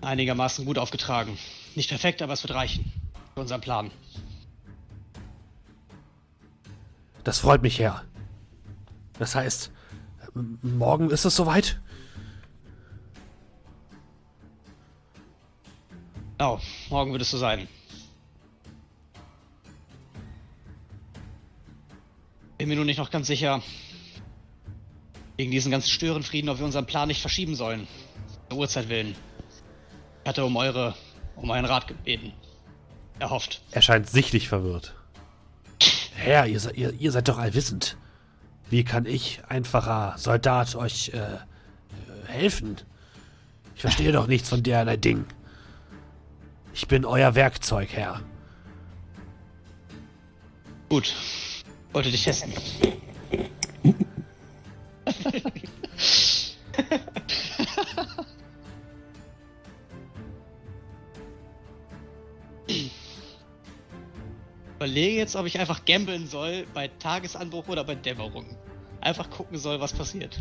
[0.00, 1.38] einigermaßen gut aufgetragen.
[1.74, 2.92] Nicht perfekt, aber es wird reichen.
[3.34, 3.90] Für unseren Plan.
[7.24, 8.04] Das freut mich, Herr.
[9.18, 9.70] Das heißt,
[10.62, 11.80] morgen ist es soweit?
[16.38, 17.68] Genau, morgen wird es so sein.
[22.56, 23.62] Bin mir nur nicht noch ganz sicher,
[25.36, 27.86] wegen diesen ganzen Störenfrieden, ob wir unseren Plan nicht verschieben sollen.
[28.50, 29.14] Der Uhrzeit willen.
[30.22, 30.94] Ich hatte um eure,
[31.36, 32.32] um euren Rat gebeten.
[33.18, 33.62] Erhofft.
[33.70, 34.94] Er scheint sichtlich verwirrt.
[36.14, 37.96] Herr, ihr, se- ihr, ihr seid doch allwissend.
[38.68, 41.38] Wie kann ich, einfacher Soldat, euch äh, äh,
[42.26, 42.76] helfen?
[43.74, 45.24] Ich verstehe doch nichts von derlei Ding.
[46.74, 48.20] Ich bin euer Werkzeug, Herr.
[50.88, 51.14] Gut.
[51.92, 52.52] Wollte dich testen.
[64.80, 68.46] Überlege jetzt, ob ich einfach gambeln soll bei Tagesanbruch oder bei Dämmerung.
[69.02, 70.40] Einfach gucken soll, was passiert.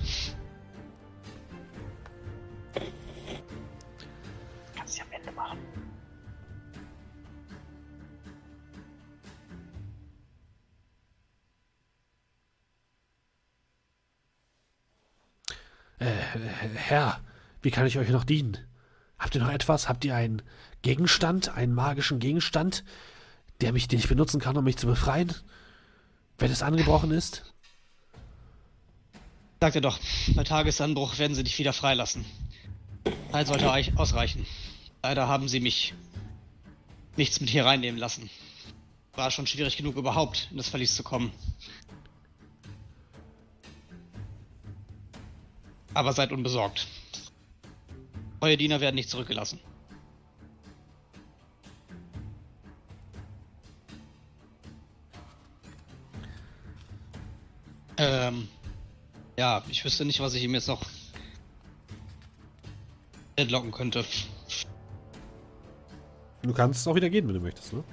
[4.77, 5.57] Kannst du am Ende machen.
[15.97, 16.05] Äh,
[16.75, 17.19] Herr,
[17.61, 18.57] wie kann ich euch noch dienen?
[19.17, 19.89] Habt ihr noch etwas?
[19.89, 20.41] Habt ihr einen
[20.81, 22.85] Gegenstand, einen magischen Gegenstand,
[23.61, 25.34] der mich, den ich benutzen kann, um mich zu befreien?
[26.38, 27.44] Wenn es angebrochen ist?
[29.61, 29.99] Sagte doch,
[30.36, 32.23] bei Tagesanbruch werden sie dich wieder freilassen.
[33.31, 34.45] Teil sollte eich- ausreichen.
[35.03, 35.94] Leider haben sie mich
[37.18, 38.30] nichts mit hier reinnehmen lassen.
[39.15, 41.34] War schon schwierig genug, überhaupt in das Verlies zu kommen.
[45.94, 46.88] Aber seid unbesorgt.
[48.40, 49.60] Eure Diener werden nicht zurückgelassen.
[58.01, 58.47] Ähm,
[59.38, 60.81] ja, ich wüsste nicht, was ich ihm jetzt noch
[63.35, 64.05] entlocken könnte.
[66.41, 67.84] Du kannst auch wieder gehen, wenn du möchtest, ne?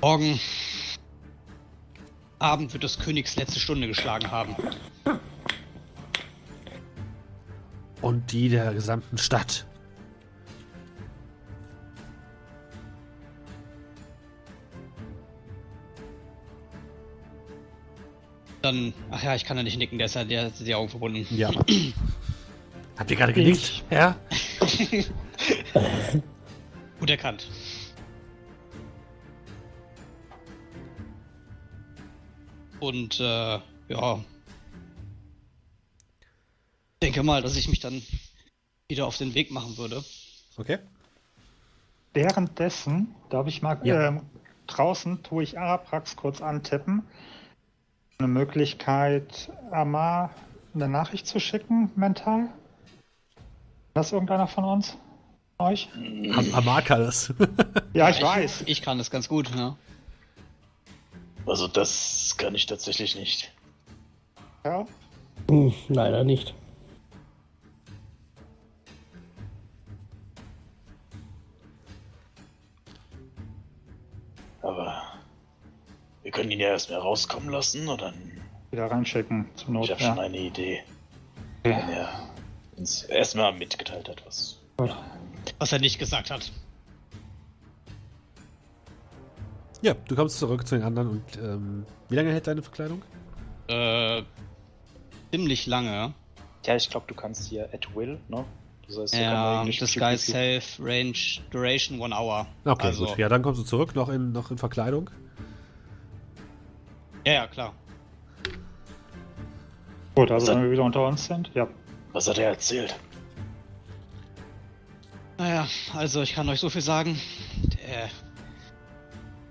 [0.00, 0.40] Morgen
[2.40, 4.56] Abend wird des Königs letzte Stunde geschlagen haben.
[8.02, 9.64] Und die der gesamten Stadt.
[18.60, 21.26] Dann, ach ja, ich kann ja nicht nicken, der ist ja der, die Augen verbunden.
[21.30, 21.50] Ja.
[22.96, 24.16] Habt ihr gerade genickt, Herr?
[27.00, 27.48] Gut erkannt.
[32.78, 33.58] Und äh,
[33.88, 34.24] ja.
[37.02, 38.00] Ich denke mal, dass ich mich dann
[38.88, 40.04] wieder auf den Weg machen würde.
[40.56, 40.78] Okay.
[42.14, 44.06] Währenddessen, darf ich mal Ja.
[44.06, 44.20] ähm,
[44.68, 47.02] draußen, tue ich Araprax kurz antippen.
[48.18, 50.30] Eine Möglichkeit, Amar
[50.74, 52.50] eine Nachricht zu schicken, mental?
[53.94, 54.96] Das irgendeiner von uns?
[55.58, 55.88] Euch?
[55.96, 57.34] Am, am Marker das.
[57.94, 58.62] Ja, ich weiß.
[58.66, 59.76] Ich kann das ganz gut, ja.
[61.46, 63.52] Also das kann ich tatsächlich nicht.
[64.64, 64.86] Ja.
[65.50, 66.54] Hm, leider nicht.
[74.62, 75.02] Aber
[76.22, 78.14] wir können ihn ja erstmal rauskommen lassen und dann.
[78.70, 79.84] Wieder reinschicken, zur Not.
[79.84, 80.08] Ich habe ja.
[80.08, 80.82] schon eine Idee.
[81.62, 81.78] Wenn Ja.
[81.90, 82.28] er
[82.76, 84.58] uns erstmal mitgeteilt hat, was.
[84.76, 84.94] Gut.
[85.58, 86.50] Was er nicht gesagt hat.
[89.82, 93.02] ja, du kommst zurück zu den anderen und ähm, wie lange hält deine Verkleidung?
[93.68, 94.22] Äh,
[95.32, 96.14] ziemlich lange.
[96.64, 98.44] Ja, ich glaube, du kannst hier at will, ne?
[98.86, 101.14] Das heißt, Ja, Disguise Self, Range,
[101.50, 102.46] Duration, one hour.
[102.64, 103.18] Okay, also, gut.
[103.18, 105.10] Ja, dann kommst du zurück, noch in, noch in Verkleidung.
[107.24, 107.72] Ja, ja, klar.
[110.14, 110.52] Gut, also So.
[110.52, 111.50] wenn wir wieder unter uns sind.
[111.54, 111.68] Ja.
[112.12, 112.94] Was hat er erzählt?
[115.38, 117.18] Naja, also ich kann euch so viel sagen.
[117.86, 118.08] Äh,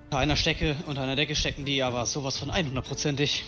[0.05, 3.43] unter einer Stecke, unter einer Decke stecken die aber sowas von 100%ig.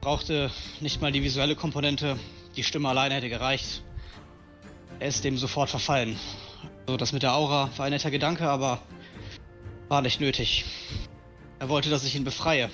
[0.00, 2.16] Brauchte nicht mal die visuelle Komponente.
[2.56, 3.82] Die Stimme alleine hätte gereicht.
[5.00, 6.18] Er ist dem sofort verfallen.
[6.86, 8.80] So, das mit der Aura war ein netter Gedanke, aber
[9.88, 10.64] war nicht nötig.
[11.60, 12.68] Er wollte, dass ich ihn befreie.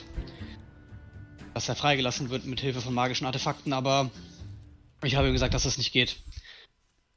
[1.52, 4.10] Dass er freigelassen wird mit Hilfe von magischen Artefakten, aber
[5.02, 6.16] ich habe ihm gesagt, dass es nicht geht.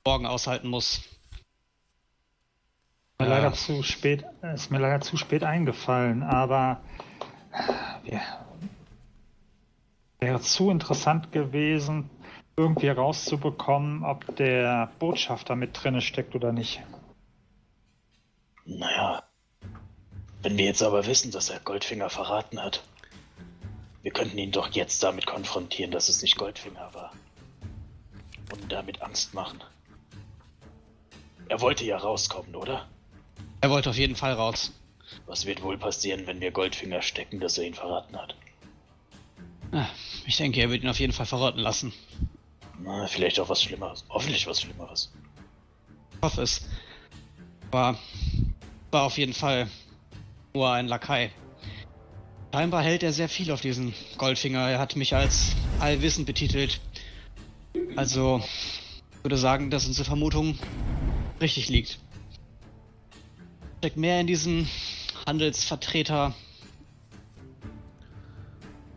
[0.05, 1.01] Morgen aushalten muss.
[3.19, 6.81] Mir leider zu spät, ist mir leider zu spät eingefallen, aber
[8.03, 8.45] ja,
[10.19, 12.09] wäre zu interessant gewesen,
[12.59, 16.81] irgendwie rauszubekommen, ob der Botschafter mit drinne steckt oder nicht.
[18.65, 19.23] Naja.
[20.41, 22.83] Wenn wir jetzt aber wissen, dass er Goldfinger verraten hat,
[24.01, 27.13] wir könnten ihn doch jetzt damit konfrontieren, dass es nicht Goldfinger war.
[28.51, 29.61] Und damit Angst machen.
[31.49, 32.87] Er wollte ja rauskommen, oder?
[33.61, 34.71] Er wollte auf jeden Fall raus.
[35.27, 38.35] Was wird wohl passieren, wenn wir Goldfinger stecken, dass er ihn verraten hat?
[39.71, 39.87] Ah,
[40.25, 41.93] Ich denke, er wird ihn auf jeden Fall verrotten lassen.
[42.79, 44.05] Na, vielleicht auch was Schlimmeres.
[44.09, 45.11] Hoffentlich was Schlimmeres.
[46.13, 46.67] Ich hoffe es.
[47.71, 47.97] War,
[48.91, 49.69] war auf jeden Fall
[50.53, 51.31] nur ein Lakai.
[52.53, 54.69] Scheinbar hält er sehr viel auf diesen Goldfinger.
[54.69, 56.79] Er hat mich als allwissend betitelt.
[57.95, 58.43] Also,
[59.21, 60.57] würde sagen, dass unsere Vermutung
[61.41, 61.99] richtig liegt.
[63.79, 64.67] Steckt mehr in diesen
[65.27, 66.33] Handelsvertreter,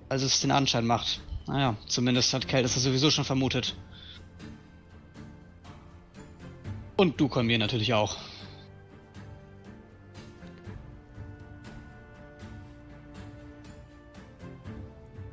[0.09, 1.21] als es den Anschein macht.
[1.51, 3.75] Naja, zumindest hat Kel das sowieso schon vermutet.
[6.97, 8.17] Und du komm mir natürlich auch.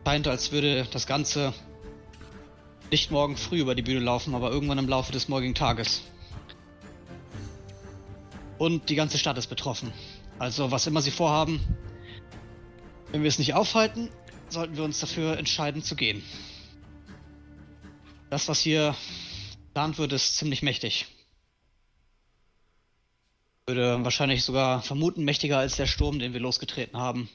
[0.08, 1.54] Scheint, als würde das Ganze
[2.90, 6.02] nicht morgen früh über die Bühne laufen, aber irgendwann im Laufe des morgigen Tages.
[8.58, 9.94] Und die ganze Stadt ist betroffen.
[10.40, 11.60] Also, was immer sie vorhaben,
[13.12, 14.10] wenn wir es nicht aufhalten,
[14.50, 16.24] sollten wir uns dafür entscheiden zu gehen.
[18.30, 18.96] Das, was hier
[19.68, 21.06] geplant wird, ist ziemlich mächtig.
[23.68, 27.30] Würde wahrscheinlich sogar vermuten mächtiger als der Sturm, den wir losgetreten haben.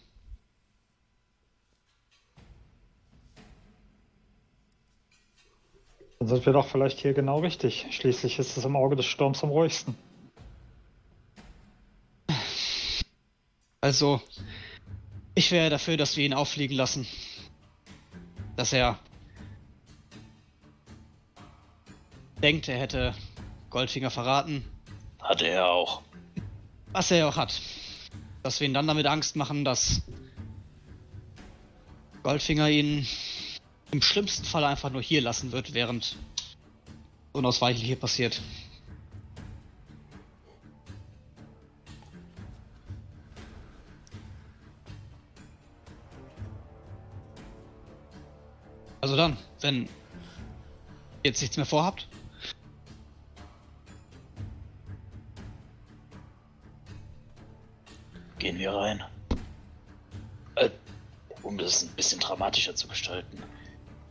[6.18, 7.86] Dann sind wir doch vielleicht hier genau richtig.
[7.90, 9.96] Schließlich ist es im Auge des Sturms am ruhigsten.
[13.80, 14.22] Also,
[15.34, 17.06] ich wäre dafür, dass wir ihn auffliegen lassen.
[18.56, 18.98] Dass er
[22.42, 23.14] denkt, er hätte
[23.70, 24.64] Goldfinger verraten.
[25.20, 26.02] Hatte er auch.
[26.92, 27.60] Was er auch hat.
[28.42, 30.02] Dass wir ihn dann damit Angst machen, dass
[32.22, 33.06] Goldfinger ihn
[33.90, 36.16] im schlimmsten Fall einfach nur hier lassen wird, während
[37.32, 38.40] unausweichlich hier passiert.
[49.02, 49.88] Also dann, wenn ihr
[51.24, 52.08] jetzt nichts mehr vorhabt,
[58.38, 59.04] Gehen wir rein.
[60.56, 60.70] Äh,
[61.42, 63.40] um das ein bisschen dramatischer zu gestalten,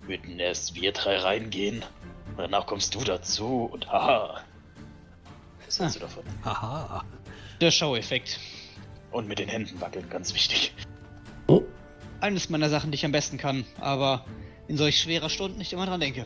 [0.04, 1.84] würden erst wir drei reingehen.
[2.30, 4.42] Und danach kommst du dazu und haha.
[5.66, 6.24] Was hältst du davon?
[6.46, 7.04] Haha.
[7.60, 8.40] der Show-Effekt.
[9.12, 10.74] Und mit den Händen wackeln, ganz wichtig.
[11.48, 11.64] Oh,
[12.22, 14.24] Eines meiner Sachen, die ich am besten kann, aber
[14.72, 16.26] in solch schwerer Stunden nicht immer dran denke.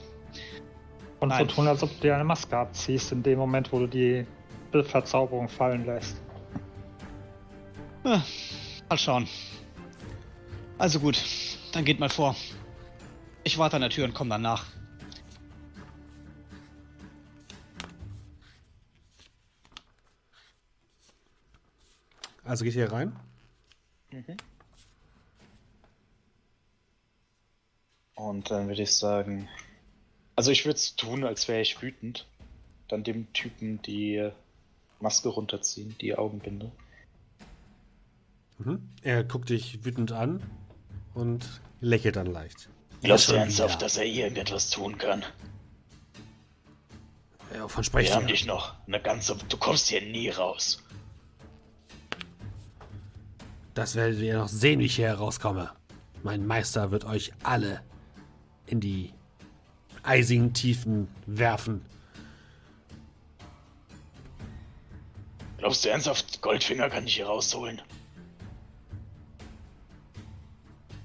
[1.20, 1.50] Und Nein.
[1.50, 4.24] so tun, als ob du dir eine Maske abziehst, in dem Moment, wo du die
[4.72, 6.22] Verzauberung fallen lässt.
[8.04, 8.24] Ja,
[8.88, 9.28] mal schauen.
[10.78, 11.20] Also gut,
[11.72, 12.36] dann geht mal vor.
[13.44, 14.66] Ich warte an der Tür und komm dann nach.
[22.44, 23.16] Also geht ihr rein?
[28.16, 29.50] Und dann würde ich sagen,
[30.36, 32.26] also ich würde es tun, als wäre ich wütend.
[32.88, 34.30] Dann dem Typen die
[35.00, 36.72] Maske runterziehen, die Augenbinde.
[38.58, 38.90] Mhm.
[39.02, 40.42] Er guckt dich wütend an
[41.14, 42.70] und lächelt dann leicht.
[43.02, 45.24] Glaubst du ernsthaft, dass er irgendetwas tun kann?
[47.54, 49.36] Ja, wovon Wir sprecht haben dich noch eine ganze.
[49.50, 50.82] Du kommst hier nie raus.
[53.74, 55.72] Das werdet ihr noch sehen, wie ich hier herauskomme.
[56.24, 57.82] Mein Meister wird euch alle
[58.68, 59.14] in die
[60.04, 61.86] eisigen Tiefen werfen.
[65.58, 67.82] Glaubst du ernsthaft, Goldfinger kann dich hier rausholen?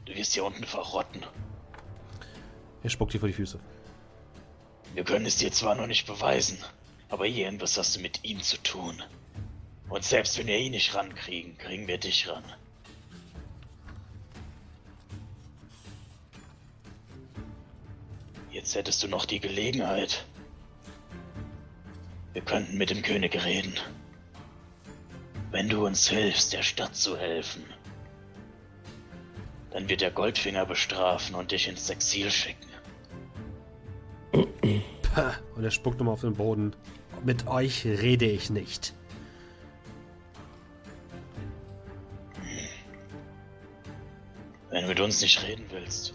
[0.04, 1.24] Du wirst hier unten verrotten.
[2.82, 3.58] Er spuckt dir vor die Füße.
[4.94, 6.58] Wir können es dir zwar noch nicht beweisen,
[7.08, 9.02] aber irgendwas hast du mit ihm zu tun.
[9.88, 12.44] Und selbst wenn wir ihn nicht rankriegen, kriegen wir dich ran.
[18.60, 20.26] Jetzt hättest du noch die Gelegenheit.
[22.34, 23.72] Wir könnten mit dem König reden.
[25.50, 27.64] Wenn du uns hilfst, der Stadt zu helfen,
[29.70, 32.68] dann wird der Goldfinger bestrafen und dich ins Exil schicken.
[35.14, 36.76] Pah, Und er spuckt nochmal auf den Boden.
[37.24, 38.92] Mit euch rede ich nicht.
[44.68, 46.14] Wenn du mit uns nicht reden willst,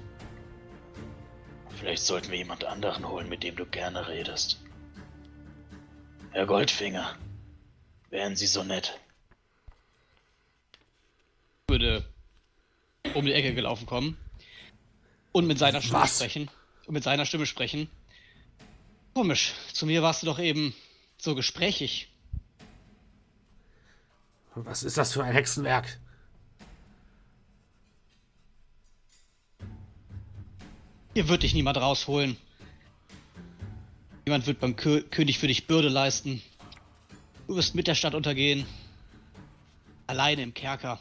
[1.76, 4.60] vielleicht sollten wir jemand anderen holen, mit dem du gerne redest.
[6.32, 7.16] Herr Goldfinger,
[8.10, 9.00] wären Sie so nett?
[11.68, 12.06] Würde
[13.14, 14.18] um die Ecke gelaufen kommen
[15.32, 16.16] und mit seiner Stimme Was?
[16.18, 16.50] sprechen.
[16.86, 17.90] Und mit seiner Stimme sprechen.
[19.14, 20.76] Komisch, zu mir warst du doch eben
[21.18, 22.10] so gesprächig.
[24.56, 26.00] Was ist das für ein Hexenwerk?
[31.16, 32.36] Hier wird dich niemand rausholen.
[34.26, 36.42] Niemand wird beim Kö König für dich Bürde leisten.
[37.48, 38.66] Du wirst mit der Stadt untergehen.
[40.08, 41.00] Alleine im Kerker.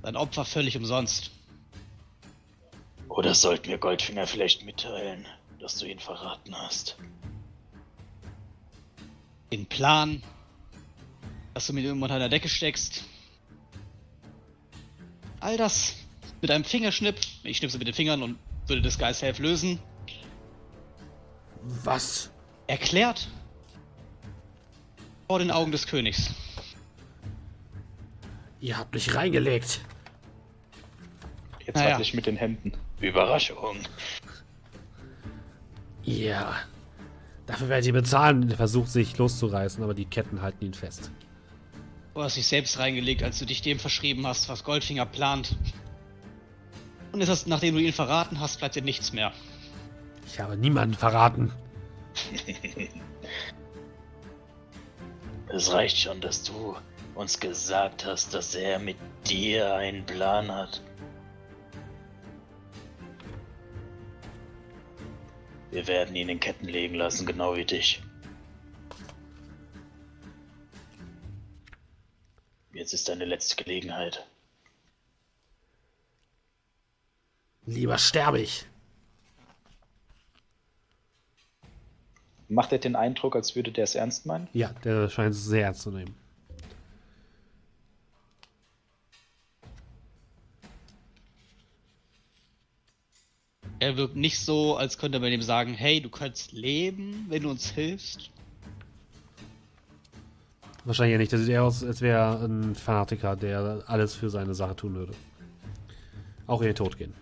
[0.00, 1.32] Dein Opfer völlig umsonst.
[3.08, 5.26] Oder sollten wir Goldfinger vielleicht mitteilen,
[5.58, 6.96] dass du ihn verraten hast?
[9.50, 10.22] Den Plan,
[11.52, 13.02] dass du mit ihm unter einer Decke steckst.
[15.40, 15.96] All das
[16.40, 17.16] mit einem Fingerschnipp.
[17.42, 18.38] Ich schnipse mit den Fingern und
[18.68, 19.78] würde das Geist Helf lösen.
[21.62, 22.30] Was?
[22.66, 23.28] Erklärt.
[25.26, 26.30] Vor den Augen des Königs.
[28.60, 29.80] Ihr habt mich reingelegt.
[31.64, 31.90] Jetzt Naja.
[31.90, 32.72] wackel ich mit den Händen.
[33.00, 33.78] Überraschung.
[36.02, 36.56] Ja.
[37.46, 38.50] Dafür werdet ihr bezahlen.
[38.50, 41.10] Er versucht sich loszureißen, aber die Ketten halten ihn fest.
[42.14, 45.56] Du hast dich selbst reingelegt, als du dich dem verschrieben hast, was Goldfinger plant.
[47.12, 49.32] Und ist das, nachdem du ihn verraten hast, bleibt dir nichts mehr.
[50.26, 51.52] Ich habe niemanden verraten.
[55.50, 56.76] Es reicht schon, dass du
[57.14, 60.82] uns gesagt hast, dass er mit dir einen Plan hat.
[65.70, 68.02] Wir werden ihn in Ketten legen lassen, genau wie dich.
[72.72, 74.27] Jetzt ist deine letzte Gelegenheit.
[77.68, 78.64] Lieber sterbe ich.
[82.48, 84.48] Macht er den Eindruck, als würde der es ernst meinen?
[84.54, 86.14] Ja, der scheint es sehr ernst zu nehmen.
[93.80, 97.50] Er wirkt nicht so, als könnte man ihm sagen, hey, du könntest leben, wenn du
[97.50, 98.30] uns hilfst.
[100.86, 101.32] Wahrscheinlich ja nicht.
[101.32, 104.94] Der sieht eher aus, als wäre er ein Fanatiker, der alles für seine Sache tun
[104.94, 105.12] würde.
[106.46, 107.12] Auch in den Tod gehen.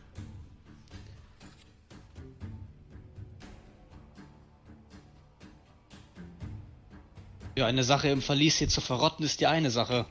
[7.58, 10.04] Ja, eine Sache im Verlies hier zu verrotten ist die eine Sache.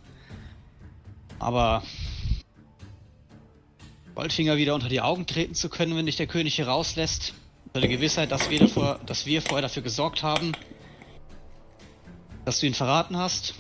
[1.37, 1.83] Aber
[4.15, 7.35] Goldfinger wieder unter die Augen treten zu können, wenn dich der König hier rauslässt,
[7.67, 10.53] unter der Gewissheit, dass wir, davor, dass wir vorher dafür gesorgt haben,
[12.45, 13.53] dass du ihn verraten hast.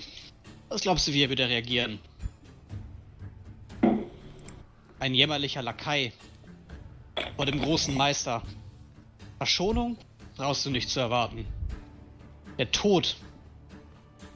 [0.69, 1.99] Was glaubst du, wie er würde reagieren?
[4.97, 6.11] Ein jämmerlicher Lakai
[7.35, 8.41] vor dem großen Meister.
[9.37, 9.95] Verschonung
[10.37, 11.45] brauchst du nicht zu erwarten.
[12.57, 13.17] Der Tod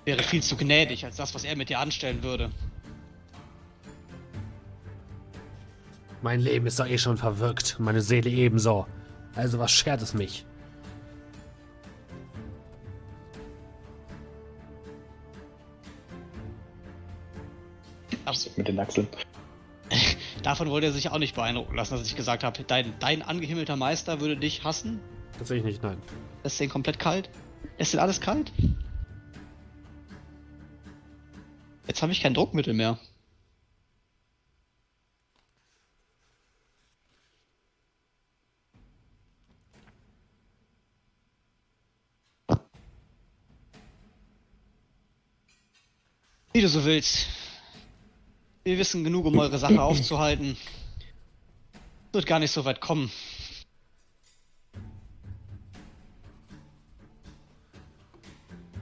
[0.10, 2.50] wäre viel zu gnädig als das, was er mit dir anstellen würde.
[6.24, 7.78] Mein Leben ist doch eh schon verwirkt.
[7.80, 8.88] Meine Seele ebenso.
[9.36, 10.46] Also was schert es mich?
[18.32, 19.08] So mit den Achseln.
[20.44, 23.76] Davon wollte er sich auch nicht beeindrucken lassen, dass ich gesagt habe, dein, dein angehimmelter
[23.76, 25.00] Meister würde dich hassen.
[25.38, 25.98] Tatsächlich nicht, nein.
[26.44, 27.30] Lässt den komplett kalt.
[27.78, 28.52] Lässt den alles kalt.
[31.90, 33.00] Jetzt habe ich kein Druckmittel mehr.
[46.54, 47.26] Wie du so willst.
[48.64, 50.58] Wir wissen genug, um eure Sache aufzuhalten.
[52.12, 53.12] Wird gar nicht so weit kommen.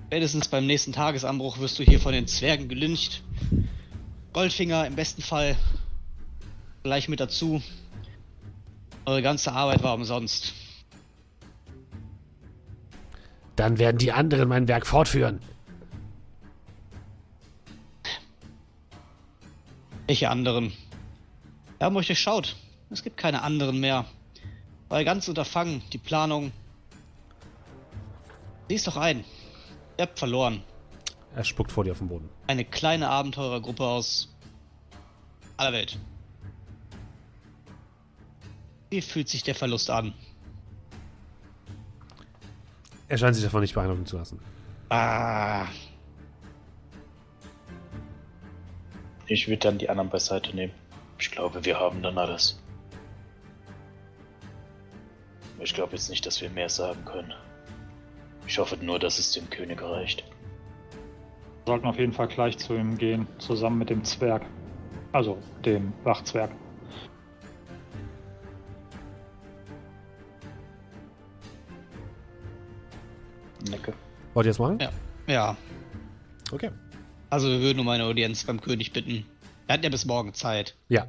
[0.08, 3.24] Spätestens beim nächsten Tagesanbruch wirst du hier von den Zwergen gelyncht.
[4.32, 5.58] Goldfinger im besten Fall
[6.84, 7.62] gleich mit dazu.
[9.04, 10.54] Eure ganze Arbeit war umsonst.
[13.58, 15.42] Dann werden die anderen mein Werk fortführen.
[20.06, 20.72] Welche anderen?
[21.80, 22.56] Wir haben euch durchschaut.
[22.90, 24.06] Es gibt keine anderen mehr.
[24.90, 26.54] Euer ganzes Unterfangen, die Planung.
[28.70, 29.26] Sieh's doch ein.
[29.98, 30.64] Ihr habt verloren.
[31.36, 32.30] Er spuckt vor dir auf den Boden.
[32.48, 34.34] Eine kleine Abenteurergruppe aus
[35.58, 35.98] aller Welt.
[38.90, 40.14] Wie fühlt sich der Verlust an?
[43.10, 44.40] Er scheint sich davon nicht beeindrucken zu lassen.
[44.90, 45.66] Ah,
[49.28, 50.74] Ich würde dann die anderen beiseite nehmen.
[51.20, 52.60] Ich glaube, wir haben dann alles.
[55.60, 57.34] Ich glaube jetzt nicht, dass wir mehr sagen können.
[58.48, 60.24] Ich hoffe nur, dass es dem König reicht.
[61.66, 64.46] Wir sollten auf jeden Fall gleich zu ihm gehen, zusammen mit dem Zwerg.
[65.12, 66.52] Also dem Wachzwerg.
[73.70, 73.94] Necke.
[74.34, 74.80] Wollt ihr das machen?
[74.80, 74.92] ja.
[75.28, 75.58] Ja.
[76.52, 76.72] Okay.
[77.30, 79.26] Also wir würden um eine Audienz beim König bitten.
[79.68, 80.78] Er hat ja bis morgen Zeit.
[80.88, 81.08] Ja.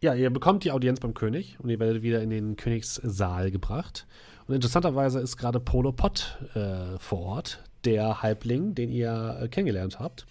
[0.00, 4.06] Ja, ihr bekommt die Audienz beim König und ihr werdet wieder in den Königssaal gebracht.
[4.52, 9.98] Und interessanterweise ist gerade Polo Pott äh, vor Ort, der Halbling, den ihr äh, kennengelernt
[9.98, 10.26] habt.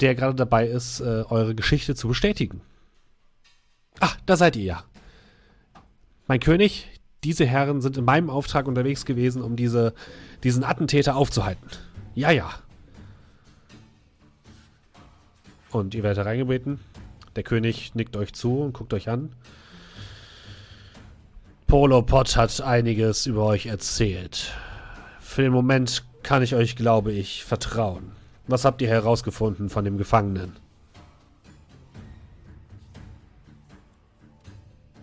[0.00, 2.62] der gerade dabei ist, äh, eure Geschichte zu bestätigen.
[3.98, 4.84] Ach, da seid ihr ja.
[6.28, 6.88] Mein König,
[7.22, 9.92] diese Herren sind in meinem Auftrag unterwegs gewesen, um diese,
[10.42, 11.68] diesen Attentäter aufzuhalten.
[12.14, 12.50] Ja, ja.
[15.70, 16.80] Und ihr werdet reingebeten.
[17.36, 19.34] Der König nickt euch zu und guckt euch an.
[21.70, 24.52] Polo Pot hat einiges über euch erzählt.
[25.20, 28.10] Für den Moment kann ich euch, glaube ich, vertrauen.
[28.48, 30.56] Was habt ihr herausgefunden von dem Gefangenen?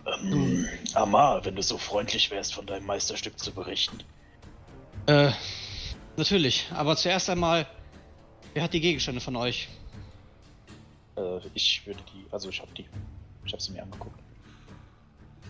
[0.04, 4.00] Ähm, Amar, wenn du so freundlich wärst, von deinem Meisterstück zu berichten.
[5.06, 5.30] Äh,
[6.18, 6.68] natürlich.
[6.74, 7.66] Aber zuerst einmal,
[8.52, 9.70] wer hat die Gegenstände von euch?
[11.16, 12.84] Äh, ich würde die, also ich habe die,
[13.46, 14.27] ich habe sie mir angeguckt.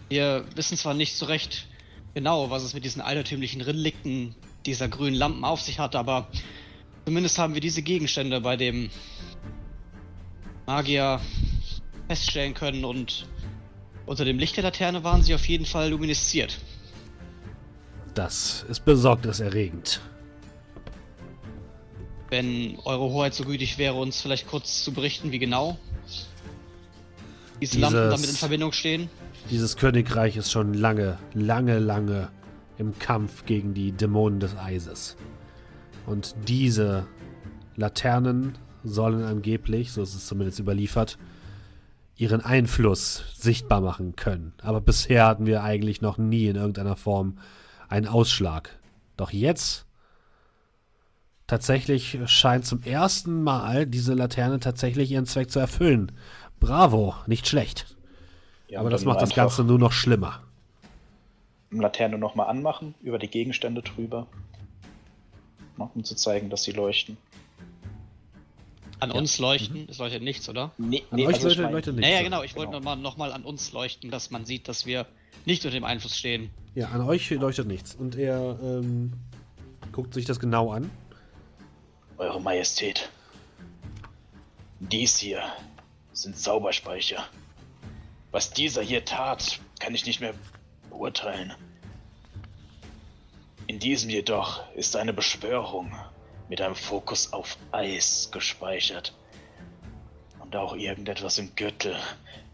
[0.08, 1.66] Wir wissen zwar nicht so recht
[2.14, 4.34] genau, was es mit diesen altertümlichen Relikten
[4.66, 6.28] dieser grünen Lampen auf sich hat, aber
[7.04, 8.90] zumindest haben wir diese Gegenstände bei dem
[10.66, 11.20] Magier
[12.08, 13.26] feststellen können und
[14.06, 16.58] unter dem Licht der Laterne waren sie auf jeden Fall luminesziert.
[18.14, 20.00] Das ist besorgniserregend.
[22.30, 25.78] Wenn Eure Hoheit so gütig wäre, uns vielleicht kurz zu berichten, wie genau
[27.60, 29.08] diese Dieses- Lampen damit in Verbindung stehen.
[29.50, 32.28] Dieses Königreich ist schon lange, lange, lange
[32.76, 35.16] im Kampf gegen die Dämonen des Eises.
[36.06, 37.06] Und diese
[37.76, 41.18] Laternen sollen angeblich, so ist es zumindest überliefert,
[42.16, 44.52] ihren Einfluss sichtbar machen können.
[44.62, 47.38] Aber bisher hatten wir eigentlich noch nie in irgendeiner Form
[47.88, 48.78] einen Ausschlag.
[49.16, 49.86] Doch jetzt
[51.46, 56.12] tatsächlich scheint zum ersten Mal diese Laterne tatsächlich ihren Zweck zu erfüllen.
[56.60, 57.97] Bravo, nicht schlecht.
[58.68, 60.42] Ja, Aber das macht das Ganze nur noch schlimmer.
[61.70, 64.26] Laterne nochmal anmachen, über die Gegenstände drüber.
[65.76, 67.16] Um zu zeigen, dass sie leuchten.
[69.00, 70.72] An uns leuchten, es leuchtet nichts, oder?
[70.76, 72.10] Nee, An euch also ich Leute mein- leuchtet nichts.
[72.10, 72.42] Ja, ja, genau.
[72.42, 72.78] Ich wollte Genau.
[72.80, 75.06] nochmal noch mal an uns leuchten, dass man sieht, dass wir
[75.44, 76.50] nicht unter dem Einfluss stehen.
[76.74, 77.94] Ja, an euch leuchtet nichts.
[77.94, 79.12] Und er ähm,
[79.92, 80.90] guckt sich das genau an.
[82.16, 83.08] Eure Majestät.
[84.80, 85.42] Dies hier
[86.12, 87.24] sind Zauberspeicher.
[88.38, 90.32] Was dieser hier tat, kann ich nicht mehr
[90.90, 91.52] beurteilen.
[93.66, 95.92] In diesem jedoch ist eine Beschwörung
[96.48, 99.12] mit einem Fokus auf Eis gespeichert.
[100.38, 101.96] Und auch irgendetwas im Gürtel.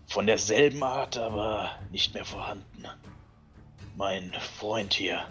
[0.06, 2.88] Von derselben Art, aber nicht mehr vorhanden.
[3.94, 5.28] Mein Freund hier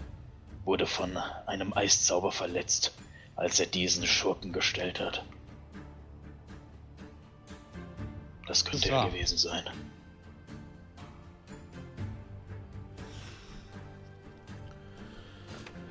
[0.66, 1.18] wurde von
[1.48, 2.94] einem Eiszauber verletzt,
[3.36, 5.26] als er diesen Schurken gestellt hat.
[8.46, 9.64] Das könnte Das er gewesen sein.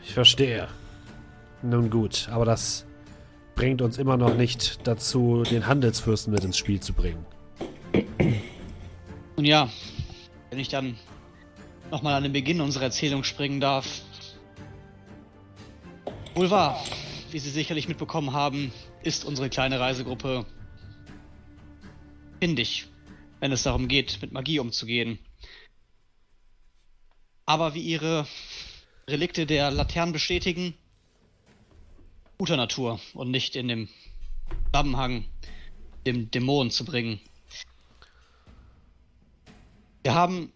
[0.04, 0.68] Ich verstehe.
[1.62, 2.86] Nun gut, aber das
[3.54, 7.24] bringt uns immer noch nicht dazu, den Handelsfürsten mit ins Spiel zu bringen.
[9.36, 9.70] Und ja,
[10.50, 10.96] wenn ich dann
[11.92, 14.02] nochmal an den Beginn unserer Erzählung springen darf.
[16.34, 16.82] Wohl wahr,
[17.30, 18.72] wie Sie sicherlich mitbekommen haben,
[19.02, 20.46] ist unsere kleine Reisegruppe
[22.40, 22.86] findig,
[23.40, 25.18] wenn es darum geht, mit Magie umzugehen.
[27.44, 28.26] Aber wie Ihre
[29.08, 30.74] Relikte der Laternen bestätigen,
[32.38, 33.88] guter Natur und nicht in dem
[34.72, 35.24] Zusammenhang
[36.06, 37.20] dem Dämon zu bringen.
[40.02, 40.52] Wir haben.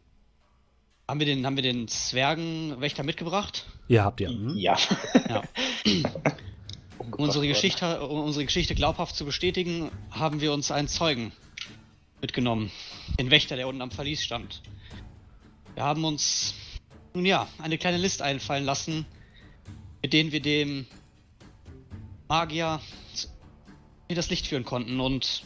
[1.08, 3.64] Haben wir den, haben wir den Zwergenwächter mitgebracht?
[3.86, 4.28] Ihr habt ja.
[4.28, 4.56] Hm?
[4.56, 4.76] Ja.
[5.28, 5.42] Ja.
[6.98, 7.46] Um unsere.
[7.46, 11.30] Geschichte, um unsere Geschichte glaubhaft zu bestätigen, haben wir uns einen Zeugen
[12.20, 12.72] mitgenommen.
[13.18, 14.62] Den Wächter, der unten am Verlies stand.
[15.74, 16.54] Wir haben uns,
[17.16, 19.06] nun ja, eine kleine List einfallen lassen,
[20.02, 20.86] mit denen wir dem
[22.28, 22.80] Magier
[24.06, 25.44] in das Licht führen konnten und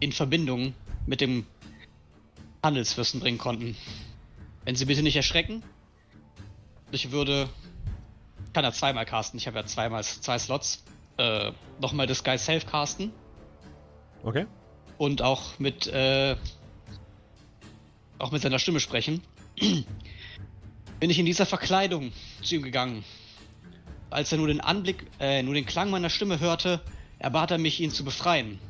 [0.00, 0.74] in Verbindung
[1.06, 1.46] mit dem
[2.62, 3.76] Handelsfürsten bringen konnten.
[4.64, 5.62] Wenn Sie bitte nicht erschrecken,
[6.90, 7.48] ich würde
[8.54, 9.38] kann er zweimal casten.
[9.38, 10.84] Ich habe ja zweimal zwei Slots.
[11.18, 13.12] Äh, nochmal das Guy Self casten
[14.22, 14.46] Okay.
[14.96, 16.36] und auch mit äh,
[18.18, 19.22] auch mit seiner Stimme sprechen.
[21.02, 22.12] Bin ich in dieser Verkleidung
[22.44, 23.04] zu ihm gegangen.
[24.10, 26.80] Als er nur den Anblick, äh, nur den Klang meiner Stimme hörte,
[27.18, 28.60] erbat er mich, ihn zu befreien.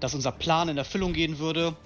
[0.00, 1.76] Dass unser Plan in Erfüllung gehen würde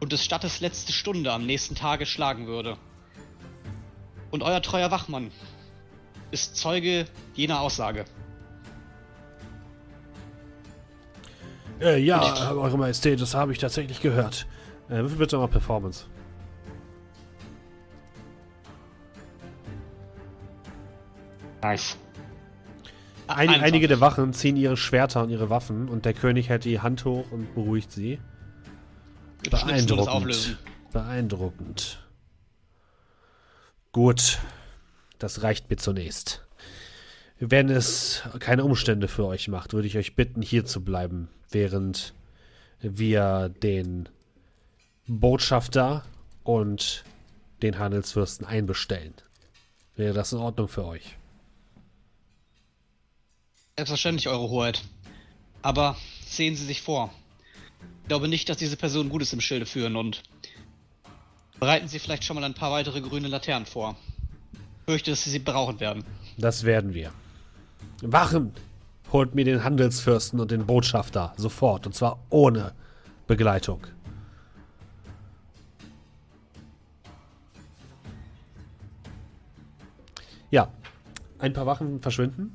[0.00, 2.78] und des Stattes letzte Stunde am nächsten Tage schlagen würde.
[4.30, 5.30] Und euer treuer Wachmann
[6.30, 7.04] ist Zeuge
[7.34, 8.06] jener Aussage.
[11.82, 14.46] Äh, ja, Eure Majestät, das habe ich tatsächlich gehört.
[14.88, 16.06] Äh, bitte mal Performance.
[21.62, 21.96] Nice.
[23.26, 26.80] Ein, einige der Wachen ziehen ihre Schwerter und ihre Waffen und der König hält die
[26.80, 28.18] Hand hoch und beruhigt sie.
[29.48, 30.58] Beeindruckend.
[30.92, 32.04] Beeindruckend.
[33.92, 34.38] Gut,
[35.18, 36.44] das reicht mir zunächst.
[37.38, 42.14] Wenn es keine Umstände für euch macht, würde ich euch bitten, hier zu bleiben, während
[42.80, 44.08] wir den
[45.06, 46.04] Botschafter
[46.42, 47.04] und
[47.62, 49.14] den Handelsfürsten einbestellen.
[49.96, 51.16] Wäre das in Ordnung für euch?
[53.80, 54.82] Selbstverständlich, Eure Hoheit.
[55.62, 55.96] Aber
[56.26, 57.10] sehen Sie sich vor.
[58.02, 60.22] Ich glaube nicht, dass diese Personen Gutes im Schilde führen und
[61.58, 63.96] bereiten Sie vielleicht schon mal ein paar weitere grüne Laternen vor.
[64.52, 66.04] Ich fürchte, dass Sie sie brauchen werden.
[66.36, 67.10] Das werden wir.
[68.02, 68.52] Wachen!
[69.12, 72.74] Holt mir den Handelsfürsten und den Botschafter sofort, und zwar ohne
[73.26, 73.86] Begleitung.
[80.50, 80.70] Ja,
[81.38, 82.54] ein paar Wachen verschwinden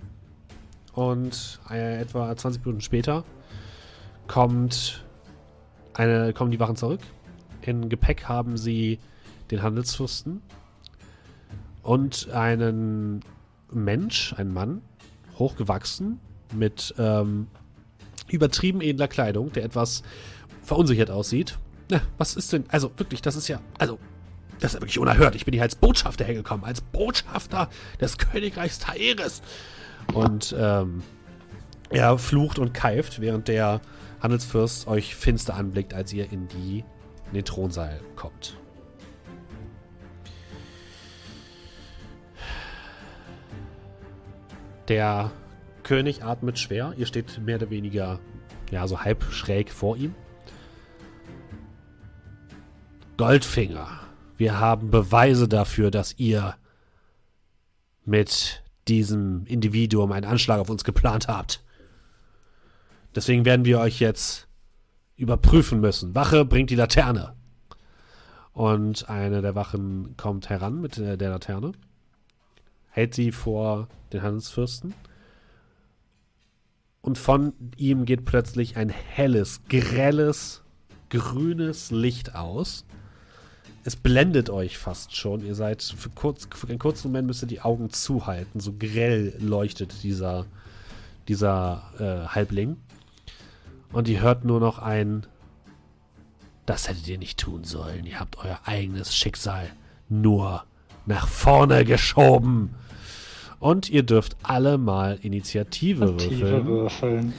[0.95, 3.23] und äh, etwa 20 Minuten später
[4.27, 5.03] kommt
[5.93, 7.01] eine, kommen die Wachen zurück.
[7.61, 8.99] In Gepäck haben sie
[9.51, 10.41] den Handelsfürsten
[11.83, 13.21] und einen
[13.71, 14.81] Mensch, einen Mann,
[15.37, 16.19] hochgewachsen,
[16.53, 17.47] mit ähm,
[18.27, 20.03] übertrieben edler Kleidung, der etwas
[20.63, 21.59] verunsichert aussieht.
[21.89, 23.99] Na, was ist denn, also wirklich, das ist ja, also,
[24.59, 25.35] das ist wirklich unerhört.
[25.35, 27.69] Ich bin hier als Botschafter hergekommen, als Botschafter
[27.99, 29.41] des Königreichs Taeris.
[30.13, 31.03] Und ähm,
[31.89, 33.81] er flucht und keift, während der
[34.21, 36.83] Handelsfürst euch finster anblickt, als ihr in, die,
[37.27, 38.57] in den Thronsaal kommt.
[44.87, 45.31] Der
[45.83, 46.93] König atmet schwer.
[46.97, 48.19] Ihr steht mehr oder weniger,
[48.71, 50.13] ja, so halb schräg vor ihm.
[53.17, 53.87] Goldfinger,
[54.37, 56.55] wir haben Beweise dafür, dass ihr
[58.03, 61.63] mit diesem Individuum einen Anschlag auf uns geplant habt.
[63.15, 64.47] Deswegen werden wir euch jetzt
[65.15, 66.13] überprüfen müssen.
[66.15, 67.35] Wache, bringt die Laterne.
[68.51, 71.73] Und eine der Wachen kommt heran mit der, Laterne,
[72.89, 74.93] hält sie vor den Handelsfürsten.
[77.01, 80.63] Und von ihm geht plötzlich ein helles, grelles,
[81.09, 82.85] grünes Licht aus.
[83.87, 85.45] Es blendet euch fast schon.
[85.45, 88.59] Ihr seid für, kurz, für einen kurzen Moment müsst ihr die Augen zuhalten.
[88.59, 90.47] So grell leuchtet dieser,
[91.27, 92.77] dieser äh, Halbling.
[93.93, 95.27] Und ihr hört nur noch ein.
[96.65, 98.07] Das hättet ihr nicht tun sollen.
[98.07, 99.69] Ihr habt euer eigenes Schicksal
[100.09, 100.63] nur
[101.05, 102.73] nach vorne geschoben.
[103.59, 106.67] Und ihr dürft alle mal Initiative Tiefe würfeln.
[106.67, 107.33] würfeln.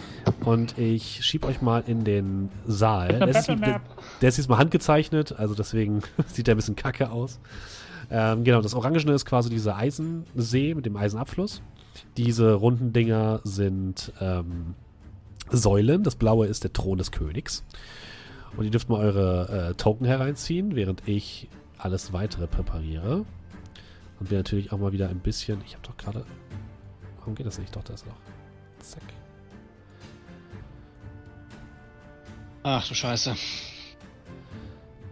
[0.45, 3.09] Und ich schieb euch mal in den Saal.
[3.19, 3.81] Der ist, der,
[4.21, 7.39] der ist diesmal handgezeichnet, also deswegen sieht der ein bisschen kacke aus.
[8.11, 11.63] Ähm, genau, das Orangene ist quasi dieser Eisensee mit dem Eisenabfluss.
[12.17, 14.75] Diese runden Dinger sind ähm,
[15.51, 16.03] Säulen.
[16.03, 17.65] Das Blaue ist der Thron des Königs.
[18.57, 21.49] Und ihr dürft mal eure äh, Token hereinziehen, während ich
[21.79, 23.25] alles weitere präpariere.
[24.19, 25.61] Und wir natürlich auch mal wieder ein bisschen.
[25.67, 26.25] Ich habe doch gerade.
[27.19, 27.75] Warum geht das nicht?
[27.75, 28.85] Doch, da ist er doch.
[28.85, 29.03] Zack.
[32.63, 33.37] Ach du Scheiße.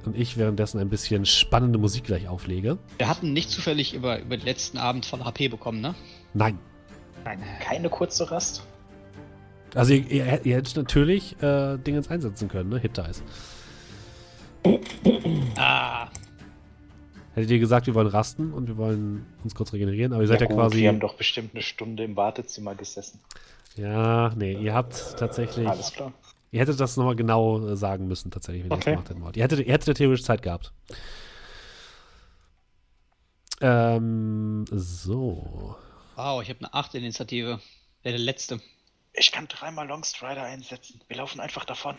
[0.05, 2.79] Und ich währenddessen ein bisschen spannende Musik gleich auflege.
[2.99, 5.95] Wir hatten nicht zufällig über, über den letzten Abend voll HP bekommen, ne?
[6.35, 6.59] Nein.
[7.25, 7.43] Nein.
[7.61, 8.63] Keine kurze Rast.
[9.75, 12.79] Also ihr, ihr, ihr hättet natürlich äh, Dingens einsetzen können, ne?
[12.79, 13.23] Hit Dice.
[15.57, 16.09] Ah,
[17.35, 20.40] Hättet ihr gesagt, wir wollen rasten und wir wollen uns kurz regenerieren, aber ihr seid
[20.40, 20.78] ja, gut, quasi.
[20.78, 23.19] Wir haben doch bestimmt eine Stunde im Wartezimmer gesessen.
[23.77, 25.66] Ja, nee, ihr habt tatsächlich.
[25.69, 26.12] Alles klar.
[26.52, 28.85] Ihr hättet das nochmal genau äh, sagen müssen, tatsächlich, wenn ihr Okay.
[28.85, 29.36] das gemacht hätten wollt.
[29.36, 30.73] Ihr hättet, ihr hättet theoretisch Zeit gehabt.
[33.61, 35.77] Ähm, so.
[36.15, 37.59] wow, ich habe eine 8 Initiative.
[38.05, 38.61] Der, der letzte.
[39.12, 41.01] Ich kann dreimal Longstrider einsetzen.
[41.09, 41.97] Wir laufen einfach davon.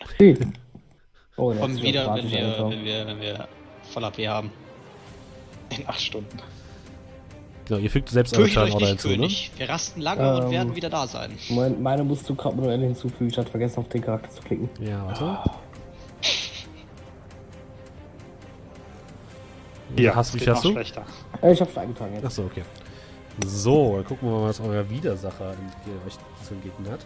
[1.38, 3.48] Oh, Kommen ist wieder, wenn wir, wenn wir, wenn wir
[3.92, 4.52] voll HP haben.
[5.70, 6.38] In acht Stunden.
[7.66, 9.28] Genau, ihr fügt selbst euch Turnorder hinzu, ne?
[9.58, 10.52] Wir rasten lange und Ähm.
[10.52, 11.32] werden wieder da sein.
[11.50, 14.70] Mein, meine musst du gerade manuell hinzufügen, statt vergessen auf den Charakter zu klicken.
[14.80, 15.40] Ja, warte.
[19.96, 20.72] Hier, hast, wie hast du?
[20.72, 21.06] schlechter.
[21.42, 22.26] Äh, ich hab's schon eingetragen jetzt.
[22.26, 22.64] Achso, okay.
[23.46, 25.56] So, dann gucken wir mal, was euer Widersacher
[26.06, 27.06] euch zu entgegen hat.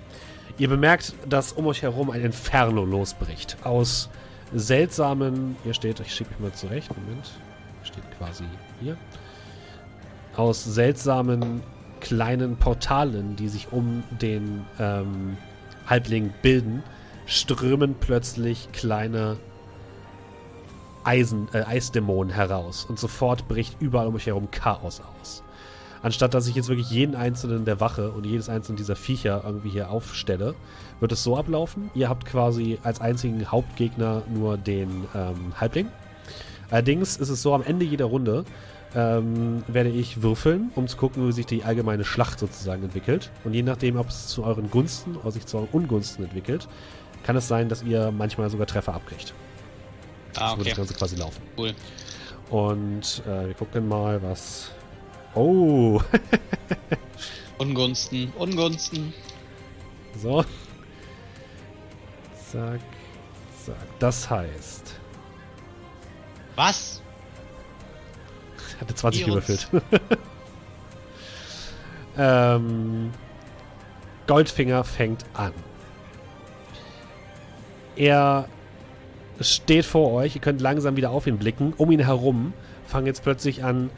[0.58, 3.58] Ihr bemerkt, dass um euch herum ein Inferno losbricht.
[3.64, 4.10] Aus
[4.54, 5.56] seltsamen.
[5.64, 6.90] Hier steht, ich schiebe mich mal zurecht.
[6.96, 7.32] Moment.
[7.92, 8.46] Steht quasi
[8.80, 8.98] hier.
[10.36, 11.62] Aus seltsamen
[12.00, 15.38] kleinen Portalen, die sich um den ähm,
[15.88, 16.84] Halbling bilden,
[17.26, 19.38] strömen plötzlich kleine
[21.04, 22.86] Eisen, äh, Eisdämonen heraus.
[22.86, 25.44] Und sofort bricht überall um euch herum Chaos aus.
[26.02, 29.70] anstatt dass ich jetzt wirklich jeden einzelnen der Wache und jedes einzelne dieser Viecher irgendwie
[29.70, 30.56] hier aufstelle,
[31.00, 31.90] wird es so ablaufen.
[31.94, 35.90] Ihr habt quasi als einzigen Hauptgegner nur den ähm, Halbling.
[36.72, 38.46] Allerdings ist es so, am Ende jeder Runde
[38.96, 43.32] ähm, werde ich würfeln, um zu gucken, wie sich die allgemeine Schlacht sozusagen entwickelt.
[43.44, 46.68] Und je nachdem, ob es zu euren Gunsten oder sich zu euren Ungunsten entwickelt,
[47.24, 49.34] kann es sein, dass ihr manchmal sogar Treffer abkriegt.
[50.38, 50.70] Ah, So wird okay.
[50.70, 51.42] das Ganze quasi laufen.
[51.58, 51.74] Cool.
[52.50, 54.72] Und äh, wir gucken mal, was.
[55.36, 56.02] Oh!
[57.60, 59.14] Ungunsten, Ungunsten.
[60.20, 60.44] so.
[62.52, 62.80] Zack,
[63.64, 63.76] zack.
[64.00, 64.89] Das heißt.
[66.60, 67.02] Was?
[68.82, 69.46] Hatte 20 Virus.
[69.48, 69.82] gewürfelt.
[72.18, 73.12] ähm,
[74.28, 75.54] Goldfinger fängt an.
[77.96, 78.50] Er
[79.40, 80.36] steht vor euch.
[80.36, 81.74] Ihr könnt langsam wieder auf ihn blicken.
[81.78, 82.52] Um ihn herum
[82.86, 83.90] fangen jetzt plötzlich an,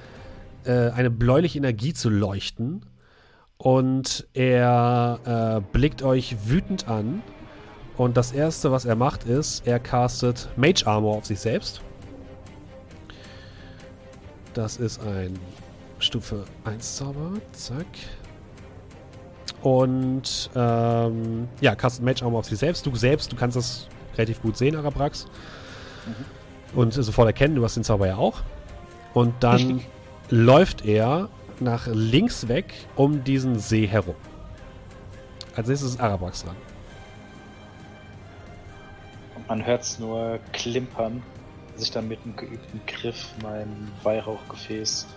[0.63, 2.85] äh, eine bläuliche Energie zu leuchten.
[3.57, 7.23] Und er äh, blickt euch wütend an.
[7.97, 11.81] Und das erste, was er macht, ist, er castet Mage Armor auf sich selbst.
[14.53, 15.39] Das ist ein
[15.99, 17.33] Stufe 1 Zauber.
[17.53, 17.85] Zack.
[19.61, 22.85] Und ähm, ja, castet Mage Armor auf sich selbst.
[22.85, 23.87] Du selbst, du kannst das
[24.17, 25.27] relativ gut sehen, Arabrax.
[26.73, 28.41] Und sofort erkennen, du hast den Zauber ja auch.
[29.13, 29.81] Und dann
[30.29, 31.29] läuft er
[31.59, 34.15] nach links weg um diesen See herum.
[35.55, 36.55] Als nächstes ist Arabrax dran.
[39.35, 41.21] Und man hört es nur klimpern,
[41.81, 45.07] als ich dann mit einem geübten Griff mein Weihrauchgefäß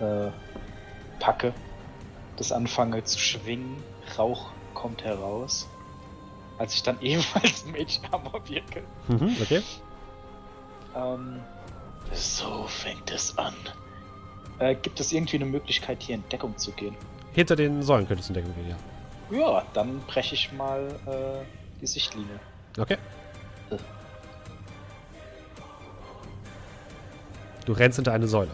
[0.00, 0.28] äh,
[1.20, 1.54] packe,
[2.36, 3.82] das anfange zu schwingen,
[4.18, 5.66] Rauch kommt heraus.
[6.58, 7.64] Als ich dann ebenfalls
[8.12, 8.82] Armor wirke.
[9.08, 9.62] Mhm, okay.
[10.94, 11.40] Ähm,
[12.12, 13.54] So fängt es an.
[14.58, 16.94] äh, gibt es irgendwie eine Möglichkeit, hier in Deckung zu gehen?
[17.32, 18.76] Hinter den Säulen könntest du entdecken gehen,
[19.30, 19.38] ja.
[19.38, 22.38] Ja, dann breche ich mal äh, die Sichtlinie.
[22.78, 22.98] Okay.
[27.64, 28.50] Du rennst hinter eine Säule.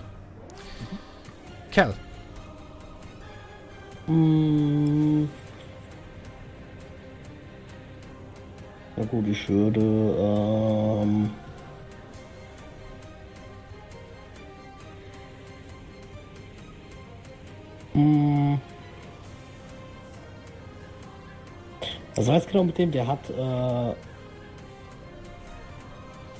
[1.70, 1.94] Kerl,
[4.06, 5.28] Mm.
[8.96, 9.80] Na gut, ich würde.
[9.80, 11.30] Ähm,
[17.94, 18.60] mm.
[22.14, 22.92] Was war jetzt genau mit dem?
[22.92, 23.28] Der hat.
[23.30, 23.94] Äh,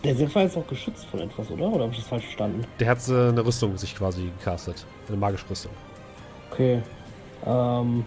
[0.06, 1.66] der Silver war jetzt auch geschützt von etwas, oder?
[1.66, 2.64] Oder habe ich das falsch verstanden?
[2.80, 4.86] der hat äh, eine Rüstung sich quasi gecastet.
[5.08, 5.72] Eine magische Rüstung.
[6.50, 6.82] Okay.
[7.44, 8.04] Ähm.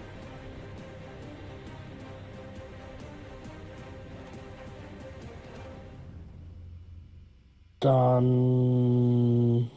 [8.29, 9.69] Dann.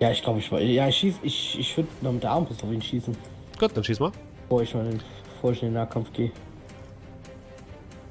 [0.00, 0.60] Ja, ich glaube, ich war.
[0.60, 1.16] Ja, ich schieß.
[1.22, 3.16] Ich, ich würde noch mit der Armbrust auf ihn schießen,
[3.58, 4.12] Gut, dann schieß mal.
[4.42, 5.00] bevor ich mal in,
[5.34, 6.32] bevor ich in den Nahkampf gehe.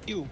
[0.07, 0.25] Juhu.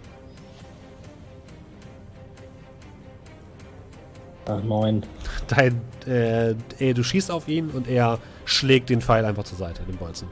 [4.51, 5.03] Ach, neun.
[5.47, 9.83] Dein, äh, äh, du schießt auf ihn und er schlägt den Pfeil einfach zur Seite,
[9.83, 10.27] den Bolzen.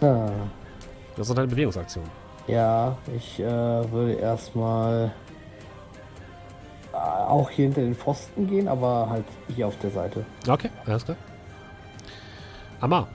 [0.00, 0.30] Ah.
[1.16, 2.04] Das ist deine Bewegungsaktion.
[2.46, 5.12] Ja, ich äh, würde erstmal
[6.92, 9.24] äh, auch hier hinter den Pfosten gehen, aber halt
[9.54, 10.24] hier auf der Seite.
[10.48, 11.16] Okay, alles klar.
[12.80, 13.08] Amar.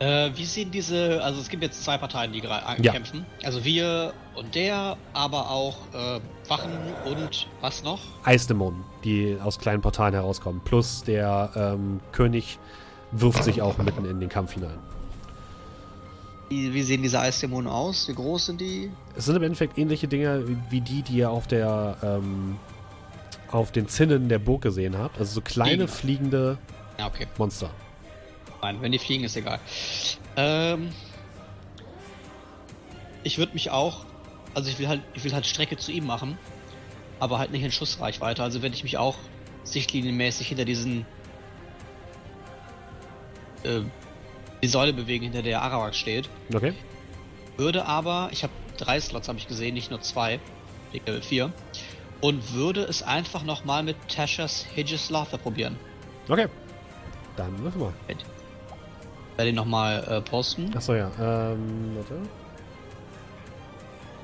[0.00, 2.92] Äh, wie sehen diese, also es gibt jetzt zwei Parteien, die gerade Ja.
[2.92, 3.26] kämpfen.
[3.42, 6.70] Also wir und der, aber auch äh, Wachen
[7.04, 7.98] und was noch?
[8.22, 10.60] Eisdämonen, die aus kleinen Portalen herauskommen.
[10.64, 12.58] Plus der ähm, König
[13.10, 14.78] wirft sich auch mitten in den Kampf hinein.
[16.48, 18.06] Wie, wie sehen diese Eisdämonen aus?
[18.08, 18.90] Wie groß sind die?
[19.16, 22.56] Es sind im Endeffekt ähnliche Dinge wie- die, die ihr auf der ähm,
[23.50, 25.18] auf den Zinnen der Burg gesehen habt.
[25.18, 25.88] Also so kleine Gegner.
[25.88, 26.58] fliegende
[26.98, 27.26] Ja, okay.
[27.36, 27.70] Monster.
[28.62, 29.60] Nein, wenn die fliegen, ist egal.
[30.36, 30.90] Ähm,
[33.22, 34.04] ich würde mich auch,
[34.54, 36.38] also ich will halt, ich will halt Strecke zu ihm machen,
[37.20, 38.42] aber halt nicht in Schussreichweite.
[38.42, 39.16] Also werde ich mich auch
[39.64, 41.06] sichtlinienmäßig hinter diesen
[43.64, 43.80] äh,
[44.62, 46.28] die Säule bewegen, hinter der Arawak steht.
[46.52, 46.72] Okay.
[47.56, 50.40] Würde aber, ich habe drei Slots habe ich gesehen, nicht nur zwei,
[50.92, 51.52] Big Level 4,
[52.20, 55.76] und würde es einfach nochmal mit Tashas Hedges Lather probieren.
[56.28, 56.48] Okay.
[57.36, 57.92] Dann würfel mal.
[59.38, 60.76] Werde ihn nochmal äh, posten.
[60.76, 61.12] Achso, ja.
[61.20, 62.14] Ähm, warte.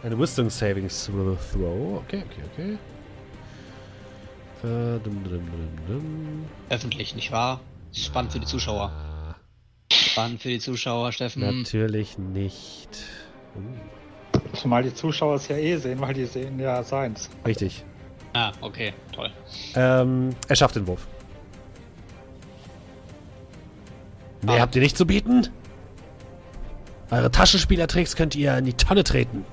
[0.02, 1.98] Eine Wisdom Saving Throw.
[1.98, 2.72] Okay, okay, okay.
[4.64, 6.44] Äh, dum, dum, dum, dum.
[6.68, 7.60] Öffentlich, nicht wahr?
[7.92, 8.90] Spannend für die Zuschauer.
[9.92, 11.42] Spannend für die Zuschauer, Steffen.
[11.62, 12.88] natürlich nicht.
[13.54, 13.60] Uh,
[14.56, 17.30] Zumal die Zuschauer es ja eh sehen, weil die sehen ja seins.
[17.46, 17.84] richtig.
[18.32, 19.30] Ah, okay, toll.
[19.76, 21.06] Ähm, er schafft den Wurf.
[24.44, 25.48] Mehr habt ihr nicht zu bieten?
[27.10, 29.44] Eure Taschenspielertricks könnt ihr in die Tonne treten.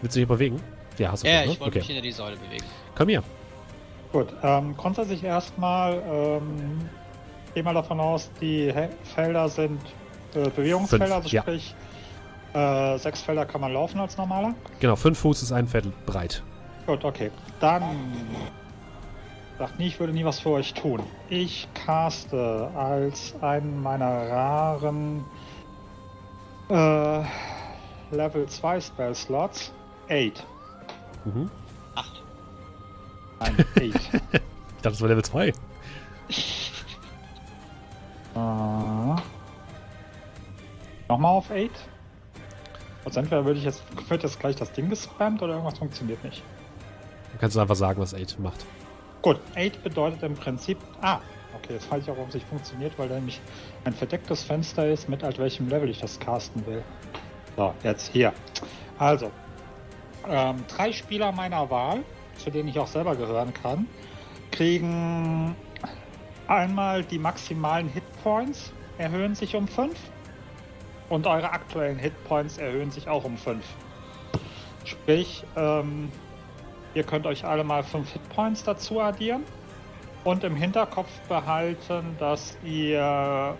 [0.00, 0.60] Willst du dich bewegen?
[0.98, 1.52] Ja, hast du Ja, schon, ne?
[1.52, 1.92] ich wollte mich Okay.
[1.94, 2.64] hinter die Säule bewegen.
[2.94, 3.22] Komm hier.
[4.12, 6.80] Gut, ähm, grundsätzlich erstmal, ähm,
[7.54, 9.80] geh mal davon aus, die He Felder sind
[10.34, 11.42] äh, Bewegungsfelder, Fünf, also ja.
[11.42, 11.74] sprich,
[12.52, 14.54] äh, sechs Felder kann man laufen als normaler.
[14.80, 16.42] Genau, fünf Fuß ist ein Viertel breit.
[16.86, 17.30] Gut, okay.
[17.60, 17.82] Dann
[19.62, 21.00] sagt nie, ich würde nie was für euch tun.
[21.28, 25.24] Ich caste als einen meiner raren
[26.68, 27.22] äh,
[28.10, 29.72] Level 2 Spell Slots
[30.10, 30.44] 8.
[31.24, 31.48] Mhm.
[31.94, 32.22] Acht.
[33.38, 33.82] Nein, 8.
[33.82, 34.40] Ich dachte,
[34.82, 35.52] das war Level 2.
[38.34, 39.22] Ah.
[41.08, 41.70] Nochmal auf 8.
[43.04, 46.42] Also entweder würde ich jetzt, wird jetzt gleich das Ding gespammt oder irgendwas funktioniert nicht.
[47.30, 48.66] Du kannst einfach sagen, was 8 macht.
[49.22, 50.78] Gut, 8 bedeutet im Prinzip.
[51.00, 51.20] Ah,
[51.54, 53.40] okay, jetzt weiß ich auch, warum es nicht funktioniert, weil da nämlich
[53.84, 56.82] ein verdecktes Fenster ist, mit alt welchem Level ich das casten will.
[57.56, 58.32] So, jetzt hier.
[58.98, 59.30] Also,
[60.28, 62.02] ähm, drei Spieler meiner Wahl,
[62.36, 63.86] zu denen ich auch selber gehören kann,
[64.50, 65.54] kriegen
[66.48, 69.96] einmal die maximalen Hitpoints, erhöhen sich um 5
[71.08, 73.64] und eure aktuellen Hitpoints erhöhen sich auch um 5.
[74.84, 76.10] Sprich, ähm,
[76.94, 79.44] Ihr könnt euch alle mal 5 Hitpoints dazu addieren
[80.24, 83.56] und im Hinterkopf behalten, dass ihr,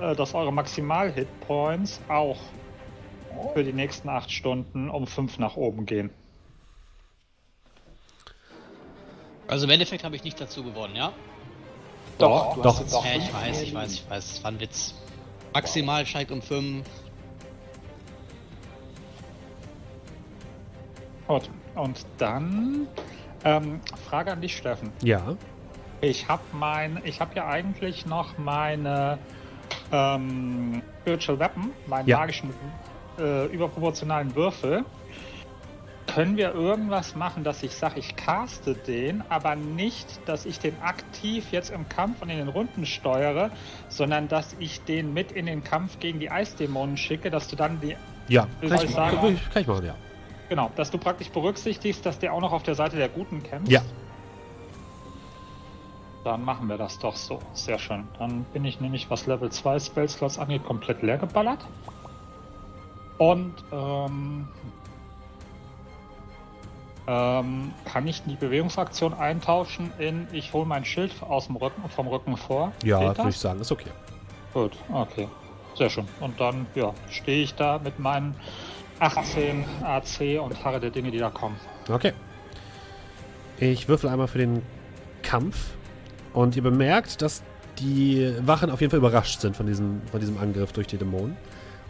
[0.00, 2.38] äh, dass eure Maximal-Hitpoints auch
[3.54, 6.10] für die nächsten 8 Stunden um 5 nach oben gehen.
[9.46, 11.12] Also im Endeffekt habe ich nicht dazu gewonnen, ja?
[12.18, 12.70] Doch, du doch.
[12.72, 14.94] hast jetzt Ja, ich weiß, ich weiß, ich weiß, es war ein Witz.
[15.52, 16.84] Maximal steigt um 5.
[21.28, 21.48] Gut.
[21.76, 22.88] Und dann
[23.44, 24.90] ähm, Frage an dich, Steffen.
[25.02, 25.36] Ja.
[26.00, 29.18] Ich habe mein, ich habe ja eigentlich noch meine
[29.92, 32.18] ähm, Spiritual Weapon, meinen Ja.
[32.18, 32.52] magischen
[33.18, 34.84] äh, überproportionalen Würfel.
[36.14, 40.80] Können wir irgendwas machen, dass ich sage, ich caste den, aber nicht, dass ich den
[40.80, 43.50] aktiv jetzt im Kampf und in den Runden steuere,
[43.88, 47.80] sondern dass ich den mit in den Kampf gegen die Eisdämonen schicke, dass du dann
[47.80, 47.96] die,
[48.28, 49.38] Ja, kann ich, sagen?
[49.52, 49.94] kann ich machen, ja.
[50.48, 53.70] Genau, dass du praktisch berücksichtigst, dass der auch noch auf der Seite der Guten kämpft.
[53.70, 53.82] Ja.
[56.24, 57.38] Dann machen wir das doch so.
[57.52, 58.04] Sehr schön.
[58.18, 61.64] Dann bin ich nämlich, was Level 2 Spellslots angeht, komplett leer geballert.
[63.18, 64.48] Und ähm,
[67.06, 72.08] ähm, kann ich die Bewegungsaktion eintauschen in ich hole mein Schild aus dem Rücken, vom
[72.08, 72.72] Rücken vor?
[72.84, 73.90] Ja, würde ich sagen, ist okay.
[74.52, 75.28] Gut, okay.
[75.76, 76.08] Sehr schön.
[76.20, 78.34] Und dann, ja, stehe ich da mit meinen
[78.98, 81.56] 18 AC und harre der Dinge, die da kommen.
[81.88, 82.12] Okay.
[83.58, 84.62] Ich würfel einmal für den
[85.22, 85.56] Kampf
[86.32, 87.42] und ihr bemerkt, dass
[87.78, 91.36] die Wachen auf jeden Fall überrascht sind von diesem, von diesem Angriff durch die Dämonen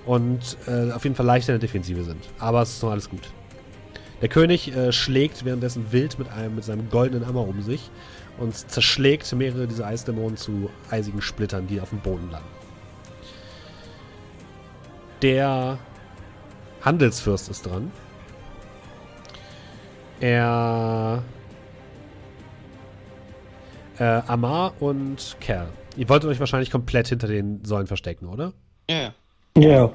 [0.05, 2.25] und äh, auf jeden Fall leichter in der Defensive sind.
[2.39, 3.23] Aber es ist noch alles gut.
[4.23, 7.91] Der König äh, schlägt währenddessen wild mit, einem, mit seinem goldenen Hammer um sich
[8.39, 12.49] und zerschlägt mehrere dieser Eisdämonen zu eisigen Splittern, die auf dem Boden landen.
[15.23, 15.79] Der
[16.87, 17.91] Handelsfürst ist dran.
[20.21, 21.23] Er.
[23.99, 25.69] Äh, Amar und Kerl.
[25.97, 28.53] Ihr wolltet euch wahrscheinlich komplett hinter den Säulen verstecken, oder?
[28.89, 29.13] Ja, ja.
[29.59, 29.93] Ja.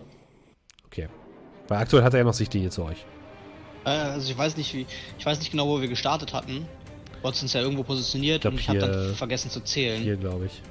[0.85, 1.07] Okay.
[1.67, 3.05] Weil aktuell hat er ja noch Sichtlinie zu euch.
[3.85, 4.85] Äh, also ich weiß nicht, wie.
[5.17, 6.67] Ich weiß nicht genau, wo wir gestartet hatten.
[7.21, 10.01] Wir hatten uns ja irgendwo positioniert glaub, und ich habe dann vergessen zu zählen.
[10.01, 10.61] Hier, glaube ich.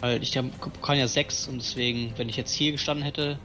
[0.00, 3.38] Weil ich kann ja sechs und deswegen, wenn ich jetzt hier gestanden hätte.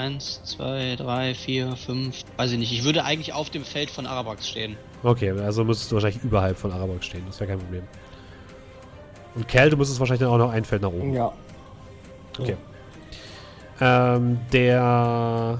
[0.00, 2.22] Eins, zwei, drei, vier, fünf.
[2.38, 2.72] Weiß ich nicht.
[2.72, 4.78] Ich würde eigentlich auf dem Feld von Arabax stehen.
[5.02, 7.22] Okay, also müsstest du wahrscheinlich überhalb von Arabok stehen.
[7.26, 7.82] Das wäre kein Problem.
[9.34, 11.12] Und Kerl, du müsstest wahrscheinlich dann auch noch ein Feld nach oben.
[11.12, 11.32] Ja.
[12.38, 12.56] Okay.
[13.82, 15.58] Ähm, der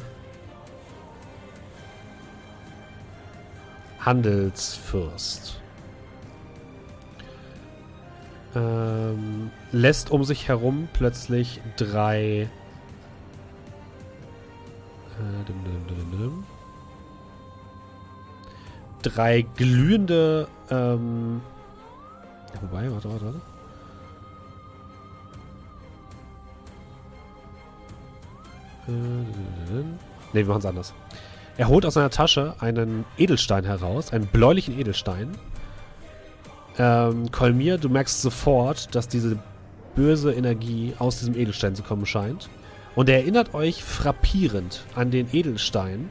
[4.00, 5.60] Handelsfürst
[8.54, 12.48] ähm, lässt um sich herum plötzlich drei
[19.02, 21.40] drei glühende ähm,
[22.60, 23.40] wobei, warte, warte, warte.
[28.86, 29.98] Ne,
[30.32, 30.94] wir machen es anders.
[31.56, 35.36] Er holt aus seiner Tasche einen Edelstein heraus, einen bläulichen Edelstein.
[36.78, 39.38] Ähm, Kolmir, du merkst sofort, dass diese
[39.94, 42.48] böse Energie aus diesem Edelstein zu kommen scheint.
[43.00, 46.10] Und er erinnert euch frappierend an den Edelstein,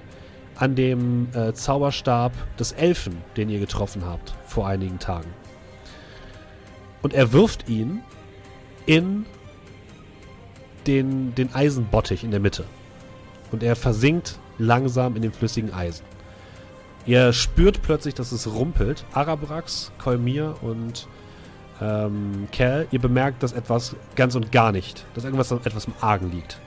[0.56, 5.30] an dem äh, Zauberstab des Elfen, den ihr getroffen habt vor einigen Tagen.
[7.04, 8.02] Und er wirft ihn
[8.88, 9.28] in
[10.88, 12.64] den, den Eisenbottich in der Mitte.
[13.52, 16.06] Und er versinkt langsam in dem flüssigen Eisen.
[17.06, 19.06] Ihr spürt plötzlich, dass es rumpelt.
[19.14, 21.08] Arabrax, Kolmir und
[21.82, 26.32] ähm, Cal, ihr bemerkt, dass etwas ganz und gar nicht, dass irgendwas etwas im Argen
[26.32, 26.60] liegt.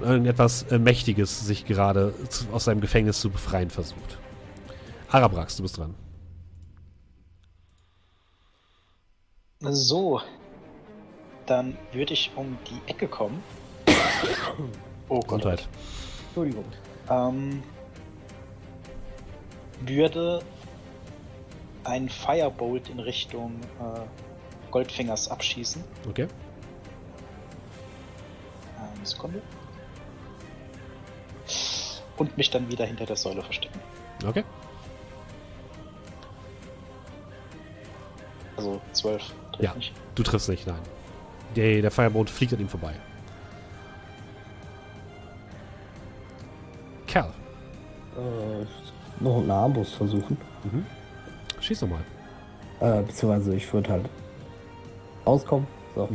[0.00, 2.12] Irgendetwas äh, Mächtiges sich gerade
[2.52, 4.18] aus seinem Gefängnis zu befreien versucht.
[5.08, 5.94] Arabrax, du bist dran.
[9.60, 10.20] So,
[11.46, 13.42] dann würde ich um die Ecke kommen.
[15.08, 15.38] Oh Gott.
[15.42, 15.68] Gesundheit.
[16.26, 16.64] Entschuldigung.
[17.08, 17.62] Ähm,
[19.82, 20.42] würde
[21.84, 24.00] ein Firebolt in Richtung äh,
[24.72, 25.84] Goldfingers abschießen.
[26.08, 26.26] Okay.
[28.78, 29.42] Eine Sekunde.
[32.16, 33.78] Und mich dann wieder hinter der Säule verstecken.
[34.26, 34.44] Okay.
[38.56, 39.22] Also 12
[39.52, 39.74] trifft Ja.
[39.74, 39.92] nicht.
[40.14, 40.78] Du triffst nicht, nein.
[41.54, 42.94] Der, der Firebolt fliegt an ihm vorbei.
[47.06, 47.30] Kerl,
[48.16, 48.64] Äh,
[49.22, 50.36] noch einen Armbrust versuchen.
[51.60, 52.00] schieß doch mal.
[52.80, 54.08] Äh, beziehungsweise ich würde halt
[55.26, 55.66] rauskommen.
[55.94, 56.08] So.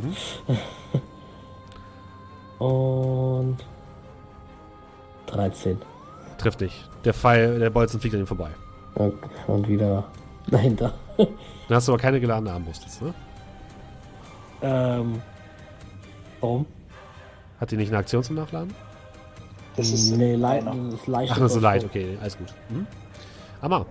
[2.66, 3.58] Und
[5.28, 5.80] 13.
[6.42, 6.90] Trifft nicht.
[7.06, 8.50] Der Pfeil, der Bolzen fliegt an ihm vorbei.
[8.96, 10.06] Und wieder
[10.48, 10.94] dahinter.
[11.18, 11.28] Dann
[11.70, 13.14] hast du aber keine geladene Armbrust jetzt, ne?
[14.62, 15.22] ähm.
[16.40, 16.66] Warum?
[17.60, 18.74] Hat die nicht eine Aktion zum Nachladen?
[19.76, 21.32] Das ist nee, leid, das ist leicht.
[21.32, 22.48] Ach, das ist so leid, okay, alles gut.
[22.70, 22.88] Mhm.
[23.62, 23.86] Amar.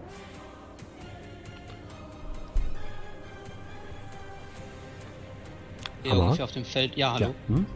[6.01, 6.97] Stehe ungefähr auf dem Feld.
[6.97, 7.27] Ja, hallo.
[7.27, 7.55] Ja.
[7.55, 7.67] Mhm.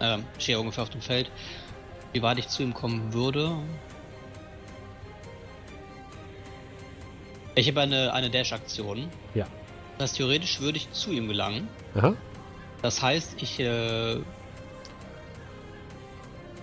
[0.00, 1.30] Ähm, stehe ungefähr auf dem Feld.
[2.12, 3.52] Wie weit ich zu ihm kommen würde.
[7.58, 9.08] Ich habe eine, eine Dash-Aktion.
[9.34, 9.46] Ja.
[9.98, 11.68] Das heißt, theoretisch würde ich zu ihm gelangen.
[11.94, 12.14] Aha.
[12.82, 14.16] Das heißt, ich äh,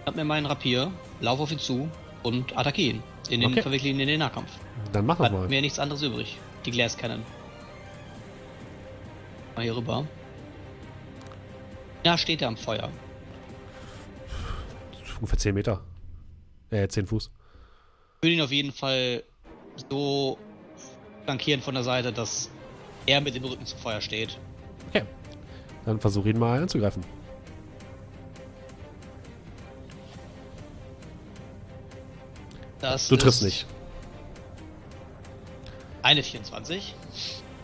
[0.05, 1.89] hab mir meinen Rapier, laufe auf ihn zu
[2.23, 3.03] und attackiere ihn.
[3.30, 3.61] In den Okay.
[3.61, 4.49] verwickle ihn in den Nahkampf.
[4.93, 5.47] Dann mach doch Hat mal.
[5.49, 6.38] mir nichts anderes übrig.
[6.65, 7.23] Die Glass Cannon.
[9.55, 10.05] Mal hier rüber.
[12.05, 12.89] Ja, steht er am Feuer.
[15.15, 15.81] Ungefähr 10 Meter.
[16.69, 17.30] Äh, 10 Fuß.
[18.22, 19.23] Ich würde ihn auf jeden Fall
[19.89, 20.38] so
[21.26, 22.49] flankieren von der Seite, dass
[23.06, 24.38] er mit dem Rücken zum Feuer steht.
[24.89, 25.03] Okay.
[25.85, 27.03] Dann versuch ihn mal anzugreifen.
[32.80, 33.65] Das Du triffst ist nicht.
[36.02, 36.95] Eine 24.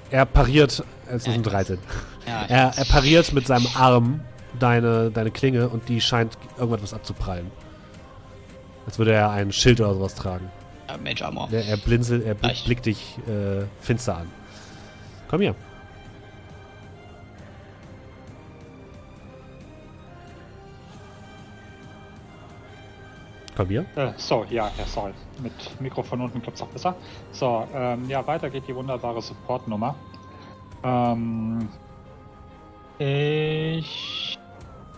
[0.10, 1.68] Er pariert, es sind ich weiß.
[1.68, 1.80] 13.
[2.28, 4.22] Ja, Er, er pariert mit seinem Arm
[4.60, 7.52] deine, deine Klinge und die scheint irgendwas abzuprallen.
[8.86, 10.50] Als würde er ein Schild oder sowas tragen.
[10.92, 11.50] Ja, Mage Armor.
[11.52, 12.66] Er, er blinzelt, er blick, Gleich.
[12.66, 14.32] blickt dich äh, finster an.
[15.28, 15.56] Komm hier.
[23.56, 23.86] Komm hier.
[23.96, 25.14] Äh, so, ja, ja, sorry.
[25.42, 26.96] Mit Mikrofon unten klappt es auch besser.
[27.32, 29.96] So, ähm, ja, weiter geht die wunderbare Support-Nummer.
[30.84, 31.68] Ähm,
[32.98, 34.38] ich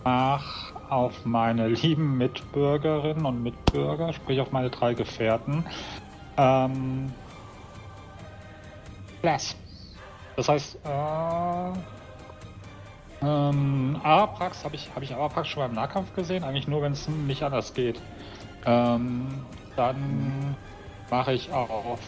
[0.02, 5.64] mach auf meine lieben Mitbürgerinnen und Mitbürger, sprich auf meine drei Gefährten,
[6.36, 7.12] ähm,
[9.22, 9.56] Bless.
[10.36, 11.72] Das heißt, äh,
[13.22, 17.08] ähm, Araprax habe ich, hab ich Araprax schon beim Nahkampf gesehen, eigentlich nur, wenn es
[17.08, 18.00] nicht anders geht.
[18.66, 19.28] Ähm,
[19.76, 20.56] dann
[21.10, 22.00] mache ich auf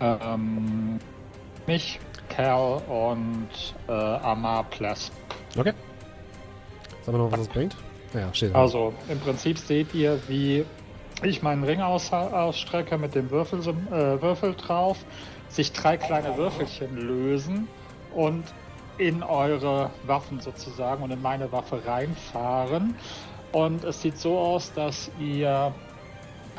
[0.00, 0.98] ähm,
[1.66, 3.48] mich, Cal und
[3.88, 5.12] äh, Amar Plus.
[5.56, 5.72] Okay.
[7.02, 7.76] Sag mal noch, was das bringt.
[8.14, 8.54] Ja, steht.
[8.54, 10.64] Also im Prinzip seht ihr, wie
[11.22, 14.98] ich meinen Ring aus, ausstrecke mit dem Würfel, äh, Würfel drauf,
[15.48, 17.68] sich drei kleine Würfelchen lösen
[18.14, 18.44] und
[18.98, 22.94] in eure Waffen sozusagen und in meine Waffe reinfahren.
[23.52, 25.74] Und es sieht so aus, dass ihr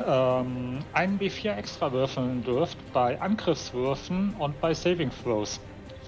[0.06, 5.60] ähm, einen B4 extra würfeln dürft bei Angriffswürfen und bei Saving Throws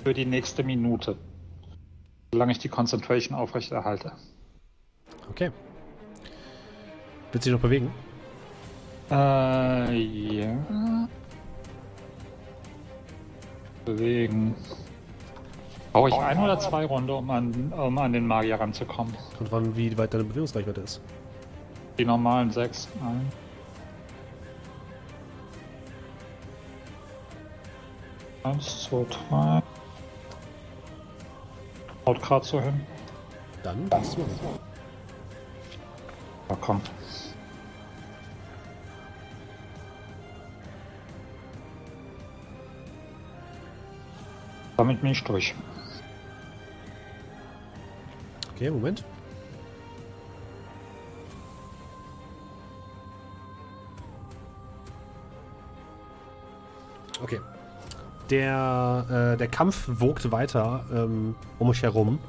[0.03, 1.17] für die nächste Minute.
[2.33, 4.11] Solange ich die Concentration aufrechterhalte.
[5.29, 5.51] Okay.
[7.31, 7.91] Willst du dich noch bewegen?
[9.09, 11.07] Äh, ja.
[13.85, 14.55] Bewegen.
[15.93, 19.15] Brauche ich ein oder zwei Runde, um an, um an den Magier ranzukommen?
[19.39, 21.01] Und wann, wie weit deine Bewegungsreichweite ist.
[21.97, 22.89] Die normalen sechs.
[23.01, 23.31] Nein.
[28.43, 29.63] Eins, zwei, drei.
[32.05, 32.85] Haut gerade so hin.
[33.63, 34.27] Dann passt man.
[36.49, 36.81] Na komm.
[44.77, 45.55] Damit bin ich durch.
[48.53, 49.03] Okay, Moment.
[58.29, 62.19] Der, äh, der Kampf wogt weiter ähm, um euch herum.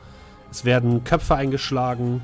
[0.51, 2.23] Es werden Köpfe eingeschlagen,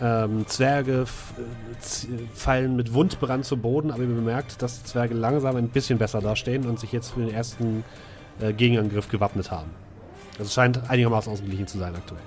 [0.00, 5.56] ähm, Zwerge äh, fallen mit Wundbrand zu Boden, aber ihr bemerkt, dass die Zwerge langsam
[5.56, 7.84] ein bisschen besser dastehen und sich jetzt für den ersten
[8.40, 9.70] äh, Gegenangriff gewappnet haben.
[10.32, 12.22] Also es scheint einigermaßen ausgeglichen zu sein aktuell.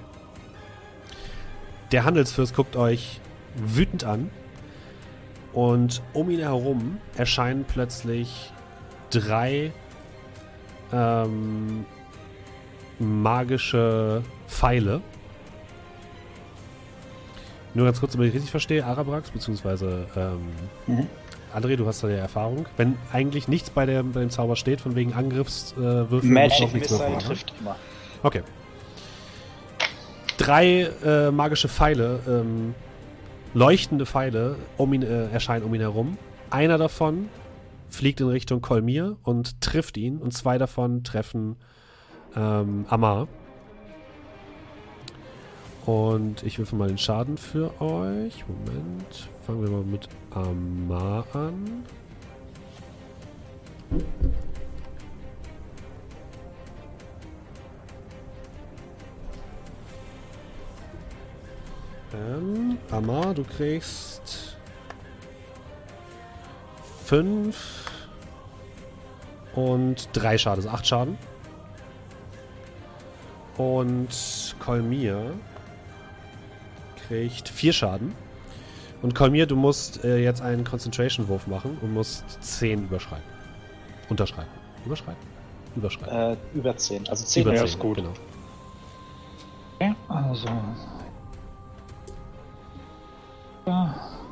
[1.91, 3.19] Der Handelsfürst guckt euch
[3.55, 4.29] wütend an
[5.53, 8.51] und um ihn herum erscheinen plötzlich
[9.09, 9.71] drei
[10.93, 11.85] ähm,
[12.99, 15.01] magische Pfeile.
[17.73, 20.39] Nur ganz kurz, damit ich richtig verstehe, Arabrax, beziehungsweise ähm,
[20.87, 21.07] Mhm.
[21.53, 22.65] André, du hast da ja Erfahrung.
[22.75, 26.73] Wenn eigentlich nichts bei, der, bei dem Zauber steht, von wegen Angriffswürfeln, äh, Magic auch
[26.73, 27.17] nichts Missile ne?
[27.19, 27.77] trifft immer.
[28.23, 28.43] Okay.
[30.37, 32.75] Drei äh, magische Pfeile, ähm,
[33.53, 36.17] leuchtende Pfeile um ihn, äh, erscheinen um ihn herum.
[36.49, 37.29] Einer davon
[37.87, 41.55] fliegt in Richtung Kolmir und trifft ihn und zwei davon treffen
[42.35, 43.27] ähm, Amar.
[45.85, 48.43] Und ich würfel mal den Schaden für euch.
[48.47, 49.29] Moment.
[49.45, 51.83] Fangen wir mal mit Amar an.
[62.13, 64.14] Ähm, Amar, du kriegst
[67.05, 67.91] fünf
[69.53, 71.17] und drei Schaden, also acht Schaden.
[73.57, 75.33] Und Kolmir
[77.07, 78.13] kriegt vier Schaden.
[79.01, 83.23] Und Kolmir, du musst äh, jetzt einen Concentration-Wurf machen und musst 10 überschreiten.
[84.09, 84.49] Unterschreiten.
[84.85, 85.21] Überschreiten?
[85.75, 86.33] Überschreiten.
[86.33, 87.07] Äh, über 10.
[87.07, 87.97] Also 10 Über ja, 10, ist gut.
[87.97, 88.13] Genau.
[89.75, 90.47] Okay, also.
[93.67, 94.24] Ja.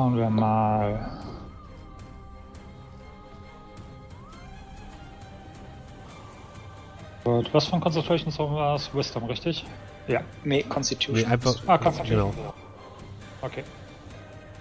[0.00, 1.10] Schauen wir mal.
[7.22, 8.94] Gut, was von Concentration Zone war es?
[8.94, 9.66] Wisdom, richtig?
[10.08, 10.22] Ja.
[10.42, 11.16] Nee, Constitution.
[11.20, 11.54] Nee, einfach.
[11.66, 12.32] Ah, Concentration.
[12.34, 12.54] Genau.
[13.42, 13.62] Okay.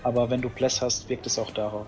[0.03, 1.87] Aber wenn du Bless hast, wirkt es auch darauf.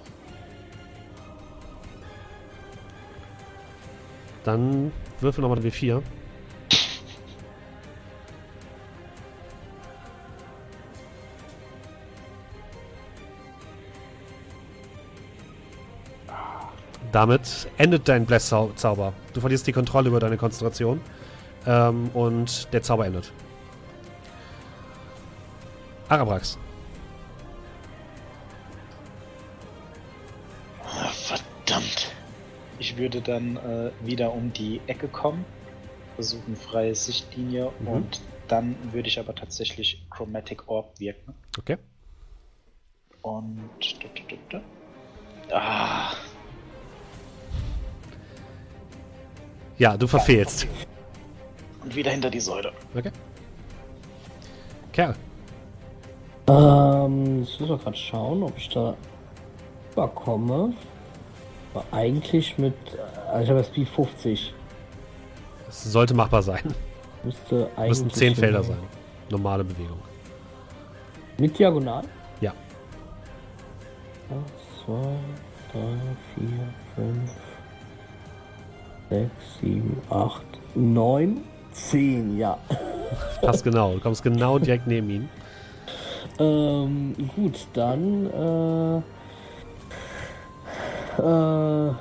[4.46, 6.02] Dann würfel nochmal den W4.
[17.12, 19.14] Damit endet dein Bless-Zauber.
[19.34, 21.02] Du verlierst die Kontrolle über deine Konzentration.
[21.68, 23.32] Ähm, und der Zauber endet.
[26.10, 26.58] Arabrax.
[30.84, 32.12] Ah, verdammt.
[32.80, 35.46] Ich würde dann äh, wieder um die Ecke kommen,
[36.16, 37.88] versuchen freie Sichtlinie Mhm.
[37.88, 41.34] und dann würde ich aber tatsächlich Chromatic Orb wirken.
[41.58, 41.78] Okay.
[43.22, 43.70] Und.
[45.54, 46.14] Ah,
[49.82, 50.68] Ja, du verfehlst.
[51.84, 52.72] Und wieder hinter die Säule.
[52.96, 53.10] Okay.
[54.94, 55.16] Kerl.
[56.48, 58.96] Ähm, ich muss mal gerade schauen, ob ich da
[59.94, 60.74] überkomme.
[61.74, 62.76] Aber eigentlich mit.
[63.28, 64.54] Also ich habe Speed 50.
[65.68, 66.76] Es sollte machbar sein.
[67.24, 68.04] Müsste eigentlich.
[68.04, 68.78] Müssen 10 Felder sein.
[69.32, 69.98] Normale Bewegung.
[71.40, 72.04] Mit Diagonal?
[72.40, 72.54] Ja.
[74.30, 74.42] 1,
[74.86, 74.94] 2,
[75.74, 75.80] 3,
[76.36, 76.50] 4,
[76.96, 77.32] 5,
[79.12, 79.30] 6,
[79.62, 80.42] 7, 8,
[80.76, 81.38] 9,
[81.74, 82.58] 10, ja.
[83.42, 83.94] Passt genau.
[83.96, 85.30] Du kommst genau direkt neben ihn.
[86.40, 88.98] Ähm, gut, dann, äh,
[91.22, 91.94] äh, äh,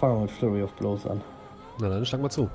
[0.00, 1.20] fangen wir mit Flurry of Blows an.
[1.78, 2.48] Na dann schlag mal zu.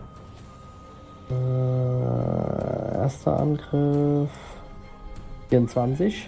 [1.29, 4.29] Äh, erster Angriff,
[5.49, 6.27] 24,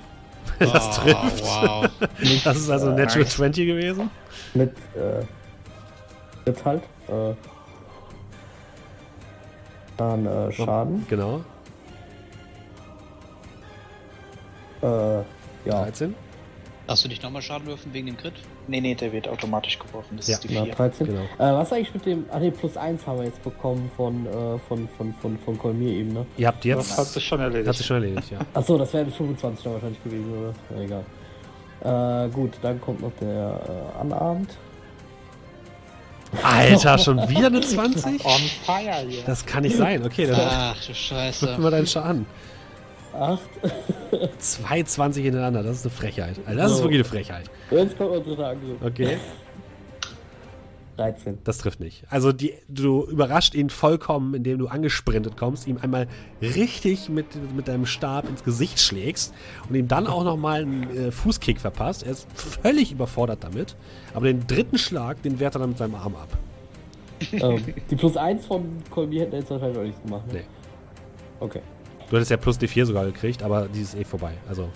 [0.60, 1.43] Das trifft.
[1.43, 1.89] wow.
[2.43, 4.10] Das ist also Natural 20 gewesen.
[4.53, 5.23] mit, äh,
[6.53, 7.34] Crit halt, äh,
[9.97, 11.41] dann, äh, Schaden, Genau.
[14.81, 15.23] äh, ja,
[15.65, 16.15] 13.
[16.88, 18.34] Darfst du nicht nochmal Schaden würfen wegen dem Crit?
[18.67, 20.17] nee, nee, der wird automatisch geworfen.
[20.17, 20.35] Das Ja.
[20.35, 20.73] ist die Ja, 4.
[20.76, 21.07] 13.
[21.07, 21.21] Genau.
[21.21, 22.26] Äh, was eigentlich mit dem.
[22.31, 25.91] Ah ne, plus 1 haben wir jetzt bekommen von, äh, von, von, von, von Kolmir
[25.91, 26.26] eben, ne?
[26.38, 26.97] Ihr habt Das jetzt.
[26.97, 27.67] hat sich schon erledigt.
[27.67, 28.39] Hat sich schon erledigt, ja.
[28.53, 30.53] Achso, das wäre 25 dann wahrscheinlich gewesen, oder?
[30.77, 32.26] Ja, egal.
[32.26, 33.59] Äh, gut, dann kommt noch der
[33.97, 34.55] äh, Unarmed.
[36.43, 38.23] Alter, schon wieder eine 20?
[38.26, 38.31] On
[38.65, 39.23] fire hier.
[39.26, 40.03] Das kann nicht sein.
[40.06, 41.57] Okay, dann Ach du Scheiße.
[41.57, 42.26] wir deinen Schaden.
[43.14, 43.39] 8.
[44.38, 46.35] Zwei 20 hintereinander, das ist eine Frechheit.
[46.45, 46.84] Also das ist So.
[46.84, 47.45] wirklich eine Frechheit.
[47.72, 48.77] Jetzt kommt mein dritter Angriff.
[48.85, 49.18] Okay.
[50.99, 51.39] 13.
[51.43, 52.03] Das trifft nicht.
[52.09, 56.07] Also die, du überrascht ihn vollkommen, indem du angesprintet kommst, ihm einmal
[56.41, 59.34] richtig mit, mit deinem Stab ins Gesicht schlägst
[59.69, 62.03] und ihm dann auch nochmal einen äh, Fußkick verpasst.
[62.03, 63.76] Er ist völlig überfordert damit.
[64.13, 66.30] Aber den dritten Schlag, den wehrt er dann mit seinem Arm ab.
[67.31, 70.27] ähm, die plus 1 von Colby hätten jetzt wahrscheinlich auch nichts gemacht.
[70.27, 70.34] Ne?
[70.39, 70.45] Nee.
[71.39, 71.61] Okay.
[72.09, 74.34] Du hättest ja plus D4 sogar gekriegt, aber die ist eh vorbei.
[74.47, 74.69] Also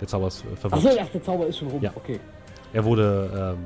[0.00, 0.84] der Zauber ist äh, verwirrt.
[0.84, 1.80] Achso, ach, der Zauber ist schon rum.
[1.80, 1.92] Ja.
[1.94, 2.18] Okay.
[2.72, 3.64] Er wurde, ähm,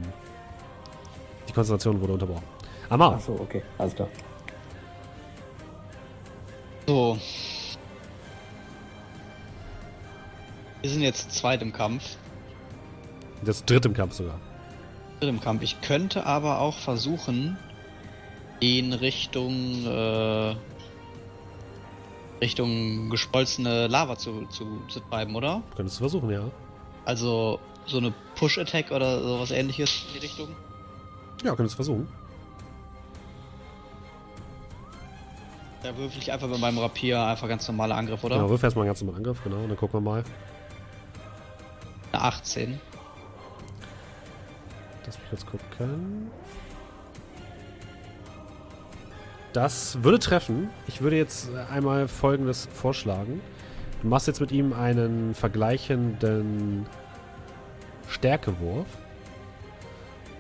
[1.57, 2.45] Konzentration wurde unterbrochen.
[2.91, 3.63] Amar, Achso, okay.
[3.79, 4.09] Alles klar.
[6.87, 7.19] So.
[10.83, 12.17] Wir sind jetzt zweit im Kampf.
[13.43, 14.39] das dritte im Kampf sogar.
[15.19, 15.63] Dritt im Kampf.
[15.63, 17.57] Ich könnte aber auch versuchen,
[18.61, 20.55] in Richtung äh,
[22.43, 25.63] Richtung geschmolzene Lava zu, zu, zu treiben, oder?
[25.75, 26.51] Könntest du versuchen, ja.
[27.07, 30.49] Also so eine Push-Attack oder sowas ähnliches in die Richtung.
[31.45, 32.09] Ja, könntest du versuchen.
[35.83, 38.37] Da würfel ich einfach mit meinem Rapier einfach ganz normaler Angriff, oder?
[38.37, 40.25] Genau, wirf erstmal einen ganz normalen Angriff, genau, und dann gucken wir mal.
[42.13, 42.81] Eine 18.
[45.05, 46.31] Lass mich kurz gucken.
[49.53, 50.69] Das würde treffen.
[50.87, 53.41] Ich würde jetzt äh, einmal folgendes vorschlagen.
[54.03, 56.87] Du machst jetzt mit ihm einen vergleichenden
[58.09, 58.87] Stärkewurf.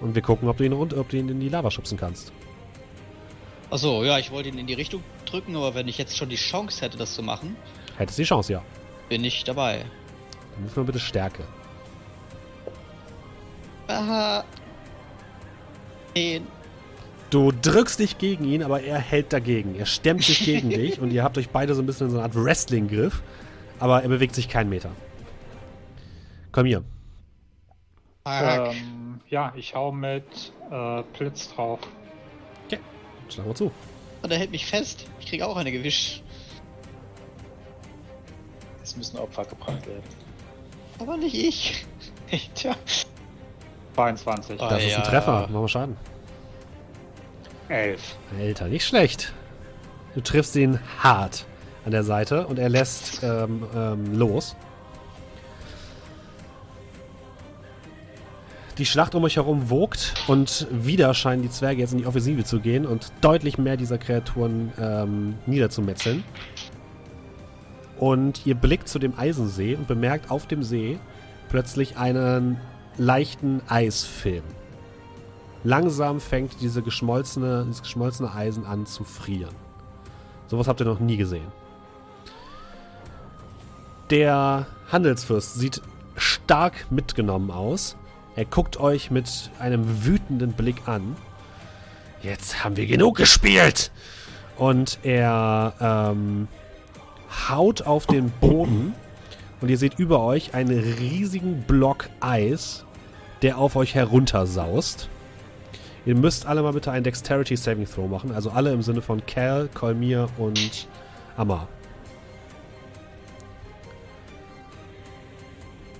[0.01, 2.32] Und wir gucken, ob du ihn, ob du ihn in die Lava schubsen kannst.
[3.70, 6.36] Achso, ja, ich wollte ihn in die Richtung drücken, aber wenn ich jetzt schon die
[6.36, 7.56] Chance hätte, das zu machen,
[7.97, 8.62] Hättest die Chance, ja.
[9.09, 9.85] bin ich dabei.
[10.55, 11.44] Dann müssen wir bitte Stärke.
[13.89, 14.44] Aha.
[16.14, 16.47] Zehn.
[17.31, 19.74] Du drückst dich gegen ihn, aber er hält dagegen.
[19.74, 22.18] Er stemmt sich gegen dich und ihr habt euch beide so ein bisschen in so
[22.18, 23.23] eine Art Wrestling-Griff.
[23.78, 24.90] Aber er bewegt sich keinen Meter.
[26.52, 26.82] Komm hier.
[28.24, 28.74] Fuck.
[28.74, 28.95] Ähm,
[29.28, 31.81] ja, ich hau mit äh, Blitz drauf.
[33.28, 33.73] Schlag mal zu.
[34.23, 35.07] Und er hält mich fest.
[35.20, 36.23] Ich krieg auch eine gewischt.
[38.82, 40.03] Es müssen Opfer gebracht werden.
[40.98, 41.85] Aber nicht ich.
[42.55, 42.74] Tja.
[43.94, 44.61] 22.
[44.61, 44.69] Ah.
[44.69, 44.98] Das ist ja.
[44.98, 45.40] ein Treffer.
[45.48, 45.97] Machen wir Schaden.
[47.69, 48.16] 11.
[48.39, 49.32] Alter, nicht schlecht.
[50.15, 51.47] Du triffst ihn hart
[51.85, 54.57] an der Seite und er lässt ähm, ähm, los.
[58.78, 62.44] Die Schlacht um euch herum wogt und wieder scheinen die Zwerge jetzt in die Offensive
[62.44, 66.24] zu gehen und deutlich mehr dieser Kreaturen ähm, niederzumetzeln.
[67.98, 70.98] Und ihr blickt zu dem Eisensee und bemerkt auf dem See
[71.48, 72.61] plötzlich einen
[72.98, 74.44] leichten Eisfilm.
[75.65, 79.55] Langsam fängt diese geschmolzene, dieses geschmolzene Eisen an zu frieren.
[80.48, 81.47] Sowas habt ihr noch nie gesehen.
[84.11, 85.81] Der Handelsfürst sieht
[86.16, 87.97] stark mitgenommen aus.
[88.36, 91.16] Er guckt euch mit einem wütenden Blick an.
[92.22, 93.90] Jetzt haben wir genug gespielt!
[94.58, 96.48] Und er ähm,
[97.48, 98.94] haut auf den Boden
[99.60, 102.84] und ihr seht über euch einen riesigen Block Eis,
[103.42, 105.08] der auf euch heruntersaust.
[106.06, 108.32] Ihr müsst alle mal bitte einen Dexterity Saving Throw machen.
[108.32, 110.88] Also alle im Sinne von Cal, Kolmir und
[111.36, 111.68] Amar.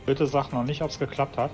[0.07, 1.51] Bitte sag noch nicht, ob es geklappt hat.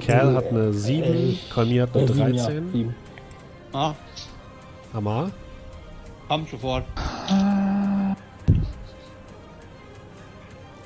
[0.00, 2.72] Cal hat eine 7, Äh, Kolmir hat eine äh, sieben, ja, 13.
[2.72, 2.94] sieben.
[3.72, 3.94] Ah,
[4.92, 5.30] Amar?
[6.28, 6.84] kommt sofort.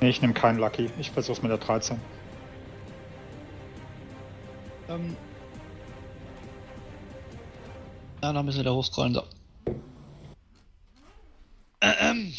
[0.01, 0.89] Nee, ich nehme keinen Lucky.
[0.99, 1.99] Ich versuch's mit der 13.
[4.89, 5.15] Ähm.
[8.21, 9.13] Ja, noch müssen wir da hochscrollen.
[9.13, 9.23] So.
[11.81, 12.33] Ähm,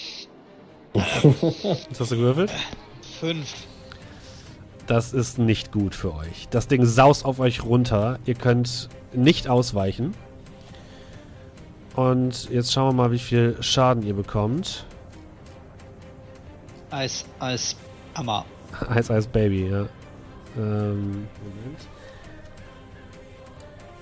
[0.92, 2.52] Was hast du gewürfelt?
[3.20, 3.54] fünf.
[4.88, 6.48] Das ist nicht gut für euch.
[6.48, 8.18] Das Ding saust auf euch runter.
[8.24, 10.14] Ihr könnt nicht ausweichen.
[11.94, 14.86] Und jetzt schauen wir mal, wie viel Schaden ihr bekommt.
[16.90, 17.76] Eis, Eis,
[18.14, 18.46] Hammer.
[18.88, 19.86] Eis, Eis, Baby, ja.
[20.56, 21.88] Ähm, Moment.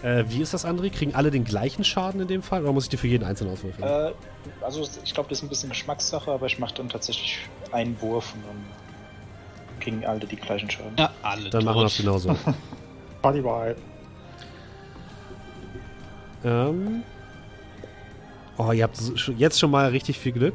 [0.02, 0.90] Äh, wie ist das, André?
[0.90, 2.62] Kriegen alle den gleichen Schaden in dem Fall?
[2.62, 3.88] Oder muss ich die für jeden einzeln auswürfeln?
[3.88, 4.12] Äh,
[4.60, 7.40] also ich glaube, das ist ein bisschen Geschmackssache, aber ich mache dann tatsächlich
[7.72, 8.85] einen Wurf und dann
[9.80, 10.96] kriegen alle die gleichen Schaden.
[10.98, 12.36] Ja, alle Dann machen wir das genauso.
[13.22, 13.76] Wahrheit.
[16.44, 17.02] ähm.
[18.58, 18.98] Oh, ihr habt
[19.36, 20.54] jetzt schon mal richtig viel Glück.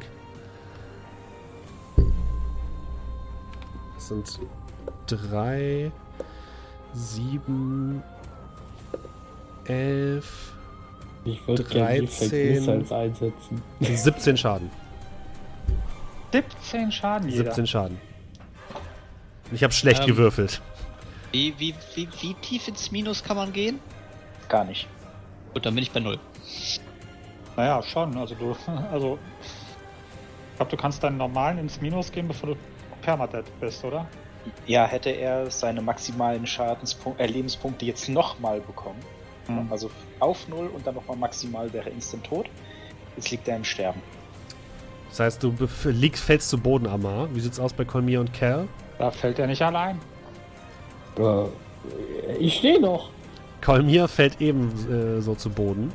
[3.94, 4.40] Das sind
[5.06, 5.92] drei,
[6.94, 8.02] sieben,
[9.66, 10.54] elf,
[11.24, 12.28] Ich würde gerne die 13.
[12.28, 13.62] Fake Missiles einsetzen.
[13.80, 14.70] 17 Schaden.
[16.32, 17.44] 17 Schaden jeder.
[17.44, 18.11] 17 Schaden.
[19.52, 20.06] Ich habe schlecht Ähm.
[20.08, 20.60] gewürfelt.
[21.32, 23.80] Wie, wie, wie, wie tief ins Minus kann man gehen?
[24.48, 24.86] Gar nicht.
[25.54, 26.18] Gut, dann bin ich bei null.
[27.56, 28.16] Naja, schon.
[28.16, 28.56] Also du,
[28.92, 29.18] also
[30.50, 32.56] ich glaube, du kannst deinen normalen ins Minus gehen, bevor du
[33.02, 34.06] permadead bist, oder?
[34.66, 38.98] Ja, hätte er seine maximalen Schadenspunkte, äh, Lebenspunkte jetzt nochmal bekommen.
[39.46, 39.68] Hm.
[39.70, 42.46] Also auf null und dann nochmal maximal wäre instant tot.
[43.16, 44.00] Jetzt liegt er im Sterben.
[45.10, 45.54] Das heißt, du
[45.84, 47.28] liegst, fällst zu Boden, Amar.
[47.34, 48.66] Wie sieht's aus bei Colmir und Cal?
[49.02, 50.00] Da fällt er nicht allein.
[51.18, 53.10] Äh, ich stehe noch.
[53.60, 55.92] Colmir fällt eben äh, so zu Boden.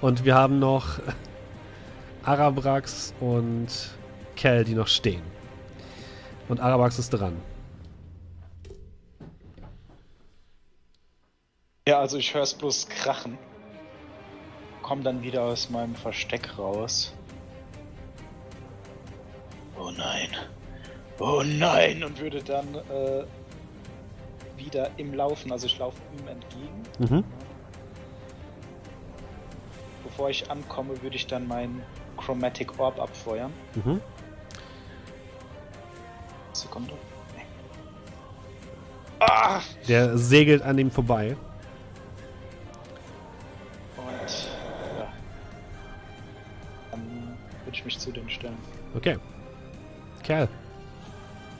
[0.00, 1.00] Und wir haben noch
[2.22, 3.66] Arabrax und
[4.36, 5.22] Cal, die noch stehen.
[6.48, 7.36] Und Arabrax ist dran.
[11.88, 13.36] Ja, also ich höre es bloß krachen.
[14.82, 17.12] Komm dann wieder aus meinem Versteck raus.
[19.76, 20.28] Oh nein.
[21.20, 22.02] Oh nein!
[22.02, 23.24] Und würde dann äh,
[24.56, 26.82] wieder im Laufen, also ich laufe ihm entgegen.
[26.98, 27.24] Mhm.
[30.02, 31.82] Bevor ich ankomme, würde ich dann meinen
[32.16, 33.52] Chromatic Orb abfeuern.
[33.74, 34.00] Mhm.
[36.54, 36.94] Sekunde.
[37.36, 37.44] Nee.
[39.20, 39.60] Ah!
[39.88, 41.36] Der segelt an ihm vorbei.
[43.96, 44.48] Und
[44.98, 45.12] ja.
[46.90, 48.56] Dann würde ich mich zu denen stellen.
[48.94, 49.18] Okay.
[50.22, 50.48] Cal.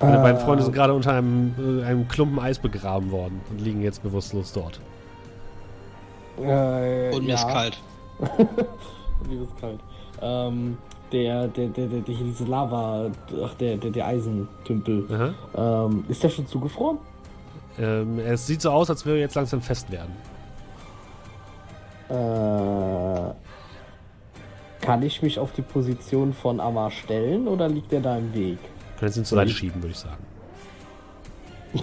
[0.01, 3.61] Deine Äh, beiden Freunde sind gerade unter einem, äh, einem Klumpen Eis begraben worden und
[3.61, 4.81] liegen jetzt bewusstlos dort.
[6.39, 7.79] Äh, Und mir ist kalt.
[8.19, 9.79] Und mir ist kalt.
[10.23, 10.79] Ähm,
[11.13, 13.11] der, der, der, der, der, hier diese Lava,
[13.45, 16.99] ach, der, der, der Eisentümpel, ähm, ist der schon zugefroren?
[17.79, 20.13] Ähm, es sieht so aus, als würde er jetzt langsam fest werden.
[22.09, 23.35] Äh,
[24.81, 28.59] kann ich mich auf die Position von Amar stellen oder liegt er da im Weg?
[29.01, 30.23] Kannst du ihn zur Seite schieben, würde ich sagen.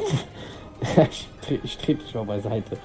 [1.09, 1.27] ich,
[1.63, 2.77] ich trete dich mal beiseite.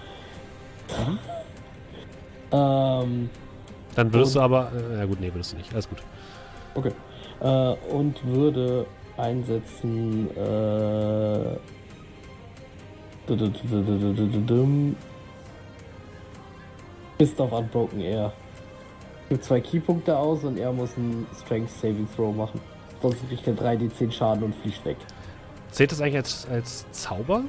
[2.51, 3.29] ähm,
[3.95, 4.73] Dann würdest du aber.
[4.73, 5.71] Äh, ja, gut, nee, würdest du nicht.
[5.75, 5.99] Alles gut.
[6.75, 6.93] Okay.
[7.41, 8.87] Äh, und würde
[9.19, 10.35] einsetzen.
[10.35, 11.57] Äh,
[17.19, 18.33] ist auf Unbroken Air.
[19.29, 22.61] Gibt zwei Keypunkte aus und er muss einen Strength Saving Throw machen.
[23.03, 24.97] Sonst kriegt er 3d10 Schaden und fliegt weg.
[25.73, 27.43] Zählt das eigentlich als, als Zauber?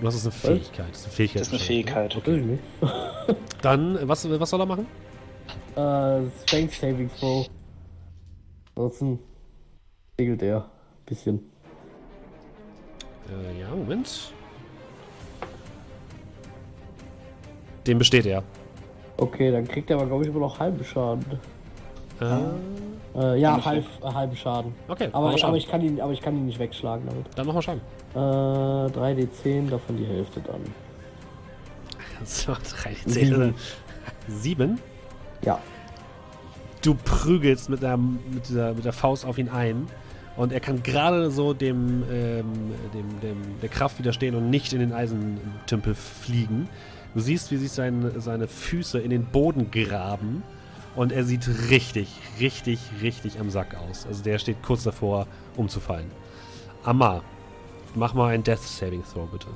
[0.00, 0.90] Du hast es eine Fähigkeit.
[0.90, 1.40] Das ist eine Fähigkeit.
[1.40, 1.66] Das ist eine ne?
[1.66, 2.26] Fähigkeit.
[2.26, 2.62] Nicht.
[3.62, 4.86] Dann, äh, was, was soll er machen?
[5.76, 7.46] Äh, Strength Saving Throw.
[8.74, 9.18] Ansonsten
[10.16, 10.68] segelt er.
[11.06, 11.40] Bisschen.
[13.28, 14.32] Äh, ja, Moment.
[17.86, 18.42] Den besteht er.
[19.16, 21.40] Okay, dann kriegt er aber, glaube ich, immer noch halben Schaden.
[22.20, 22.24] Äh,
[23.18, 24.74] Äh, ja, ich halb, äh, halben Schaden.
[24.86, 25.54] okay, Aber, mach mal aber, Schaden.
[25.56, 27.26] ich kann ihn, aber ich kann ihn nicht wegschlagen damit.
[27.34, 27.80] Dann mach mal Schaden.
[28.14, 30.60] Äh, 3d10, davon die Hälfte dann.
[32.24, 33.54] So, drei, zehn, Sieben.
[34.28, 34.80] Sieben.
[35.42, 35.58] Ja.
[36.82, 39.86] Du prügelst mit der, mit, dieser, mit der Faust auf ihn ein.
[40.36, 42.44] Und er kann gerade so dem, ähm,
[42.94, 46.68] dem, dem, der Kraft widerstehen und nicht in den Eisentümpel fliegen.
[47.14, 50.42] Du siehst, wie sich sein, seine Füße in den Boden graben.
[50.98, 52.08] Und er sieht richtig,
[52.40, 54.04] richtig, richtig am Sack aus.
[54.04, 56.10] Also der steht kurz davor, umzufallen.
[56.82, 57.22] Amar,
[57.94, 59.46] mach mal ein Death Saving Throw, bitte.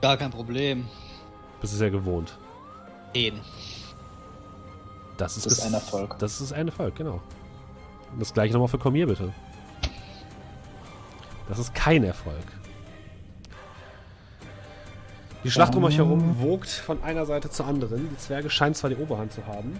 [0.00, 0.86] Gar kein Problem.
[1.60, 2.38] Das ist ja gewohnt.
[3.14, 3.40] Ehen.
[5.16, 6.20] Das ist, Das ist ein Erfolg.
[6.20, 7.20] Das ist ein Erfolg, genau.
[8.12, 9.34] Und das gleiche nochmal für Komir, bitte.
[11.48, 12.44] Das ist kein Erfolg.
[15.44, 18.08] Die Schlacht um euch herum wogt von einer Seite zur anderen.
[18.10, 19.78] Die Zwerge scheinen zwar die Oberhand zu haben,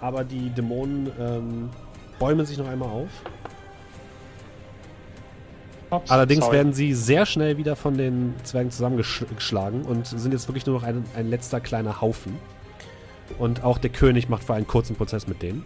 [0.00, 1.70] aber die Dämonen ähm,
[2.20, 3.08] bäumen sich noch einmal auf.
[5.90, 6.58] Ups, Allerdings sorry.
[6.58, 10.84] werden sie sehr schnell wieder von den Zwergen zusammengeschlagen und sind jetzt wirklich nur noch
[10.84, 12.38] ein, ein letzter kleiner Haufen.
[13.38, 15.64] Und auch der König macht vor einen kurzen Prozess mit denen.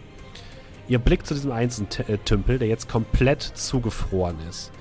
[0.87, 4.71] Ihr blickt zu diesem Einzeltümpel, der jetzt komplett zugefroren ist.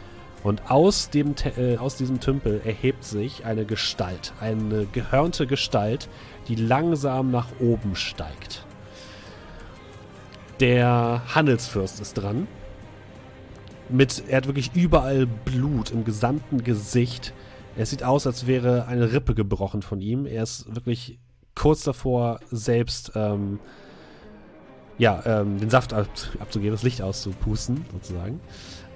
[0.45, 6.09] Und aus, dem, äh, aus diesem Tümpel erhebt sich eine Gestalt, eine gehörnte Gestalt,
[6.47, 8.66] die langsam nach oben steigt.
[10.61, 12.47] Der Handelsfürst ist dran
[13.89, 17.33] mit, er hat wirklich überall Blut im gesamten Gesicht.
[17.77, 20.27] Es sieht aus, als wäre eine Rippe gebrochen von ihm.
[20.27, 21.19] Er ist wirklich
[21.55, 23.59] kurz davor, selbst ähm,
[24.99, 26.07] ja, ähm, den Saft ab,
[26.39, 28.41] abzugeben, das Licht auszupusten, sozusagen.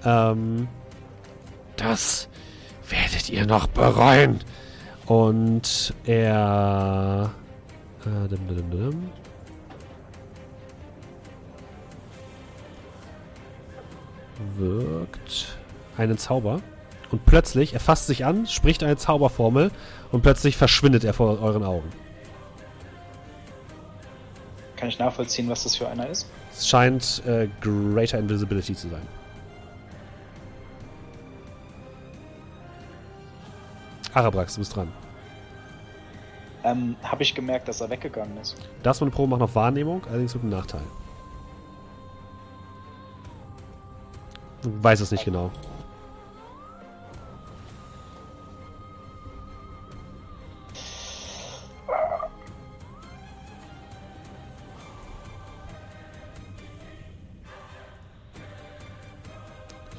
[0.04, 0.68] Ähm,
[1.78, 2.28] das
[2.88, 4.40] werdet ihr noch bereuen.
[5.06, 7.32] Und er.
[8.04, 9.10] Äh, dim, dim, dim,
[14.56, 15.58] wirkt
[15.96, 16.60] einen Zauber.
[17.10, 19.70] Und plötzlich, er fasst sich an, spricht eine Zauberformel
[20.12, 21.88] und plötzlich verschwindet er vor euren Augen.
[24.76, 26.28] Kann ich nachvollziehen, was das für einer ist?
[26.52, 29.17] Es scheint äh, Greater Invisibility zu sein.
[34.18, 34.92] Arabrax, du bist dran.
[36.64, 38.56] Ähm, Habe ich gemerkt, dass er weggegangen ist.
[38.82, 40.82] Das eine Probe macht noch Wahrnehmung, allerdings mit einem Nachteil.
[44.62, 45.52] Du weißt es nicht genau.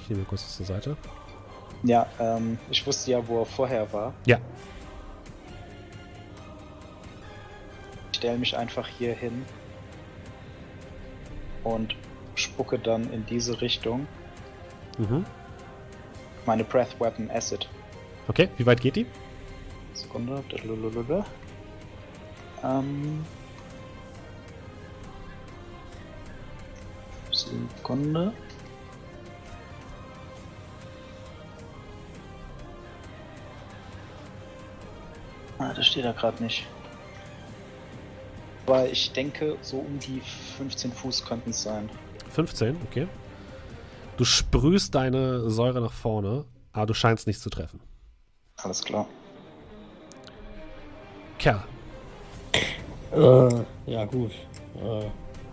[0.02, 0.98] Ich nehme kurz zur Seite.
[1.84, 4.14] Ja, ähm, ich wusste ja, wo er vorher war.
[4.26, 4.40] Ja,
[8.12, 9.46] Ich stelle mich einfach hier hin
[11.64, 11.96] und
[12.36, 14.08] spucke dann in diese Richtung
[14.98, 15.26] mhm.
[16.46, 17.70] meine Breath Weapon Acid.
[18.28, 19.06] Okay, wie weit geht die?
[19.94, 20.44] Sekunde.
[22.64, 23.26] Ähm.
[27.32, 28.34] Sekunde.
[35.60, 36.66] Ah, das steht da gerade nicht.
[38.66, 40.22] Aber ich denke, so um die
[40.58, 41.90] 15 Fuß könnten es sein.
[42.32, 43.08] 15, okay.
[44.18, 47.80] Du sprühst deine Säure nach vorne, aber du scheinst nichts zu treffen.
[48.58, 49.08] Alles klar.
[51.40, 51.64] Kerl,
[53.14, 54.32] Äh, ja, gut.
[54.76, 55.06] Äh,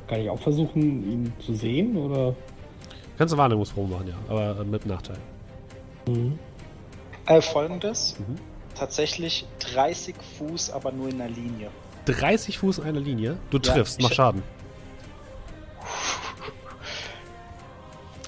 [0.09, 2.35] kann ich auch versuchen, ihn zu sehen, oder?
[3.17, 5.17] kannst du Wahrnehmungsprobe machen, ja, aber mit Nachteil.
[6.07, 6.39] Mhm.
[7.27, 8.17] Äh, folgendes.
[8.19, 8.37] Mhm.
[8.79, 11.71] Tatsächlich 30 Fuß, aber nur in einer Linie.
[12.07, 14.43] 30 Fuß in einer Linie, du Ja, triffst, mach Schaden.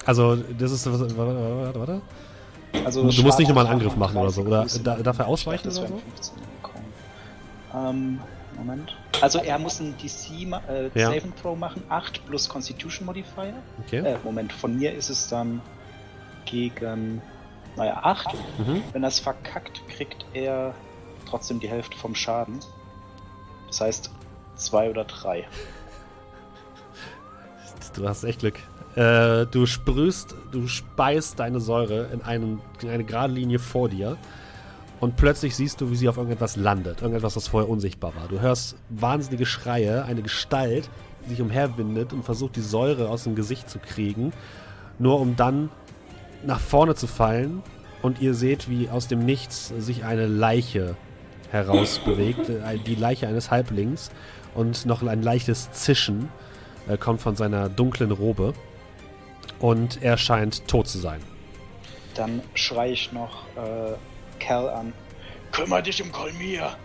[0.05, 0.85] Also, das ist.
[1.17, 2.01] Warte, warte.
[2.85, 4.43] Also Du musst nicht nochmal einen Angriff machen oder so.
[4.43, 5.25] 30 Oder da, Linie.
[5.27, 5.81] ausweichen oder so?
[5.83, 6.85] wären 15 gekommen.
[7.73, 8.19] Ähm,
[8.57, 8.95] Moment.
[9.21, 10.31] Also er muss ein DC
[10.69, 11.07] äh, Ja.
[11.09, 13.53] Save and Throw machen, 8 plus Constitution Modifier.
[13.85, 13.97] Okay.
[13.99, 15.61] Äh, Moment, von mir ist es dann
[16.45, 17.21] gegen,
[17.79, 18.27] naja, 8.
[18.59, 18.83] Mhm.
[18.91, 20.75] Wenn er es verkackt, kriegt er
[21.27, 22.59] trotzdem die Hälfte vom Schaden.
[23.67, 24.11] Das heißt
[24.55, 25.47] 2 oder 3.
[27.95, 28.59] Du hast echt Glück.
[28.95, 34.17] Äh, du sprühst, du speist deine Säure in, einen, in eine gerade Linie vor dir
[34.99, 37.01] und plötzlich siehst du, wie sie auf irgendetwas landet.
[37.01, 38.27] Irgendetwas, was vorher unsichtbar war.
[38.27, 40.89] Du hörst wahnsinnige Schreie, eine Gestalt,
[41.25, 44.33] die sich umherwindet und versucht, die Säure aus dem Gesicht zu kriegen,
[44.97, 45.69] nur um dann
[46.43, 47.63] nach vorne zu fallen
[48.01, 50.95] und ihr seht, wie aus dem Nichts sich eine Leiche
[51.51, 54.11] herausbewegt, äh, die Leiche eines Halblings
[54.55, 56.29] und noch ein leichtes Zischen
[56.87, 58.53] äh, kommt von seiner dunklen Robe
[59.59, 61.19] und er scheint tot zu sein.
[62.15, 63.95] Dann schrei ich noch äh,
[64.39, 64.93] Cal an.
[65.51, 66.75] Kümmer dich um Kolmir!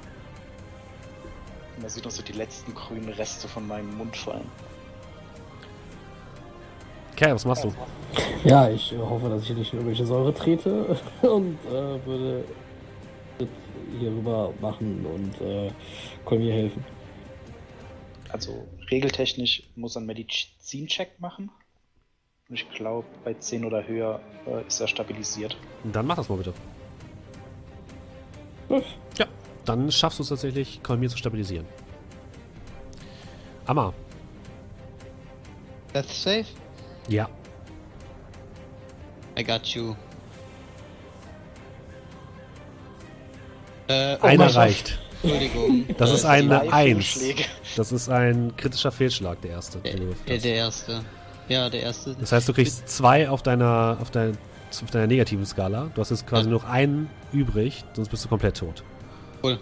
[1.77, 4.49] Und man sieht noch so die letzten grünen Reste von meinem Mund fallen.
[7.17, 7.73] Okay, was machst du?
[8.45, 12.45] Ja, ich äh, hoffe, dass ich hier nicht in irgendwelche Säure trete und äh, würde
[13.99, 15.71] hier rüber machen und äh,
[16.27, 16.85] kann mir helfen.
[18.31, 21.51] Also regeltechnisch muss er einen Medizin-Check machen.
[22.49, 25.57] Und ich glaube, bei 10 oder höher äh, ist er stabilisiert.
[25.85, 26.53] Dann mach das mal bitte.
[29.19, 29.27] Ja,
[29.65, 31.67] dann schaffst du es tatsächlich, Kolmir zu stabilisieren.
[33.67, 33.95] Amma,
[35.95, 36.47] Death save?
[37.09, 37.29] Ja.
[39.39, 39.95] I got you.
[43.89, 44.57] Äh, Einer Gott.
[44.57, 44.99] reicht.
[45.23, 45.85] Entschuldigung.
[45.99, 46.97] Das Äh, ist eine Drei 1.
[47.13, 47.45] Fehlschläge.
[47.77, 49.79] Das ist ein kritischer Fehlschlag, der erste.
[49.79, 50.45] Der, der, hast.
[50.45, 51.01] der erste.
[51.49, 52.15] Ja, der erste.
[52.19, 54.33] Das heißt, du kriegst zwei auf deiner, auf deiner,
[54.83, 55.91] auf deiner negativen Skala.
[55.95, 56.53] Du hast jetzt quasi Ja.
[56.55, 58.83] noch einen übrig, sonst bist du komplett tot.
[59.43, 59.59] Cool.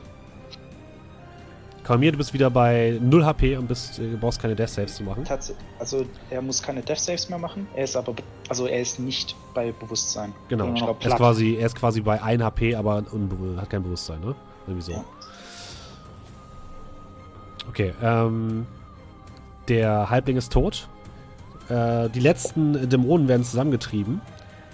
[1.85, 5.03] Kolmir, du bist wieder bei 0 HP und bist, äh, brauchst keine Death Saves zu
[5.03, 5.25] machen.
[5.25, 7.67] Tats also er muss keine Death Saves mehr machen.
[7.75, 10.33] Er ist aber, be- also er ist nicht bei Bewusstsein.
[10.49, 10.67] Genau.
[10.67, 13.03] Sondern noch Er ist, quasi, er ist quasi bei 1 HP, aber
[13.57, 14.35] hat kein Bewusstsein, ne?
[14.67, 14.93] Irgendwie so.
[14.93, 15.05] Ja.
[17.69, 18.67] Okay, ähm.
[19.69, 20.89] Der Halbling ist tot.
[21.69, 24.21] Äh, die letzten Dämonen werden zusammengetrieben,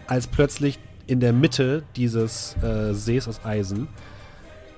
[0.06, 3.86] als plötzlich in der Mitte dieses äh, Sees aus Eisen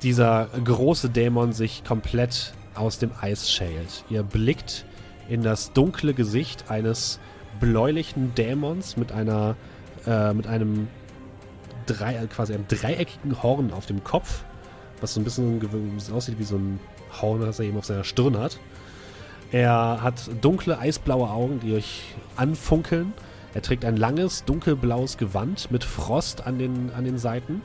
[0.03, 4.05] dieser große Dämon sich komplett aus dem Eis schält.
[4.09, 4.85] Ihr blickt
[5.29, 7.21] in das dunkle Gesicht eines
[7.61, 9.57] bläulichen Dämons mit einer
[10.07, 10.89] äh, mit einem
[11.87, 14.45] drei, quasi einem dreieckigen Horn auf dem Kopf,
[15.01, 15.61] was so ein bisschen
[16.13, 16.81] aussieht wie so ein
[17.21, 18.59] Horn, das er eben auf seiner Stirn hat.
[19.53, 23.13] Er hat dunkle, eisblaue Augen, die euch anfunkeln.
[23.53, 27.61] Er trägt ein langes, dunkelblaues Gewand mit Frost an den, an den Seiten.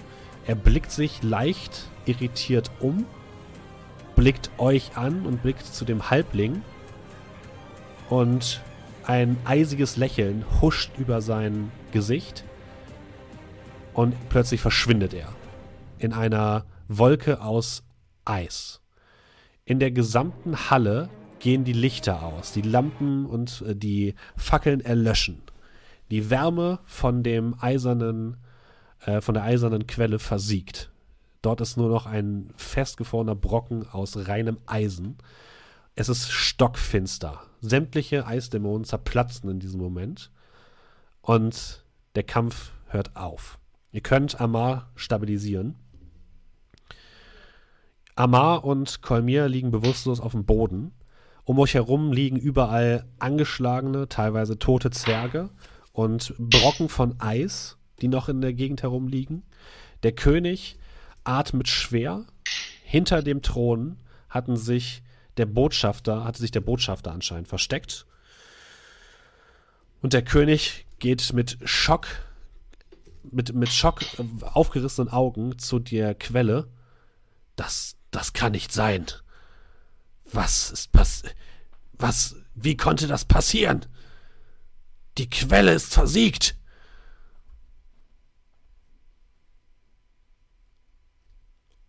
[0.48, 3.06] Er blickt sich leicht irritiert um,
[4.16, 6.62] blickt euch an und blickt zu dem Halbling.
[8.10, 8.62] Und
[9.04, 12.44] ein eisiges Lächeln huscht über sein Gesicht.
[13.94, 15.30] Und plötzlich verschwindet er
[16.00, 17.84] in einer Wolke aus
[18.26, 18.82] Eis.
[19.64, 21.10] In der gesamten Halle
[21.40, 25.42] gehen die Lichter aus, die Lampen und äh, die Fackeln erlöschen.
[26.12, 28.38] Die Wärme von dem eisernen,
[29.06, 30.92] äh, von der eisernen Quelle versiegt.
[31.46, 35.20] Dort ist nur noch ein festgefrorener Brocken aus reinem Eisen.
[35.94, 37.40] Es ist stockfinster.
[37.62, 40.32] Sämtliche Eisdämonen zerplatzen in diesem Moment.
[41.22, 41.86] Und
[42.16, 43.60] der Kampf hört auf.
[43.92, 45.76] Ihr könnt Amar stabilisieren.
[48.16, 50.94] Amar und Kolmir liegen bewusstlos auf dem Boden.
[51.44, 55.52] Um euch herum liegen überall angeschlagene, teilweise tote Zwerge
[55.94, 59.44] und Brocken von Eis, die noch in der Gegend herumliegen.
[60.02, 60.80] Der König
[61.26, 62.26] atmet schwer.
[62.84, 63.98] Hinter dem Thron
[64.30, 65.04] hatten sich
[65.38, 68.06] der Botschafter, hatte sich der Botschafter anscheinend versteckt.
[70.02, 72.08] Und der König geht mit Schock,
[73.24, 74.02] mit, mit Schock
[74.42, 76.70] aufgerissenen Augen zu der Quelle.
[77.56, 79.06] Das, das kann nicht sein.
[80.32, 81.36] Was ist passiert?
[81.98, 83.86] Was, wie konnte das passieren?
[85.18, 86.58] Die Quelle ist versiegt.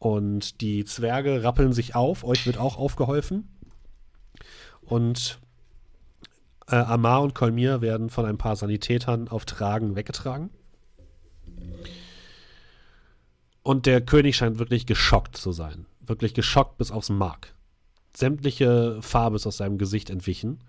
[0.07, 3.49] Und die Zwerge rappeln sich auf, euch wird auch aufgeholfen.
[4.83, 5.41] Und
[6.69, 10.51] äh, Amar und Kolmir werden von ein paar Sanitätern auf Tragen weggetragen.
[13.65, 15.87] Und der König scheint wirklich geschockt zu sein.
[15.99, 17.57] Wirklich geschockt bis aufs Mark.
[18.17, 20.63] Sämtliche Farbe ist aus seinem Gesicht entwichen.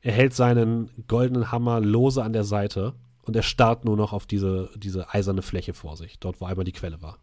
[0.00, 4.26] Er hält seinen goldenen Hammer lose an der Seite und er starrt nur noch auf
[4.26, 7.18] diese, diese eiserne Fläche vor sich, dort wo einmal die Quelle war.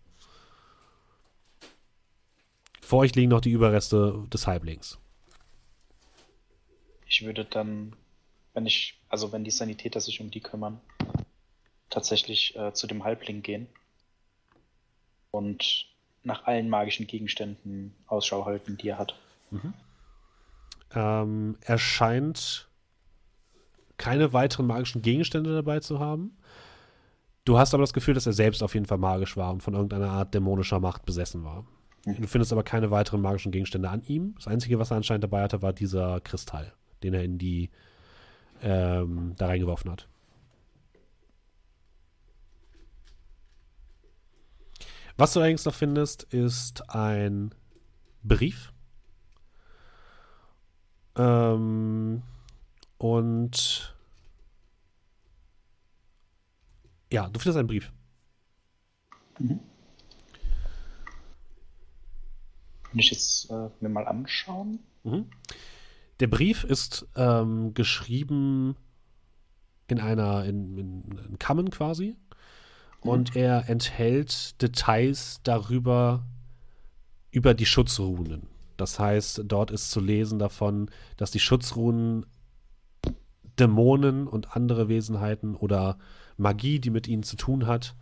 [2.88, 4.98] Vor euch liegen noch die Überreste des Halblings.
[7.06, 7.98] Ich würde dann,
[8.54, 10.80] wenn ich, also wenn die Sanitäter sich um die kümmern,
[11.90, 13.68] tatsächlich äh, zu dem Halbling gehen
[15.32, 15.88] und
[16.24, 19.20] nach allen magischen Gegenständen Ausschau halten, die er hat.
[19.52, 19.74] Mhm.
[20.96, 22.70] Ähm, er scheint
[23.98, 26.38] keine weiteren magischen Gegenstände dabei zu haben.
[27.44, 29.74] Du hast aber das Gefühl, dass er selbst auf jeden Fall magisch war und von
[29.74, 31.66] irgendeiner Art dämonischer Macht besessen war.
[32.16, 34.34] Du findest aber keine weiteren magischen Gegenstände an ihm.
[34.36, 37.70] Das Einzige, was er anscheinend dabei hatte, war dieser Kristall, den er in die
[38.62, 40.08] ähm, da reingeworfen hat.
[45.18, 47.54] Was du allerdings noch findest, ist ein
[48.24, 48.72] Brief.
[51.18, 52.22] Ähm,
[53.00, 53.98] und
[57.12, 57.92] ja, du findest einen Brief.
[59.40, 59.60] Mhm.
[62.90, 64.80] Kann ich jetzt äh, mir mal anschauen?
[65.04, 65.26] Mhm.
[66.20, 68.76] Der Brief ist ähm, geschrieben
[69.88, 72.16] in einer, in, in, in Kammen quasi.
[73.04, 73.10] Mhm.
[73.10, 76.26] Und er enthält Details darüber,
[77.32, 78.48] über die Schutzrunen.
[78.78, 82.26] Das heißt, dort ist zu lesen davon, dass die Schutzrunen
[83.60, 85.98] Dämonen und andere Wesenheiten oder
[86.38, 87.96] Magie, die mit ihnen zu tun hat,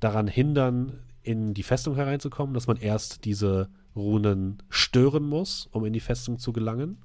[0.00, 5.92] daran hindern, in die Festung hereinzukommen, dass man erst diese Runen stören muss, um in
[5.92, 6.98] die Festung zu gelangen.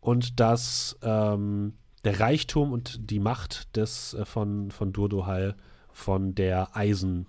[0.00, 5.54] Und dass ähm, der Reichtum und die Macht des, äh, von, von Durdohal
[5.92, 7.26] von der Eisen,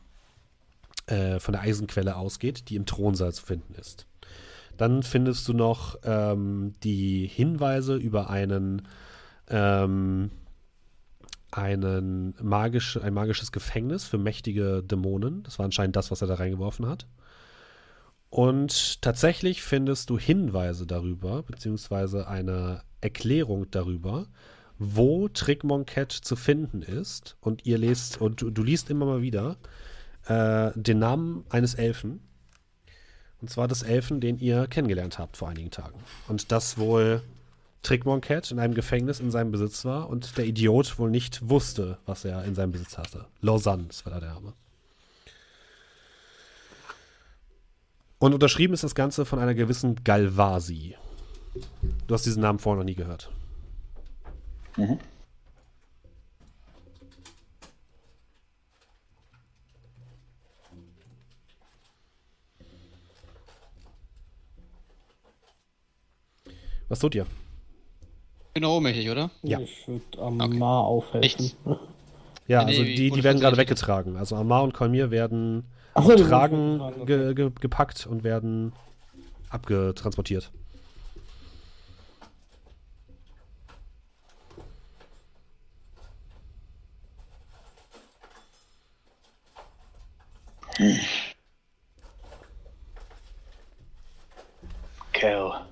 [1.07, 4.07] äh, von der Eisenquelle ausgeht, die im Thronsaal zu finden ist.
[4.77, 8.87] Dann findest du noch ähm, die Hinweise über einen,
[9.49, 10.31] ähm,
[11.51, 15.43] einen magisch, ein magisches Gefängnis für mächtige Dämonen.
[15.43, 17.05] Das war anscheinend das, was er da reingeworfen hat.
[18.31, 24.27] Und tatsächlich findest du Hinweise darüber, beziehungsweise eine Erklärung darüber,
[24.79, 27.35] wo Trickmonket zu finden ist.
[27.41, 29.57] Und ihr lest, und du, du liest immer mal wieder
[30.27, 32.21] äh, den Namen eines Elfen.
[33.41, 35.99] Und zwar des Elfen, den ihr kennengelernt habt vor einigen Tagen.
[36.29, 37.23] Und das wohl
[37.83, 42.23] Trickmonket in einem Gefängnis in seinem Besitz war und der Idiot wohl nicht wusste, was
[42.23, 43.25] er in seinem Besitz hatte.
[43.41, 44.53] Lausanne, das war da der Name.
[48.21, 50.95] Und unterschrieben ist das Ganze von einer gewissen Galvasi.
[52.05, 53.31] Du hast diesen Namen vorher noch nie gehört.
[54.77, 54.99] Mhm.
[66.89, 67.25] Was tut ihr?
[68.53, 69.31] Genau mächtig, oder?
[69.41, 69.59] Ja.
[69.61, 70.61] Ich würde am Okay.
[70.61, 71.19] Aufhelfen.
[71.21, 71.55] Nichts.
[72.47, 74.15] Ja, also die, die werden gerade weggetragen.
[74.15, 78.73] Also Amar und Kolmir werden Ach so, tragen, wurden ge, ge, gepackt und werden
[79.49, 80.51] abgetransportiert.
[95.13, 95.65] Cal,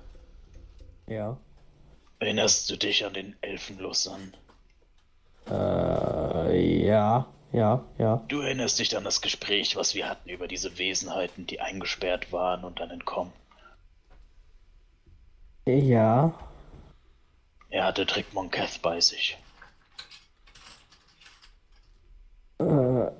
[1.08, 1.36] Ja.
[2.20, 4.34] erinnerst du dich an den Elfenlos an?
[5.50, 8.22] Äh, ja, ja, ja.
[8.28, 12.64] Du erinnerst dich an das Gespräch, was wir hatten über diese Wesenheiten, die eingesperrt waren
[12.64, 13.32] und dann entkommen.
[15.66, 16.34] Ja.
[17.70, 19.38] Er hatte Trick Monketh bei sich.
[22.58, 23.10] Äh,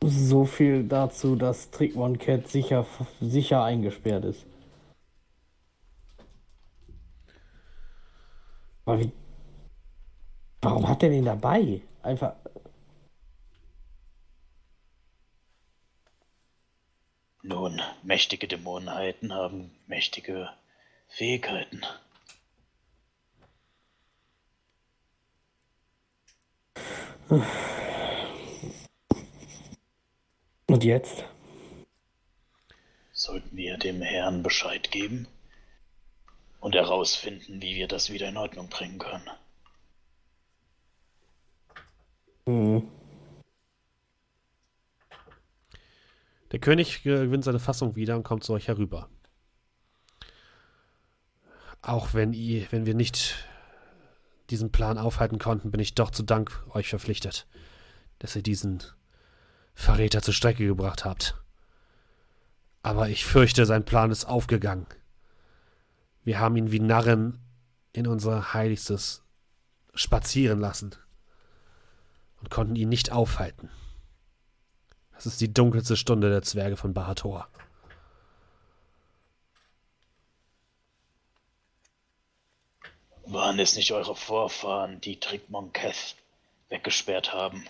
[0.00, 2.86] so viel dazu, dass Trickmon Cat sicher,
[3.20, 4.46] sicher eingesperrt ist.
[8.84, 9.12] Aber wie.
[10.62, 11.82] Warum hat er den dabei?
[12.02, 12.34] Einfach.
[17.46, 20.48] Nun, mächtige Dämonenheiten haben mächtige
[21.08, 21.82] Fähigkeiten.
[30.68, 31.24] Und jetzt?
[33.12, 35.28] Sollten wir dem Herrn Bescheid geben
[36.60, 39.30] und herausfinden, wie wir das wieder in Ordnung bringen können.
[42.46, 42.88] Hm.
[46.54, 49.08] Der König gewinnt seine Fassung wieder und kommt zu euch herüber.
[51.82, 53.44] Auch wenn, ihr, wenn wir nicht
[54.50, 57.48] diesen Plan aufhalten konnten, bin ich doch zu Dank euch verpflichtet,
[58.20, 58.84] dass ihr diesen
[59.74, 61.34] Verräter zur Strecke gebracht habt.
[62.84, 64.86] Aber ich fürchte, sein Plan ist aufgegangen.
[66.22, 67.40] Wir haben ihn wie Narren
[67.92, 69.24] in unser Heiligstes
[69.92, 70.94] spazieren lassen
[72.38, 73.70] und konnten ihn nicht aufhalten.
[75.16, 77.48] Es ist die dunkelste Stunde der Zwerge von Bahator.
[83.26, 86.16] Waren es nicht eure Vorfahren, die Trick Monketh
[86.68, 87.64] weggesperrt haben?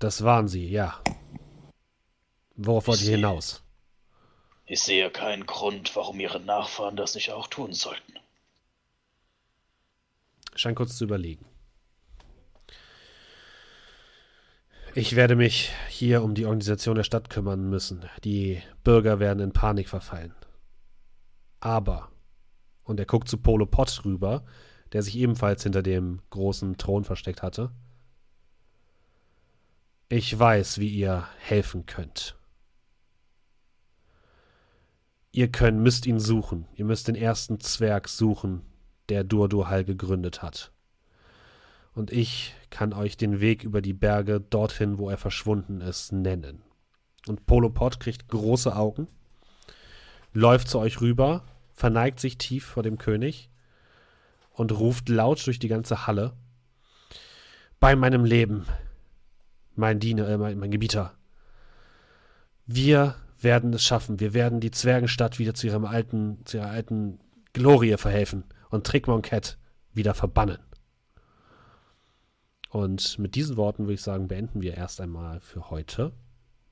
[0.00, 1.00] Das waren sie, ja.
[2.56, 3.62] Worauf wollt ihr hinaus?
[4.66, 8.14] Ich sehe keinen Grund, warum ihre Nachfahren das nicht auch tun sollten.
[10.54, 11.49] Scheint kurz zu überlegen.
[14.94, 18.04] Ich werde mich hier um die Organisation der Stadt kümmern müssen.
[18.24, 20.34] Die Bürger werden in Panik verfallen.
[21.60, 22.10] Aber,
[22.82, 24.44] und er guckt zu Polo Pott rüber,
[24.92, 27.70] der sich ebenfalls hinter dem großen Thron versteckt hatte.
[30.08, 32.36] Ich weiß, wie ihr helfen könnt.
[35.30, 36.66] Ihr könnt, müsst ihn suchen.
[36.74, 38.62] Ihr müsst den ersten Zwerg suchen,
[39.08, 40.72] der Durdurhal gegründet hat.
[41.94, 46.62] Und ich kann euch den Weg über die Berge dorthin, wo er verschwunden ist, nennen.
[47.26, 49.08] Und Polopod kriegt große Augen,
[50.32, 53.50] läuft zu euch rüber, verneigt sich tief vor dem König
[54.52, 56.32] und ruft laut durch die ganze Halle:
[57.78, 58.66] Bei meinem Leben,
[59.74, 61.14] mein Diener, äh, mein, mein Gebieter,
[62.66, 64.20] wir werden es schaffen.
[64.20, 67.18] Wir werden die Zwergenstadt wieder zu ihrem alten, zu ihrer alten
[67.52, 69.58] Glorie verhelfen und Trickmonket
[69.92, 70.58] wieder verbannen.
[72.70, 76.12] Und mit diesen Worten würde ich sagen, beenden wir erst einmal für heute.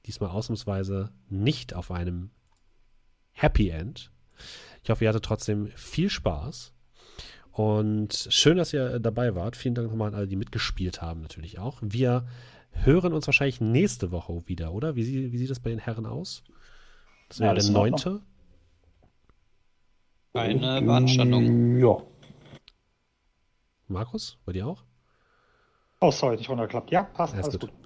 [0.07, 2.31] Diesmal ausnahmsweise nicht auf einem
[3.33, 4.11] Happy End.
[4.85, 6.73] Ich hoffe, ihr hattet trotzdem viel Spaß.
[7.51, 9.57] Und schön, dass ihr dabei wart.
[9.57, 11.79] Vielen Dank nochmal an alle, die mitgespielt haben, natürlich auch.
[11.83, 12.27] Wir
[12.71, 14.95] hören uns wahrscheinlich nächste Woche wieder, oder?
[14.95, 16.45] Wie, sie- wie sieht das bei den Herren aus?
[17.29, 18.23] Das wäre Alles der neunte.
[20.33, 21.79] Eine Beanstandung.
[21.79, 21.97] Ja.
[23.89, 24.85] Markus, bei dir auch?
[26.01, 26.91] Oh, sorry, nicht runtergeklappt.
[26.91, 27.71] Ja, passt, Alles alles, gut.
[27.71, 27.79] gut.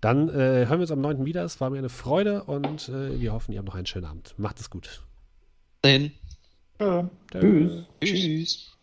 [0.00, 0.32] Dann äh,
[0.66, 1.24] hören wir uns am 9.
[1.24, 1.44] wieder.
[1.44, 4.34] Es war mir eine Freude und äh, wir hoffen, ihr habt noch einen schönen Abend.
[4.38, 5.02] Macht es gut.
[5.82, 6.12] Dahin.
[6.78, 7.86] Äh, Tschüss.
[8.02, 8.76] Tschüss.